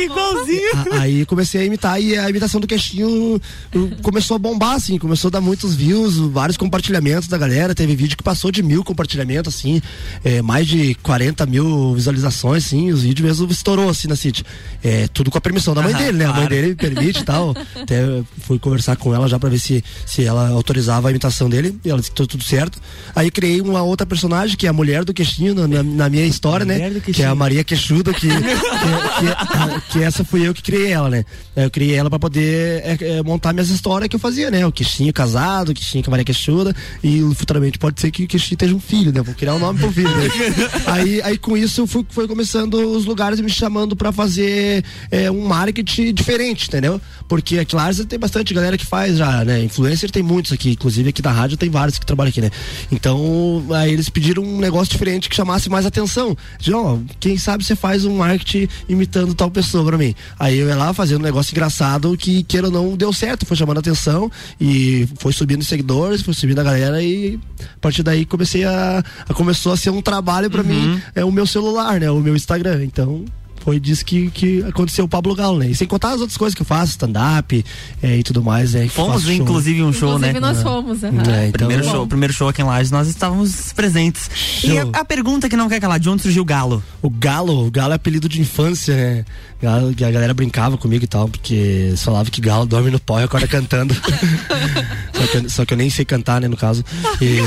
Igualzinho. 0.03 0.71
A- 0.93 1.01
aí 1.01 1.25
comecei 1.27 1.61
a 1.61 1.65
imitar 1.65 2.01
e 2.01 2.17
a 2.17 2.29
imitação 2.29 2.61
do 2.61 2.67
queixinho 2.67 3.37
uh, 3.75 3.91
começou 4.03 4.35
a 4.35 4.39
bombar, 4.39 4.75
assim, 4.75 4.99
começou 4.99 5.29
a 5.29 5.33
dar 5.33 5.41
muitos 5.41 5.75
views, 5.75 6.17
vários 6.17 6.57
compartilhamentos 6.57 7.29
da 7.29 7.39
galera. 7.39 7.75
Teve 7.75 7.95
vídeo 7.97 8.17
que 8.17 8.23
passou 8.23 8.51
de 8.51 8.63
mil 8.63 8.83
compartilhamentos, 8.85 9.55
assim, 9.55 9.81
é, 10.25 10.43
mais 10.43 10.67
de 10.67 10.95
40 10.97 11.47
mil 11.47 11.95
visualizações, 11.95 12.67
assim, 12.67 12.91
os 12.93 13.03
vídeos 13.03 13.27
mesmo 13.27 13.51
estourou, 13.51 13.89
assim, 13.89 14.09
na 14.09 14.17
City. 14.17 14.45
É, 14.83 15.07
tudo 15.09 15.31
com 15.31 15.39
a 15.39 15.41
permissão 15.41 15.75
da 15.75 15.83
mãe 15.83 15.95
Ah, 15.95 15.99
dele, 15.99 16.19
né? 16.19 16.25
A 16.25 16.29
mãe 16.29 16.47
claro. 16.47 16.51
dele 16.55 16.75
permite 16.75 17.21
e 17.21 17.25
tal. 17.25 17.55
Até 17.81 18.23
fui 18.41 18.59
conversar 18.59 18.97
com 18.97 19.15
ela 19.15 19.29
já 19.29 19.39
pra 19.39 19.49
ver 19.49 19.59
se, 19.59 19.83
se 20.07 20.25
ela 20.25 20.49
autorizava 20.49 21.09
a 21.09 21.11
imitação 21.11 21.49
dele. 21.49 21.79
E 21.85 21.91
ela 21.91 21.99
disse 21.99 22.11
que 22.11 22.27
tudo 22.27 22.43
certo. 22.45 22.79
Aí 23.15 23.31
criei 23.31 23.61
uma 23.61 23.83
outra 23.83 24.07
personagem, 24.07 24.57
que 24.57 24.67
é 24.67 24.71
a 24.71 24.73
mulher 24.73 25.05
do 25.05 25.13
queixinho, 25.15 25.55
na, 25.55 25.83
na- 25.83 26.09
minha 26.09 26.25
história, 26.27 26.65
né? 26.65 26.91
Que 27.13 27.23
é 27.23 27.27
a 27.27 27.35
Maria 27.35 27.63
Queixuda, 27.63 28.13
que, 28.15 28.27
que, 28.29 28.35
que- 28.35 29.28
que 29.91 30.03
essa 30.03 30.25
fui 30.25 30.47
eu 30.47 30.55
que 30.55 30.63
criei 30.63 30.93
ela, 30.93 31.11
né? 31.11 31.25
Eu 31.57 31.71
criei 31.71 31.97
ela 31.97 32.09
pra 32.09 32.19
poder 32.19 32.83
é, 32.85 32.97
é, 33.01 33.23
montar 33.23 33.53
minhas 33.53 33.71
histórias 33.71 34.09
que 34.09 34.17
eu 34.17 34.21
fazia, 34.21 34.51
né? 34.51 34.67
O 34.67 34.73
queixinho 34.73 35.13
casado, 35.13 35.71
o 35.71 35.75
queixinho 35.75 36.05
com 36.05 36.11
a 36.11 36.13
Maria 36.13 36.25
Queixuda. 36.25 36.75
E 37.03 37.21
futuramente 37.35 37.79
pode 37.79 38.01
ser 38.01 38.11
que 38.11 38.25
o 38.25 38.29
queixinho 38.29 38.55
esteja 38.55 38.75
um 38.75 38.81
filho, 38.81 39.13
né? 39.13 39.21
Vou 39.23 39.35
criar 39.35 39.55
um 39.55 39.59
nome 39.59 39.79
pro 39.79 39.93
filho. 39.93 40.09
Né? 40.09 40.29
aí, 40.87 41.23
aí 41.23 41.39
com 41.39 41.57
isso 41.57 41.87
fui, 41.87 42.05
foi 42.09 42.29
começando 42.29 42.75
os 42.75 43.05
lugares 43.05 43.41
me 43.41 43.51
chamando 43.51 43.97
pra 43.97 44.13
fazer 44.13 44.85
é, 45.11 45.31
um 45.31 45.47
marketing 45.47 46.13
diferente, 46.13 46.69
entendeu? 46.69 47.01
Porque 47.29 47.59
aqui 47.59 47.75
lá 47.75 47.89
tem 48.09 48.19
bastante 48.19 48.53
galera 48.55 48.77
que 48.77 48.87
faz 48.87 49.17
já, 49.17 49.45
né? 49.45 49.63
Influencer 49.63 50.11
tem 50.11 50.23
muitos 50.23 50.53
aqui, 50.53 50.73
inclusive 50.73 51.09
aqui 51.09 51.23
da 51.23 51.33
rádio 51.33 51.57
tem 51.57 51.71
vários 51.71 51.99
que 51.99 52.07
trabalham 52.07 52.31
aqui, 52.31 52.41
né? 52.41 52.51
Então, 52.93 53.65
aí 53.75 53.93
eles 53.93 54.09
pediram 54.09 54.43
um 54.43 54.59
negócio 54.59 54.93
diferente 54.93 55.29
que 55.29 55.35
chamasse 55.35 55.69
mais 55.69 55.87
atenção. 55.87 56.37
De, 56.59 56.73
ó, 56.73 56.99
quem 57.19 57.37
sabe 57.39 57.65
você 57.65 57.75
faz 57.75 58.05
um 58.05 58.17
marketing 58.17 58.69
imitando 58.89 59.18
tal 59.35 59.51
pessoa 59.51 59.85
pra 59.85 59.99
mim. 59.99 60.15
Aí 60.39 60.59
eu 60.59 60.69
ia 60.69 60.77
lá 60.77 60.93
fazendo 60.93 61.21
um 61.21 61.25
negócio 61.25 61.53
engraçado 61.53 62.17
que, 62.17 62.43
queira 62.43 62.67
ou 62.67 62.73
não, 62.73 62.97
deu 62.97 63.13
certo, 63.13 63.47
foi 63.47 63.57
chamando 63.57 63.79
atenção 63.79 64.31
e 64.61 65.09
foi 65.19 65.33
subindo 65.33 65.65
seguidores, 65.65 66.23
foi 66.23 66.35
subindo 66.35 66.61
a 66.61 66.65
galera 66.65 67.03
e 67.03 67.39
a 67.61 67.81
partir 67.81 68.03
daí 68.03 68.25
comecei 68.25 68.65
a, 68.65 69.03
a 69.29 69.35
começou 69.35 69.73
a 69.73 69.77
ser 69.77 69.91
um 69.91 70.03
trabalho 70.03 70.51
pra 70.51 70.63
mim, 70.63 71.01
é 71.15 71.25
o 71.25 71.33
meu 71.33 71.47
celular, 71.47 72.01
né? 72.01 72.11
O 72.11 72.21
meu 72.21 72.35
Instagram. 72.35 72.85
Então, 72.85 73.25
foi 73.65 73.79
disso 73.81 74.05
que, 74.05 74.31
que 74.31 74.63
aconteceu 74.65 75.05
o 75.05 75.09
Pablo 75.09 75.35
Galo, 75.35 75.59
né? 75.59 75.69
E 75.69 75.75
sem 75.75 75.87
contar 75.87 76.11
as 76.13 76.21
outras 76.21 76.37
coisas 76.37 76.55
que 76.55 76.63
eu 76.63 76.67
faço, 76.67 76.93
stand-up 76.93 77.65
é, 78.03 78.17
e 78.17 78.23
tudo 78.23 78.43
mais, 78.43 78.73
que 78.73 78.89
Fomos 78.89 79.29
inclusive, 79.29 79.83
um 79.83 79.93
show, 79.93 80.11
Inclusive, 80.17 80.33
né? 80.35 80.41
nós 80.41 80.63
fomos. 80.63 81.05
aham. 81.05 81.17
É, 81.31 81.49
então- 81.49 81.53
primeiro 81.53 81.85
Bom. 81.85 81.91
show, 81.91 82.07
primeiro 82.07 82.33
show 82.33 82.49
aqui 82.49 82.63
em 82.63 82.65
Lages, 82.65 82.91
nós 82.91 83.09
estávamos 83.09 83.73
presentes. 83.73 84.31
E 84.65 84.69
Show. 84.69 84.91
a, 84.95 85.01
a 85.01 85.05
pergunta 85.05 85.49
que 85.49 85.57
não 85.57 85.69
quer 85.69 85.81
calar, 85.81 85.99
de 86.01 86.09
onde 86.09 86.23
surgiu 86.23 86.43
o 86.43 86.45
Galo? 86.47 86.83
O 87.03 87.11
Galo, 87.11 87.67
o 87.67 87.71
Galo 87.71 87.93
é 87.93 87.97
apelido 87.97 88.29
de 88.29 88.41
infância, 88.41 88.95
né? 88.97 89.25
Galo, 89.61 89.93
que 89.93 90.05
a 90.05 90.11
galera 90.11 90.33
brincava 90.33 90.79
comigo 90.79 91.03
e 91.05 91.09
tal, 91.09 91.29
porque 91.29 91.55
eles 91.55 92.03
falavam 92.03 92.27
que 92.31 92.41
Galo 92.41 92.65
dorme 92.65 92.91
no 92.91 93.01
pó 93.01 93.19
e 93.21 93.25
acorda 93.25 93.47
cantando. 93.49 93.93
só, 95.15 95.27
que, 95.27 95.37
eu- 95.37 95.51
só 95.51 95.65
que 95.65 95.75
eu 95.75 95.79
nem 95.79 95.91
sei 95.91 96.05
cantar, 96.05 96.41
né, 96.41 96.49
no 96.49 96.57
caso. 96.57 96.85
E, 97.21 97.39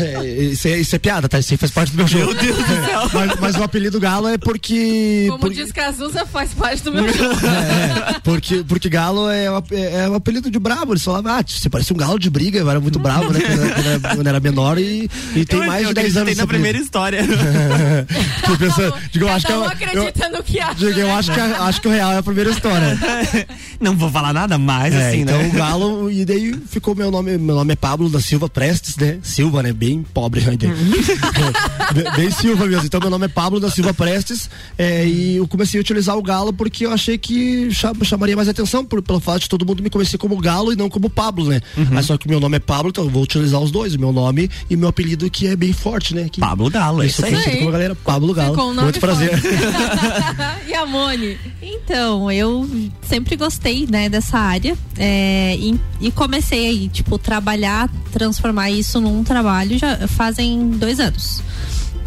é, 0.00 0.26
isso, 0.44 0.68
é, 0.68 0.78
isso 0.78 0.94
é 0.96 0.98
piada, 0.98 1.28
tá? 1.28 1.38
Isso 1.38 1.52
aí 1.52 1.58
faz 1.58 1.70
parte 1.72 1.92
do 1.92 1.96
meu 1.98 2.08
show. 2.08 2.20
Meu 2.20 2.34
Deus 2.34 2.56
do 2.56 2.64
céu. 2.66 2.96
Mas, 3.12 3.40
mas 3.40 3.56
o 3.56 3.62
apelido 3.62 4.00
Galo 4.00 4.28
é 4.28 4.36
porque. 4.36 5.26
Como 5.38 5.52
por- 5.52 5.54
diz 5.54 5.72
Cazuza, 5.72 6.24
faz 6.26 6.52
parte 6.54 6.82
do 6.82 6.92
meu. 6.92 7.04
É, 7.46 8.18
porque, 8.22 8.64
porque 8.66 8.88
Galo 8.88 9.28
é, 9.30 9.50
o 9.50 9.56
ap- 9.56 9.72
é, 9.72 10.04
apelido 10.14 10.50
de 10.50 10.58
brabo. 10.58 10.92
Eles 10.92 11.02
falavam, 11.04 11.32
ah, 11.32 11.44
você 11.46 11.68
parece 11.68 11.92
um 11.92 11.96
galo 11.96 12.18
de 12.18 12.28
briga, 12.30 12.58
eu 12.58 12.68
era 12.70 12.80
muito 12.80 12.98
bravo, 12.98 13.32
né? 13.32 13.40
Quando, 13.40 13.60
eu- 13.62 13.70
quando 13.74 13.86
eu 13.86 13.90
era- 13.92 14.00
quando 14.00 14.26
eu 14.26 14.28
era 14.30 14.40
menor 14.40 14.78
e, 14.78 15.10
e 15.34 15.44
tem 15.44 15.60
Eu- 15.60 15.66
mais 15.66 15.82
eu 15.82 15.88
de 15.88 15.94
10 15.94 16.06
anos. 16.16 16.16
acreditei 16.18 16.34
na 16.34 16.46
primeira 16.46 16.78
história. 16.78 17.22
Tô 18.46 18.56
pensando, 18.56 18.94
digo, 19.10 19.24
eu 19.26 19.28
acho 19.32 19.46
que 19.46 19.52
é, 19.52 19.56
um 19.58 19.62
eu, 19.64 19.68
acredita 19.68 20.28
no 20.28 20.42
que 20.42 20.60
acha. 20.60 20.74
digo, 20.74 20.98
eu 21.00 21.06
né? 21.06 21.12
acho 21.14 21.32
que, 21.32 21.40
a- 21.40 21.62
acho 21.64 21.80
que 21.80 21.88
o 21.88 21.90
real 21.90 22.12
é 22.12 22.18
a 22.18 22.22
primeira 22.22 22.50
história. 22.50 22.98
não 23.80 23.96
vou 23.96 24.10
falar 24.10 24.32
nada 24.32 24.58
mais, 24.58 24.94
É, 24.94 25.08
assim, 25.08 25.20
então 25.22 25.38
né? 25.38 25.48
o 25.48 25.52
Galo, 25.56 26.10
e 26.10 26.24
daí 26.24 26.54
ficou 26.68 26.94
meu 26.94 27.10
nome, 27.10 27.36
meu 27.38 27.54
nome 27.56 27.72
é 27.72 27.76
Pablo 27.76 28.08
da 28.08 28.20
Silva 28.20 28.48
Prestes, 28.48 28.96
né? 28.96 29.18
Silva, 29.22 29.62
né? 29.62 29.72
Bem 29.72 30.02
pobre, 30.14 30.40
né? 30.40 30.56
bem, 30.56 32.12
bem 32.16 32.30
Silva 32.30 32.66
mesmo. 32.66 32.84
Então 32.86 33.00
meu 33.00 33.10
nome 33.10 33.26
é 33.26 33.28
Pablo 33.28 33.60
da 33.60 33.70
Silva 33.70 33.92
Prestes, 33.94 34.48
é, 34.78 35.04
e 35.16 35.36
eu 35.36 35.48
comecei 35.48 35.78
a 35.78 35.80
utilizar 35.80 36.16
o 36.16 36.22
Galo 36.22 36.52
porque 36.52 36.84
eu 36.86 36.92
achei 36.92 37.16
que 37.16 37.70
cha- 37.72 37.92
chamaria 38.02 38.36
mais 38.36 38.48
atenção 38.48 38.84
por, 38.84 39.00
pelo 39.02 39.20
fato 39.20 39.40
de 39.42 39.48
todo 39.48 39.64
mundo 39.64 39.82
me 39.82 39.88
conhecer 39.90 40.18
como 40.18 40.36
Galo 40.38 40.72
e 40.72 40.76
não 40.76 40.88
como 40.90 41.08
Pablo, 41.08 41.46
né? 41.48 41.60
Mas 41.90 42.06
só 42.06 42.16
que 42.18 42.28
meu 42.28 42.38
nome 42.40 42.56
é 42.56 42.60
Pablo, 42.60 42.90
então 42.90 43.04
eu 43.04 43.10
vou 43.10 43.22
utilizar 43.22 43.60
os 43.60 43.70
dois, 43.70 43.94
o 43.94 43.98
meu 43.98 44.12
nome 44.12 44.50
e 44.68 44.76
meu 44.76 44.88
apelido 44.88 45.30
que 45.30 45.46
é 45.46 45.56
bem 45.56 45.72
forte, 45.72 46.14
né? 46.14 46.28
Que, 46.30 46.40
Pablo 46.40 46.68
Galo, 46.70 47.02
é 47.02 47.06
isso 47.06 47.24
aí. 47.24 47.56
como 47.58 47.68
a 47.68 47.72
galera 47.72 47.94
Pablo 47.94 48.34
Galo. 48.34 48.50
Ficou 48.50 48.70
um 48.70 48.74
nome 48.74 48.82
Muito 48.84 49.00
prazer. 49.00 49.30
e 50.68 50.74
a 50.74 50.84
Mone? 50.86 51.38
Então, 51.62 52.30
eu 52.30 52.68
sempre 53.02 53.36
gostei, 53.36 53.86
né, 53.86 54.08
dessa 54.08 54.38
área 54.38 54.76
é, 54.98 55.56
e, 55.56 55.78
e 56.00 56.10
comecei 56.10 56.66
aí, 56.66 56.88
tipo, 56.88 57.18
trabalhar, 57.18 57.90
transformar 58.12 58.70
isso 58.70 59.00
num 59.00 59.22
trabalho 59.24 59.78
já 59.78 60.06
fazem 60.08 60.70
dois 60.70 61.00
anos. 61.00 61.42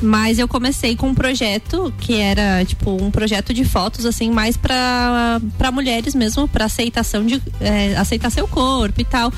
Mas 0.02 0.40
eu 0.40 0.48
comecei 0.48 0.96
com 0.96 1.10
um 1.10 1.14
projeto 1.14 1.94
que 2.00 2.16
era, 2.16 2.64
tipo, 2.64 2.92
um 2.92 3.12
projeto 3.12 3.54
de 3.54 3.66
fotos, 3.66 4.06
assim, 4.06 4.32
mais 4.32 4.56
pra 4.56 5.40
mulheres 5.74 6.16
mesmo, 6.16 6.48
pra 6.48 6.66
aceitação 6.66 7.26
de. 7.26 7.42
é, 7.60 7.96
aceitar 7.98 8.30
seu 8.30 8.48
corpo 8.48 9.02
e 9.02 9.06
tal. 9.06 9.32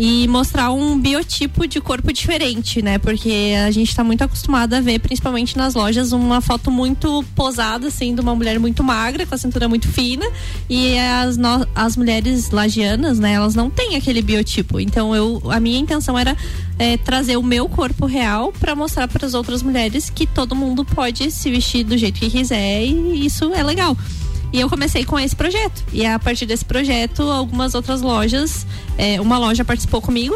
E 0.00 0.28
mostrar 0.28 0.70
um 0.70 0.96
biotipo 0.96 1.66
de 1.66 1.80
corpo 1.80 2.12
diferente, 2.12 2.80
né? 2.80 2.98
Porque 2.98 3.52
a 3.66 3.68
gente 3.72 3.92
tá 3.92 4.04
muito 4.04 4.22
acostumado 4.22 4.74
a 4.74 4.80
ver, 4.80 5.00
principalmente 5.00 5.56
nas 5.56 5.74
lojas, 5.74 6.12
uma 6.12 6.40
foto 6.40 6.70
muito 6.70 7.24
posada, 7.34 7.88
assim, 7.88 8.14
de 8.14 8.20
uma 8.20 8.32
mulher 8.32 8.60
muito 8.60 8.84
magra, 8.84 9.26
com 9.26 9.34
a 9.34 9.38
cintura 9.38 9.68
muito 9.68 9.88
fina. 9.88 10.24
E 10.70 10.96
as, 10.96 11.36
no- 11.36 11.66
as 11.74 11.96
mulheres 11.96 12.50
lagianas, 12.52 13.18
né? 13.18 13.32
Elas 13.32 13.56
não 13.56 13.68
têm 13.68 13.96
aquele 13.96 14.22
biotipo. 14.22 14.78
Então, 14.78 15.16
eu, 15.16 15.42
a 15.50 15.58
minha 15.58 15.80
intenção 15.80 16.16
era 16.16 16.36
é, 16.78 16.96
trazer 16.96 17.36
o 17.36 17.42
meu 17.42 17.68
corpo 17.68 18.06
real 18.06 18.52
para 18.52 18.76
mostrar 18.76 19.08
para 19.08 19.26
as 19.26 19.34
outras 19.34 19.64
mulheres 19.64 20.08
que 20.08 20.28
todo 20.28 20.54
mundo 20.54 20.84
pode 20.84 21.28
se 21.32 21.50
vestir 21.50 21.82
do 21.82 21.98
jeito 21.98 22.20
que 22.20 22.30
quiser 22.30 22.84
e 22.84 23.26
isso 23.26 23.52
é 23.52 23.64
legal. 23.64 23.96
E 24.52 24.60
eu 24.60 24.68
comecei 24.68 25.04
com 25.04 25.18
esse 25.18 25.36
projeto. 25.36 25.84
E 25.92 26.06
a 26.06 26.18
partir 26.18 26.46
desse 26.46 26.64
projeto, 26.64 27.22
algumas 27.22 27.74
outras 27.74 28.00
lojas, 28.00 28.66
é, 28.96 29.20
uma 29.20 29.38
loja 29.38 29.64
participou 29.64 30.00
comigo. 30.00 30.34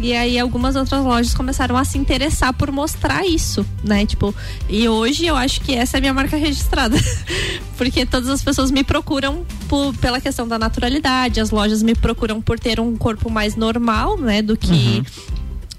E 0.00 0.12
aí 0.12 0.36
algumas 0.40 0.74
outras 0.74 1.04
lojas 1.04 1.32
começaram 1.34 1.76
a 1.76 1.84
se 1.84 1.96
interessar 1.96 2.52
por 2.52 2.72
mostrar 2.72 3.24
isso, 3.24 3.64
né? 3.84 4.04
Tipo, 4.04 4.34
e 4.68 4.88
hoje 4.88 5.24
eu 5.24 5.36
acho 5.36 5.60
que 5.60 5.72
essa 5.72 5.96
é 5.96 5.98
a 5.98 6.00
minha 6.00 6.12
marca 6.12 6.36
registrada. 6.36 6.96
Porque 7.78 8.04
todas 8.04 8.28
as 8.28 8.42
pessoas 8.42 8.72
me 8.72 8.82
procuram 8.82 9.44
por- 9.68 9.94
pela 9.98 10.20
questão 10.20 10.48
da 10.48 10.58
naturalidade, 10.58 11.38
as 11.40 11.50
lojas 11.50 11.80
me 11.80 11.94
procuram 11.94 12.42
por 12.42 12.58
ter 12.58 12.80
um 12.80 12.96
corpo 12.96 13.30
mais 13.30 13.54
normal, 13.54 14.18
né? 14.18 14.42
Do 14.42 14.56
que 14.56 15.00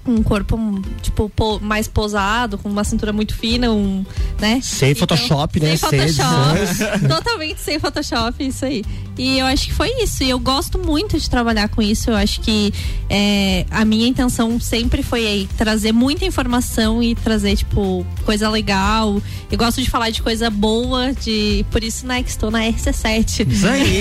com 0.06 0.12
um 0.12 0.22
corpo, 0.22 0.56
tipo, 1.02 1.28
po- 1.28 1.58
mais 1.60 1.88
posado, 1.88 2.56
com 2.56 2.68
uma 2.68 2.84
cintura 2.84 3.12
muito 3.12 3.34
fina, 3.36 3.72
um, 3.72 4.06
né? 4.38 4.60
Sem 4.62 4.94
Photoshop, 4.94 5.58
né? 5.58 5.76
Sem 5.76 5.78
Photoshop. 5.78 7.02
Totalmente 7.08 7.60
sem 7.60 7.78
Photoshop, 7.80 8.46
isso 8.46 8.64
aí. 8.64 8.84
E 9.18 9.38
eu 9.40 9.46
acho 9.46 9.66
que 9.66 9.74
foi 9.74 9.90
isso. 10.02 10.22
E 10.22 10.30
eu 10.30 10.38
gosto 10.38 10.78
muito 10.78 11.18
de 11.18 11.28
trabalhar 11.28 11.68
com 11.68 11.82
isso. 11.82 12.10
Eu 12.10 12.14
acho 12.14 12.40
que 12.40 12.72
é, 13.10 13.66
a 13.68 13.84
minha 13.84 14.06
intenção 14.06 14.60
sempre 14.60 15.02
foi 15.02 15.26
aí, 15.26 15.48
trazer 15.58 15.90
muita 15.90 16.24
informação 16.24 17.02
e 17.02 17.14
trazer, 17.16 17.56
tipo, 17.56 18.06
coisa 18.24 18.48
legal. 18.48 19.20
Eu 19.50 19.58
gosto 19.58 19.82
de 19.82 19.90
falar 19.90 20.10
de 20.10 20.22
coisa 20.22 20.48
boa, 20.50 21.12
de. 21.14 21.66
Por 21.72 21.82
isso, 21.82 22.06
né, 22.06 22.22
que 22.22 22.30
estou 22.30 22.50
na 22.50 22.60
RC7. 22.60 23.50
Isso 23.50 23.66
aí. 23.66 24.00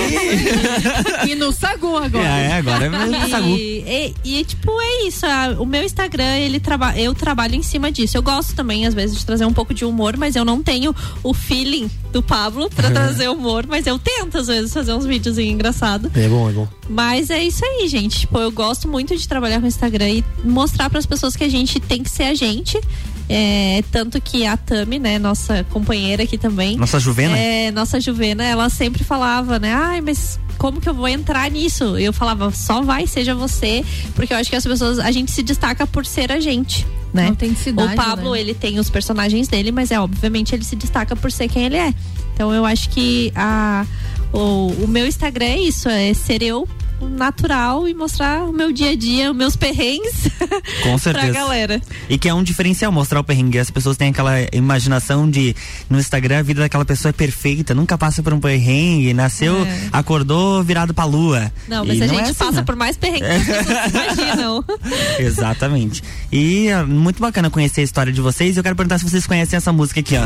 e 1.32 1.36
no 1.36 1.52
Sagu 1.52 1.98
agora. 1.98 2.28
É, 2.28 2.54
agora 2.54 2.86
é 2.86 2.90
no 2.90 3.30
Sagu. 3.30 3.56
E, 3.58 4.14
e, 4.24 4.40
e, 4.40 4.44
tipo, 4.44 4.70
é 4.80 5.08
isso. 5.08 5.26
o 5.60 5.66
meu 5.66 5.84
Instagram, 5.96 6.38
ele 6.38 6.60
traba 6.60 6.98
eu 6.98 7.14
trabalho 7.14 7.56
em 7.56 7.64
cima 7.64 7.90
disso. 7.90 8.18
Eu 8.18 8.22
gosto 8.22 8.54
também, 8.54 8.86
às 8.86 8.94
vezes, 8.94 9.18
de 9.18 9.26
trazer 9.26 9.46
um 9.46 9.54
pouco 9.54 9.74
de 9.74 9.86
humor, 9.86 10.18
mas 10.18 10.36
eu 10.36 10.44
não 10.44 10.62
tenho 10.62 10.94
o 11.24 11.34
feeling 11.34 11.90
do 12.12 12.22
Pablo 12.22 12.70
pra 12.70 12.92
trazer 12.92 13.30
humor, 13.30 13.66
mas 13.68 13.88
eu 13.88 13.98
tento, 13.98 14.38
às 14.38 14.48
vezes, 14.48 14.74
fazer 14.74 14.94
uns 14.94 15.06
vídeos 15.06 15.38
engraçados. 15.38 16.12
É 16.14 16.28
bom, 16.28 16.50
é 16.50 16.54
bom. 16.54 16.68
Mas 16.90 17.30
é 17.30 17.42
isso 17.42 17.64
aí, 17.66 17.88
gente. 17.88 18.20
Tipo, 18.20 18.40
eu 18.40 18.52
gosto 18.52 18.88
muito 18.88 19.16
de 19.16 19.28
trabalhar 19.28 19.60
com 19.60 19.66
o 19.66 19.68
Instagram 19.68 20.10
e 20.10 20.26
mostrar 20.44 20.90
para 20.90 21.00
as 21.00 21.06
pessoas 21.06 21.36
que 21.36 21.44
a 21.44 21.50
gente 21.50 21.80
tem 21.80 22.04
que 22.04 22.10
ser 22.10 22.24
a 22.24 22.34
gente. 22.34 22.80
É, 23.28 23.84
tanto 23.92 24.22
que 24.22 24.46
a 24.46 24.56
Tami, 24.56 25.00
né, 25.00 25.18
nossa 25.18 25.64
companheira 25.72 26.24
aqui 26.24 26.38
também. 26.38 26.78
Nossa 26.78 27.00
Juvena? 27.00 27.38
É, 27.38 27.72
nossa 27.72 28.00
Juvena, 28.00 28.44
ela 28.44 28.70
sempre 28.70 29.04
falava, 29.04 29.58
né? 29.58 29.74
Ai, 29.74 30.02
mas 30.02 30.40
como 30.58 30.82
que 30.82 30.90
eu 30.90 30.94
vou 30.94 31.08
entrar 31.08 31.50
nisso? 31.50 31.98
Eu 31.98 32.14
falava, 32.14 32.52
só 32.52 32.82
vai, 32.82 33.08
seja 33.08 33.36
você, 33.36 33.84
porque 34.16 34.34
eu 34.34 34.38
acho 34.38 34.50
que 34.50 34.56
as 34.56 34.64
pessoas, 34.66 35.00
a 35.00 35.12
gente 35.12 35.32
se 35.32 35.44
destaca 35.44 35.86
por 35.86 36.06
ser 36.06 36.32
a 36.32 36.40
gente. 36.40 36.86
Né? 37.14 37.28
Autenticidade, 37.30 37.94
O 37.94 37.96
Pablo, 37.96 38.34
né? 38.34 38.42
ele 38.42 38.54
tem 38.54 38.78
os 38.78 38.90
personagens 38.90 39.48
dele, 39.48 39.72
mas 39.72 39.90
é 39.90 40.00
obviamente 40.00 40.54
ele 40.54 40.66
se 40.66 40.76
destaca 40.76 41.16
por 41.16 41.32
ser 41.32 41.48
quem 41.48 41.66
ele 41.66 41.78
é. 41.78 41.94
Então 42.34 42.54
eu 42.54 42.66
acho 42.66 42.90
que 42.90 43.32
a, 43.34 43.86
o, 44.34 44.68
o 44.84 44.88
meu 44.88 45.08
Instagram 45.08 45.46
é 45.46 45.60
isso, 45.60 45.88
é 45.88 46.14
ser 46.14 46.42
eu 46.42 46.68
natural 47.02 47.88
e 47.88 47.94
mostrar 47.94 48.44
o 48.44 48.52
meu 48.54 48.72
dia 48.72 48.92
a 48.92 48.96
dia, 48.96 49.32
os 49.32 49.38
meus 49.38 49.56
perrengues 49.56 50.28
Com 50.84 50.98
certeza. 50.98 51.32
pra 51.32 51.40
galera. 51.42 51.82
E 52.10 52.18
que 52.18 52.28
é 52.30 52.34
um 52.34 52.42
diferencial 52.44 52.92
mostrar 52.92 53.20
o 53.20 53.24
perrengue. 53.24 53.60
As 53.60 53.70
pessoas 53.70 53.98
têm 53.98 54.10
aquela 54.10 54.34
imaginação 54.54 55.30
de 55.30 55.56
no 55.90 56.00
Instagram 56.00 56.40
a 56.40 56.42
vida 56.42 56.62
daquela 56.62 56.86
pessoa 56.86 57.10
é 57.10 57.14
perfeita, 57.14 57.74
nunca 57.74 57.98
passa 57.98 58.22
por 58.24 58.34
um 58.34 58.40
perrengue, 58.40 59.14
nasceu, 59.14 59.66
É. 59.66 59.90
acordou 59.92 60.64
virado 60.64 60.94
pra 60.94 61.06
lua. 61.06 61.52
Não, 61.68 61.86
mas 61.86 61.98
E 62.00 62.04
a 62.04 62.08
não 62.08 62.16
gente 62.16 62.28
é 62.28 62.30
assim, 62.30 62.34
passa 62.36 62.52
né? 62.52 62.64
por 62.64 62.76
mais 62.76 62.98
perrengues 62.98 63.46
que 63.46 63.52
as 63.52 63.66
pessoas 63.66 63.90
imaginam. 63.94 64.66
Exatamente. 65.20 66.04
E 66.32 66.68
é 66.68 66.84
muito 66.84 67.20
bacana 67.22 67.50
conhecer 67.50 67.82
a 67.82 67.84
história 67.84 68.12
de 68.14 68.22
vocês. 68.22 68.58
Eu 68.58 68.64
quero 68.64 68.76
perguntar 68.76 69.00
se 69.00 69.10
vocês 69.10 69.26
conhecem 69.28 69.58
essa 69.58 69.72
música 69.74 70.00
aqui, 70.00 70.16
ó. 70.18 70.26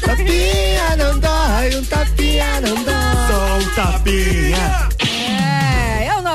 tapinha 0.00 0.96
não 0.96 1.18
dói, 1.18 1.76
um 1.80 1.84
tapinha 1.84 2.60
não 2.60 2.74
dói. 2.84 3.03
Tapinha. 3.74 4.93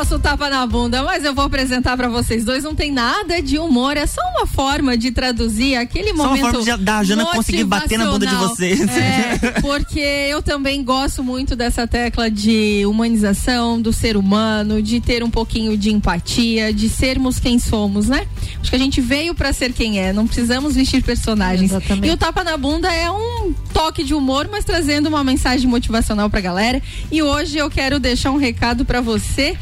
O 0.10 0.14
nosso 0.14 0.24
tapa 0.24 0.50
na 0.50 0.66
bunda, 0.66 1.04
mas 1.04 1.24
eu 1.24 1.36
vou 1.36 1.44
apresentar 1.46 1.96
pra 1.96 2.10
vocês 2.10 2.44
dois. 2.44 2.64
Não 2.64 2.74
tem 2.74 2.92
nada 2.92 3.44
de 3.44 3.60
humor, 3.60 3.96
é 3.96 4.08
só 4.08 4.20
uma 4.36 4.48
forma 4.48 4.98
de 4.98 5.12
traduzir 5.12 5.76
aquele 5.76 6.08
Só 6.08 6.14
uma 6.16 6.26
momento. 6.30 6.42
forma 6.64 6.78
de- 6.78 6.84
da 6.84 7.04
Jana 7.04 7.26
conseguir 7.28 7.64
bater 7.66 8.00
na 8.00 8.08
bunda 8.10 8.26
de 8.26 8.34
vocês. 8.34 8.80
É, 8.90 9.62
porque 9.62 10.00
eu 10.00 10.42
também 10.42 10.84
gosto 10.84 11.24
muito 11.24 11.56
dessa 11.56 11.86
tecla 11.86 12.28
de 12.32 12.84
humanização 12.88 13.80
do 13.80 13.94
ser 13.94 14.18
humano, 14.18 14.82
de 14.82 15.00
ter 15.00 15.24
um 15.24 15.30
pouquinho 15.30 15.78
de 15.78 15.92
empatia, 15.92 16.74
de 16.74 16.90
sermos 16.90 17.38
quem 17.38 17.60
somos, 17.60 18.08
né? 18.10 18.26
Acho 18.60 18.72
que 18.72 18.76
a 18.76 18.80
gente 18.80 19.00
veio 19.02 19.36
pra 19.36 19.54
ser 19.54 19.74
quem 19.74 20.00
é, 20.00 20.12
não 20.12 20.26
precisamos 20.26 20.74
vestir 20.74 21.04
personagens. 21.04 21.70
Exatamente. 21.70 22.08
E 22.08 22.12
o 22.12 22.18
tapa 22.18 22.44
na 22.44 22.58
bunda 22.58 22.92
é 22.92 23.12
um 23.12 23.54
toque 23.72 24.04
de 24.04 24.16
humor, 24.16 24.50
mas 24.52 24.66
trazendo 24.66 25.06
uma 25.08 25.24
mensagem 25.24 25.68
motivacional 25.70 26.32
pra 26.32 26.42
galera. 26.42 26.82
E 27.12 27.22
hoje 27.22 27.60
eu 27.60 27.70
quero 27.70 28.00
deixar 28.00 28.32
um 28.32 28.38
recado 28.38 28.84
pra 28.84 29.02
você. 29.02 29.56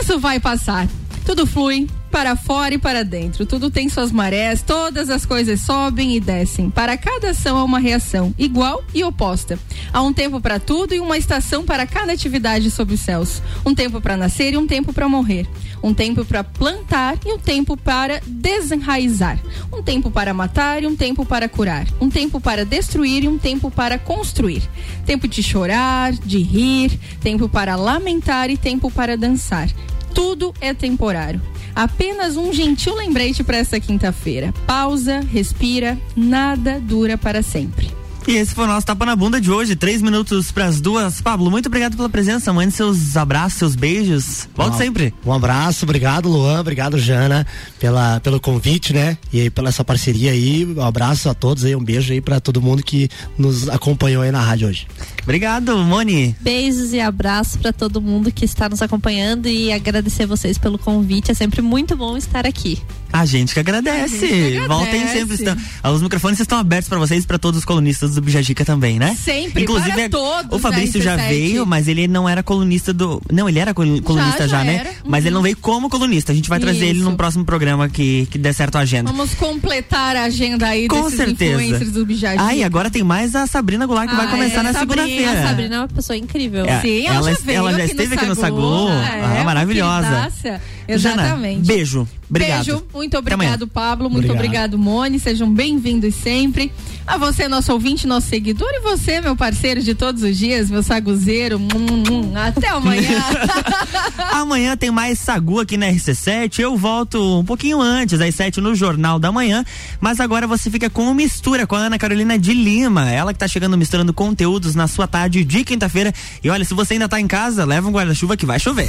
Isso 0.00 0.18
vai 0.18 0.40
passar. 0.40 0.88
Tudo 1.24 1.46
flui 1.46 1.88
para 2.10 2.36
fora 2.36 2.74
e 2.74 2.78
para 2.78 3.02
dentro. 3.02 3.44
Tudo 3.44 3.70
tem 3.70 3.88
suas 3.88 4.12
marés, 4.12 4.62
todas 4.62 5.10
as 5.10 5.26
coisas 5.26 5.60
sobem 5.60 6.14
e 6.14 6.20
descem. 6.20 6.70
Para 6.70 6.96
cada 6.96 7.30
ação 7.30 7.56
há 7.56 7.64
uma 7.64 7.78
reação, 7.78 8.32
igual 8.38 8.84
e 8.94 9.02
oposta. 9.02 9.58
Há 9.92 10.00
um 10.02 10.12
tempo 10.12 10.40
para 10.40 10.60
tudo 10.60 10.94
e 10.94 11.00
uma 11.00 11.18
estação 11.18 11.64
para 11.64 11.86
cada 11.86 12.12
atividade 12.12 12.70
sob 12.70 12.94
os 12.94 13.00
céus. 13.00 13.42
Um 13.66 13.74
tempo 13.74 14.00
para 14.00 14.16
nascer 14.16 14.52
e 14.52 14.56
um 14.56 14.66
tempo 14.66 14.92
para 14.92 15.08
morrer. 15.08 15.48
Um 15.82 15.92
tempo 15.92 16.24
para 16.24 16.44
plantar 16.44 17.18
e 17.26 17.32
um 17.32 17.38
tempo 17.38 17.76
para 17.76 18.20
desenraizar. 18.26 19.38
Um 19.72 19.82
tempo 19.82 20.10
para 20.10 20.32
matar 20.32 20.82
e 20.82 20.86
um 20.86 20.94
tempo 20.94 21.24
para 21.24 21.48
curar. 21.48 21.86
Um 22.00 22.08
tempo 22.08 22.40
para 22.40 22.64
destruir 22.64 23.24
e 23.24 23.28
um 23.28 23.38
tempo 23.38 23.70
para 23.70 23.98
construir. 23.98 24.62
Tempo 25.04 25.26
de 25.26 25.42
chorar, 25.42 26.12
de 26.12 26.38
rir, 26.38 26.98
tempo 27.20 27.48
para 27.48 27.76
lamentar 27.76 28.50
e 28.50 28.56
tempo 28.56 28.90
para 28.90 29.16
dançar. 29.16 29.68
Tudo 30.14 30.54
é 30.60 30.72
temporário. 30.72 31.40
Apenas 31.74 32.36
um 32.36 32.52
gentil 32.52 32.94
lembrete 32.94 33.42
para 33.42 33.56
essa 33.56 33.80
quinta-feira. 33.80 34.54
Pausa, 34.66 35.20
respira, 35.20 35.98
nada 36.16 36.78
dura 36.80 37.18
para 37.18 37.42
sempre. 37.42 37.90
E 38.26 38.36
esse 38.36 38.54
foi 38.54 38.64
o 38.64 38.66
nosso 38.66 38.86
Tapa 38.86 39.04
na 39.04 39.14
Bunda 39.14 39.38
de 39.38 39.50
hoje. 39.50 39.76
Três 39.76 40.00
minutos 40.00 40.50
pras 40.50 40.80
duas. 40.80 41.20
Pablo, 41.20 41.50
muito 41.50 41.66
obrigado 41.66 41.94
pela 41.94 42.08
presença. 42.08 42.50
Mande 42.54 42.72
seus 42.72 43.18
abraços, 43.18 43.58
seus 43.58 43.74
beijos. 43.76 44.48
Volte 44.56 44.76
Um- 44.76 44.78
sempre. 44.78 45.12
Um 45.26 45.30
abraço, 45.32 45.84
obrigado 45.84 46.26
Luan, 46.26 46.58
obrigado 46.60 46.96
Jana 46.98 47.46
pela, 47.78 48.20
pelo 48.20 48.40
convite, 48.40 48.94
né? 48.94 49.18
E 49.30 49.42
aí 49.42 49.50
pela 49.50 49.68
essa 49.68 49.84
parceria 49.84 50.30
aí. 50.30 50.64
Um 50.64 50.80
abraço 50.80 51.28
a 51.28 51.34
todos 51.34 51.66
aí, 51.66 51.76
um 51.76 51.84
beijo 51.84 52.14
aí 52.14 52.20
pra 52.22 52.40
todo 52.40 52.62
mundo 52.62 52.82
que 52.82 53.10
nos 53.36 53.68
acompanhou 53.68 54.22
aí 54.22 54.30
na 54.30 54.40
rádio 54.40 54.68
hoje. 54.68 54.86
Obrigado, 55.24 55.76
Moni. 55.78 56.36
Beijos 56.40 56.92
e 56.92 57.00
abraços 57.00 57.56
pra 57.56 57.72
todo 57.72 58.00
mundo 58.00 58.30
que 58.30 58.44
está 58.44 58.68
nos 58.68 58.82
acompanhando 58.82 59.48
e 59.48 59.72
agradecer 59.72 60.26
vocês 60.26 60.58
pelo 60.58 60.78
convite. 60.78 61.30
É 61.30 61.34
sempre 61.34 61.62
muito 61.62 61.96
bom 61.96 62.16
estar 62.16 62.46
aqui. 62.46 62.78
A 63.10 63.24
gente 63.24 63.54
que 63.54 63.60
agradece. 63.60 64.18
Gente 64.18 64.28
que 64.28 64.56
agradece. 64.58 64.66
Voltem 64.68 65.08
sempre. 65.08 65.34
Estão, 65.36 65.56
os 65.94 66.02
microfones 66.02 66.40
estão 66.40 66.58
abertos 66.58 66.88
pra 66.88 66.98
vocês 66.98 67.22
e 67.24 67.26
pra 67.26 67.38
todos 67.38 67.58
os 67.60 67.64
colunistas 67.64 68.16
do 68.16 68.20
Bijajica 68.20 68.64
também, 68.64 68.98
né? 68.98 69.16
Sempre, 69.18 69.62
Inclusive, 69.62 69.92
para 69.94 70.08
todos 70.08 70.52
o 70.52 70.58
Fabrício 70.58 70.98
da 70.98 71.04
já 71.04 71.16
RC7. 71.16 71.28
veio, 71.28 71.64
mas 71.66 71.86
ele 71.88 72.08
não 72.08 72.28
era 72.28 72.42
colunista 72.42 72.92
do. 72.92 73.22
Não, 73.32 73.48
ele 73.48 73.60
era 73.60 73.72
colu- 73.72 74.02
colunista 74.02 74.48
já, 74.48 74.58
já 74.58 74.64
né? 74.64 74.74
era. 74.80 74.90
Mas 75.06 75.22
Uhum. 75.22 75.28
ele 75.28 75.34
não 75.34 75.42
veio 75.42 75.56
como 75.56 75.88
colunista. 75.88 76.32
A 76.32 76.34
gente 76.34 76.48
vai 76.48 76.58
trazer 76.58 76.86
ele 76.86 76.98
Isso. 76.98 77.08
num 77.08 77.16
próximo 77.16 77.44
programa 77.44 77.88
que, 77.88 78.26
que 78.32 78.36
der 78.36 78.52
certo 78.52 78.76
a 78.76 78.80
agenda. 78.80 79.10
Vamos 79.12 79.32
completar 79.34 80.16
a 80.16 80.24
agenda 80.24 80.66
aí 80.66 80.88
Com 80.88 81.08
certeza. 81.08 81.62
influencers 81.62 81.92
do 81.92 82.04
Bijadi. 82.04 82.36
Ah, 82.40 82.54
e 82.54 82.64
agora 82.64 82.90
tem 82.90 83.04
mais 83.04 83.36
a 83.36 83.46
Sabrina 83.46 83.86
Goulart 83.86 84.10
que 84.10 84.16
vai 84.16 84.26
Ah, 84.26 84.30
começar 84.30 84.60
é, 84.60 84.62
na 84.64 84.72
Sabrina, 84.72 85.06
A 85.24 85.46
Sabrina 85.48 85.76
é 85.76 85.78
uma 85.80 85.88
pessoa 85.88 86.16
incrível. 86.16 86.64
É, 86.66 86.80
Sim, 86.80 87.06
ela, 87.06 87.16
ela- 87.16 87.30
já 87.32 87.38
veio 87.42 87.58
ela 87.58 87.70
já 87.72 87.76
aqui 87.78 87.86
esteve 87.90 88.08
no 88.08 88.14
aqui 88.14 88.26
no 88.26 88.34
Sagu. 88.34 88.88
É, 88.88 89.20
Ah, 89.20 89.32
uma 89.36 89.44
maravilhosa. 89.44 90.06
queridaça. 90.08 90.60
Jana, 90.86 91.22
Exatamente. 91.22 91.66
beijo. 91.66 92.06
Obrigado. 92.28 92.64
Beijo, 92.66 92.84
muito 92.92 93.16
obrigado, 93.16 93.66
Pablo. 93.66 94.10
Muito 94.10 94.30
Obrigado. 94.32 94.74
obrigado, 94.74 94.78
Mone. 94.78 95.18
Sejam 95.18 95.50
bem-vindos 95.52 96.14
sempre. 96.14 96.70
A 97.06 97.16
você, 97.16 97.48
nosso 97.48 97.72
ouvinte, 97.72 98.06
nosso 98.06 98.28
seguidor, 98.28 98.68
e 98.72 98.80
você, 98.80 99.20
meu 99.20 99.34
parceiro 99.36 99.82
de 99.82 99.94
todos 99.94 100.22
os 100.22 100.36
dias, 100.36 100.68
meu 100.70 100.82
saguzeiro. 100.82 101.58
Hum, 101.58 101.68
hum. 102.10 102.32
Até 102.34 102.68
amanhã. 102.68 103.18
Amanhã 104.32 104.76
tem 104.76 104.90
mais 104.90 105.18
Sagu 105.18 105.60
aqui 105.60 105.76
na 105.76 105.86
RC7. 105.86 106.58
Eu 106.60 106.76
volto 106.76 107.40
um 107.40 107.44
pouquinho 107.44 107.80
antes, 107.80 108.20
às 108.20 108.34
7 108.34 108.60
no 108.60 108.74
Jornal 108.74 109.18
da 109.18 109.30
Manhã. 109.32 109.64
Mas 110.00 110.20
agora 110.20 110.46
você 110.46 110.70
fica 110.70 110.88
com 110.90 111.10
o 111.10 111.14
Mistura 111.14 111.66
com 111.66 111.76
a 111.76 111.78
Ana 111.78 111.98
Carolina 111.98 112.38
de 112.38 112.52
Lima. 112.52 113.10
Ela 113.10 113.32
que 113.32 113.38
tá 113.38 113.48
chegando 113.48 113.76
misturando 113.78 114.12
conteúdos 114.12 114.74
na 114.74 114.86
sua 115.04 115.08
tarde 115.08 115.44
de 115.44 115.64
quinta-feira. 115.64 116.12
E 116.42 116.50
olha, 116.50 116.64
se 116.64 116.74
você 116.74 116.94
ainda 116.94 117.08
tá 117.08 117.20
em 117.20 117.26
casa, 117.26 117.64
leva 117.64 117.88
um 117.88 117.92
guarda-chuva 117.92 118.36
que 118.36 118.46
vai 118.46 118.58
chover. 118.58 118.88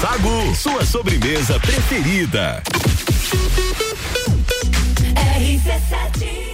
Sagu, 0.00 0.54
sua 0.54 0.84
sobremesa 0.84 1.58
preferida. 1.58 2.62
RC7 5.14 6.53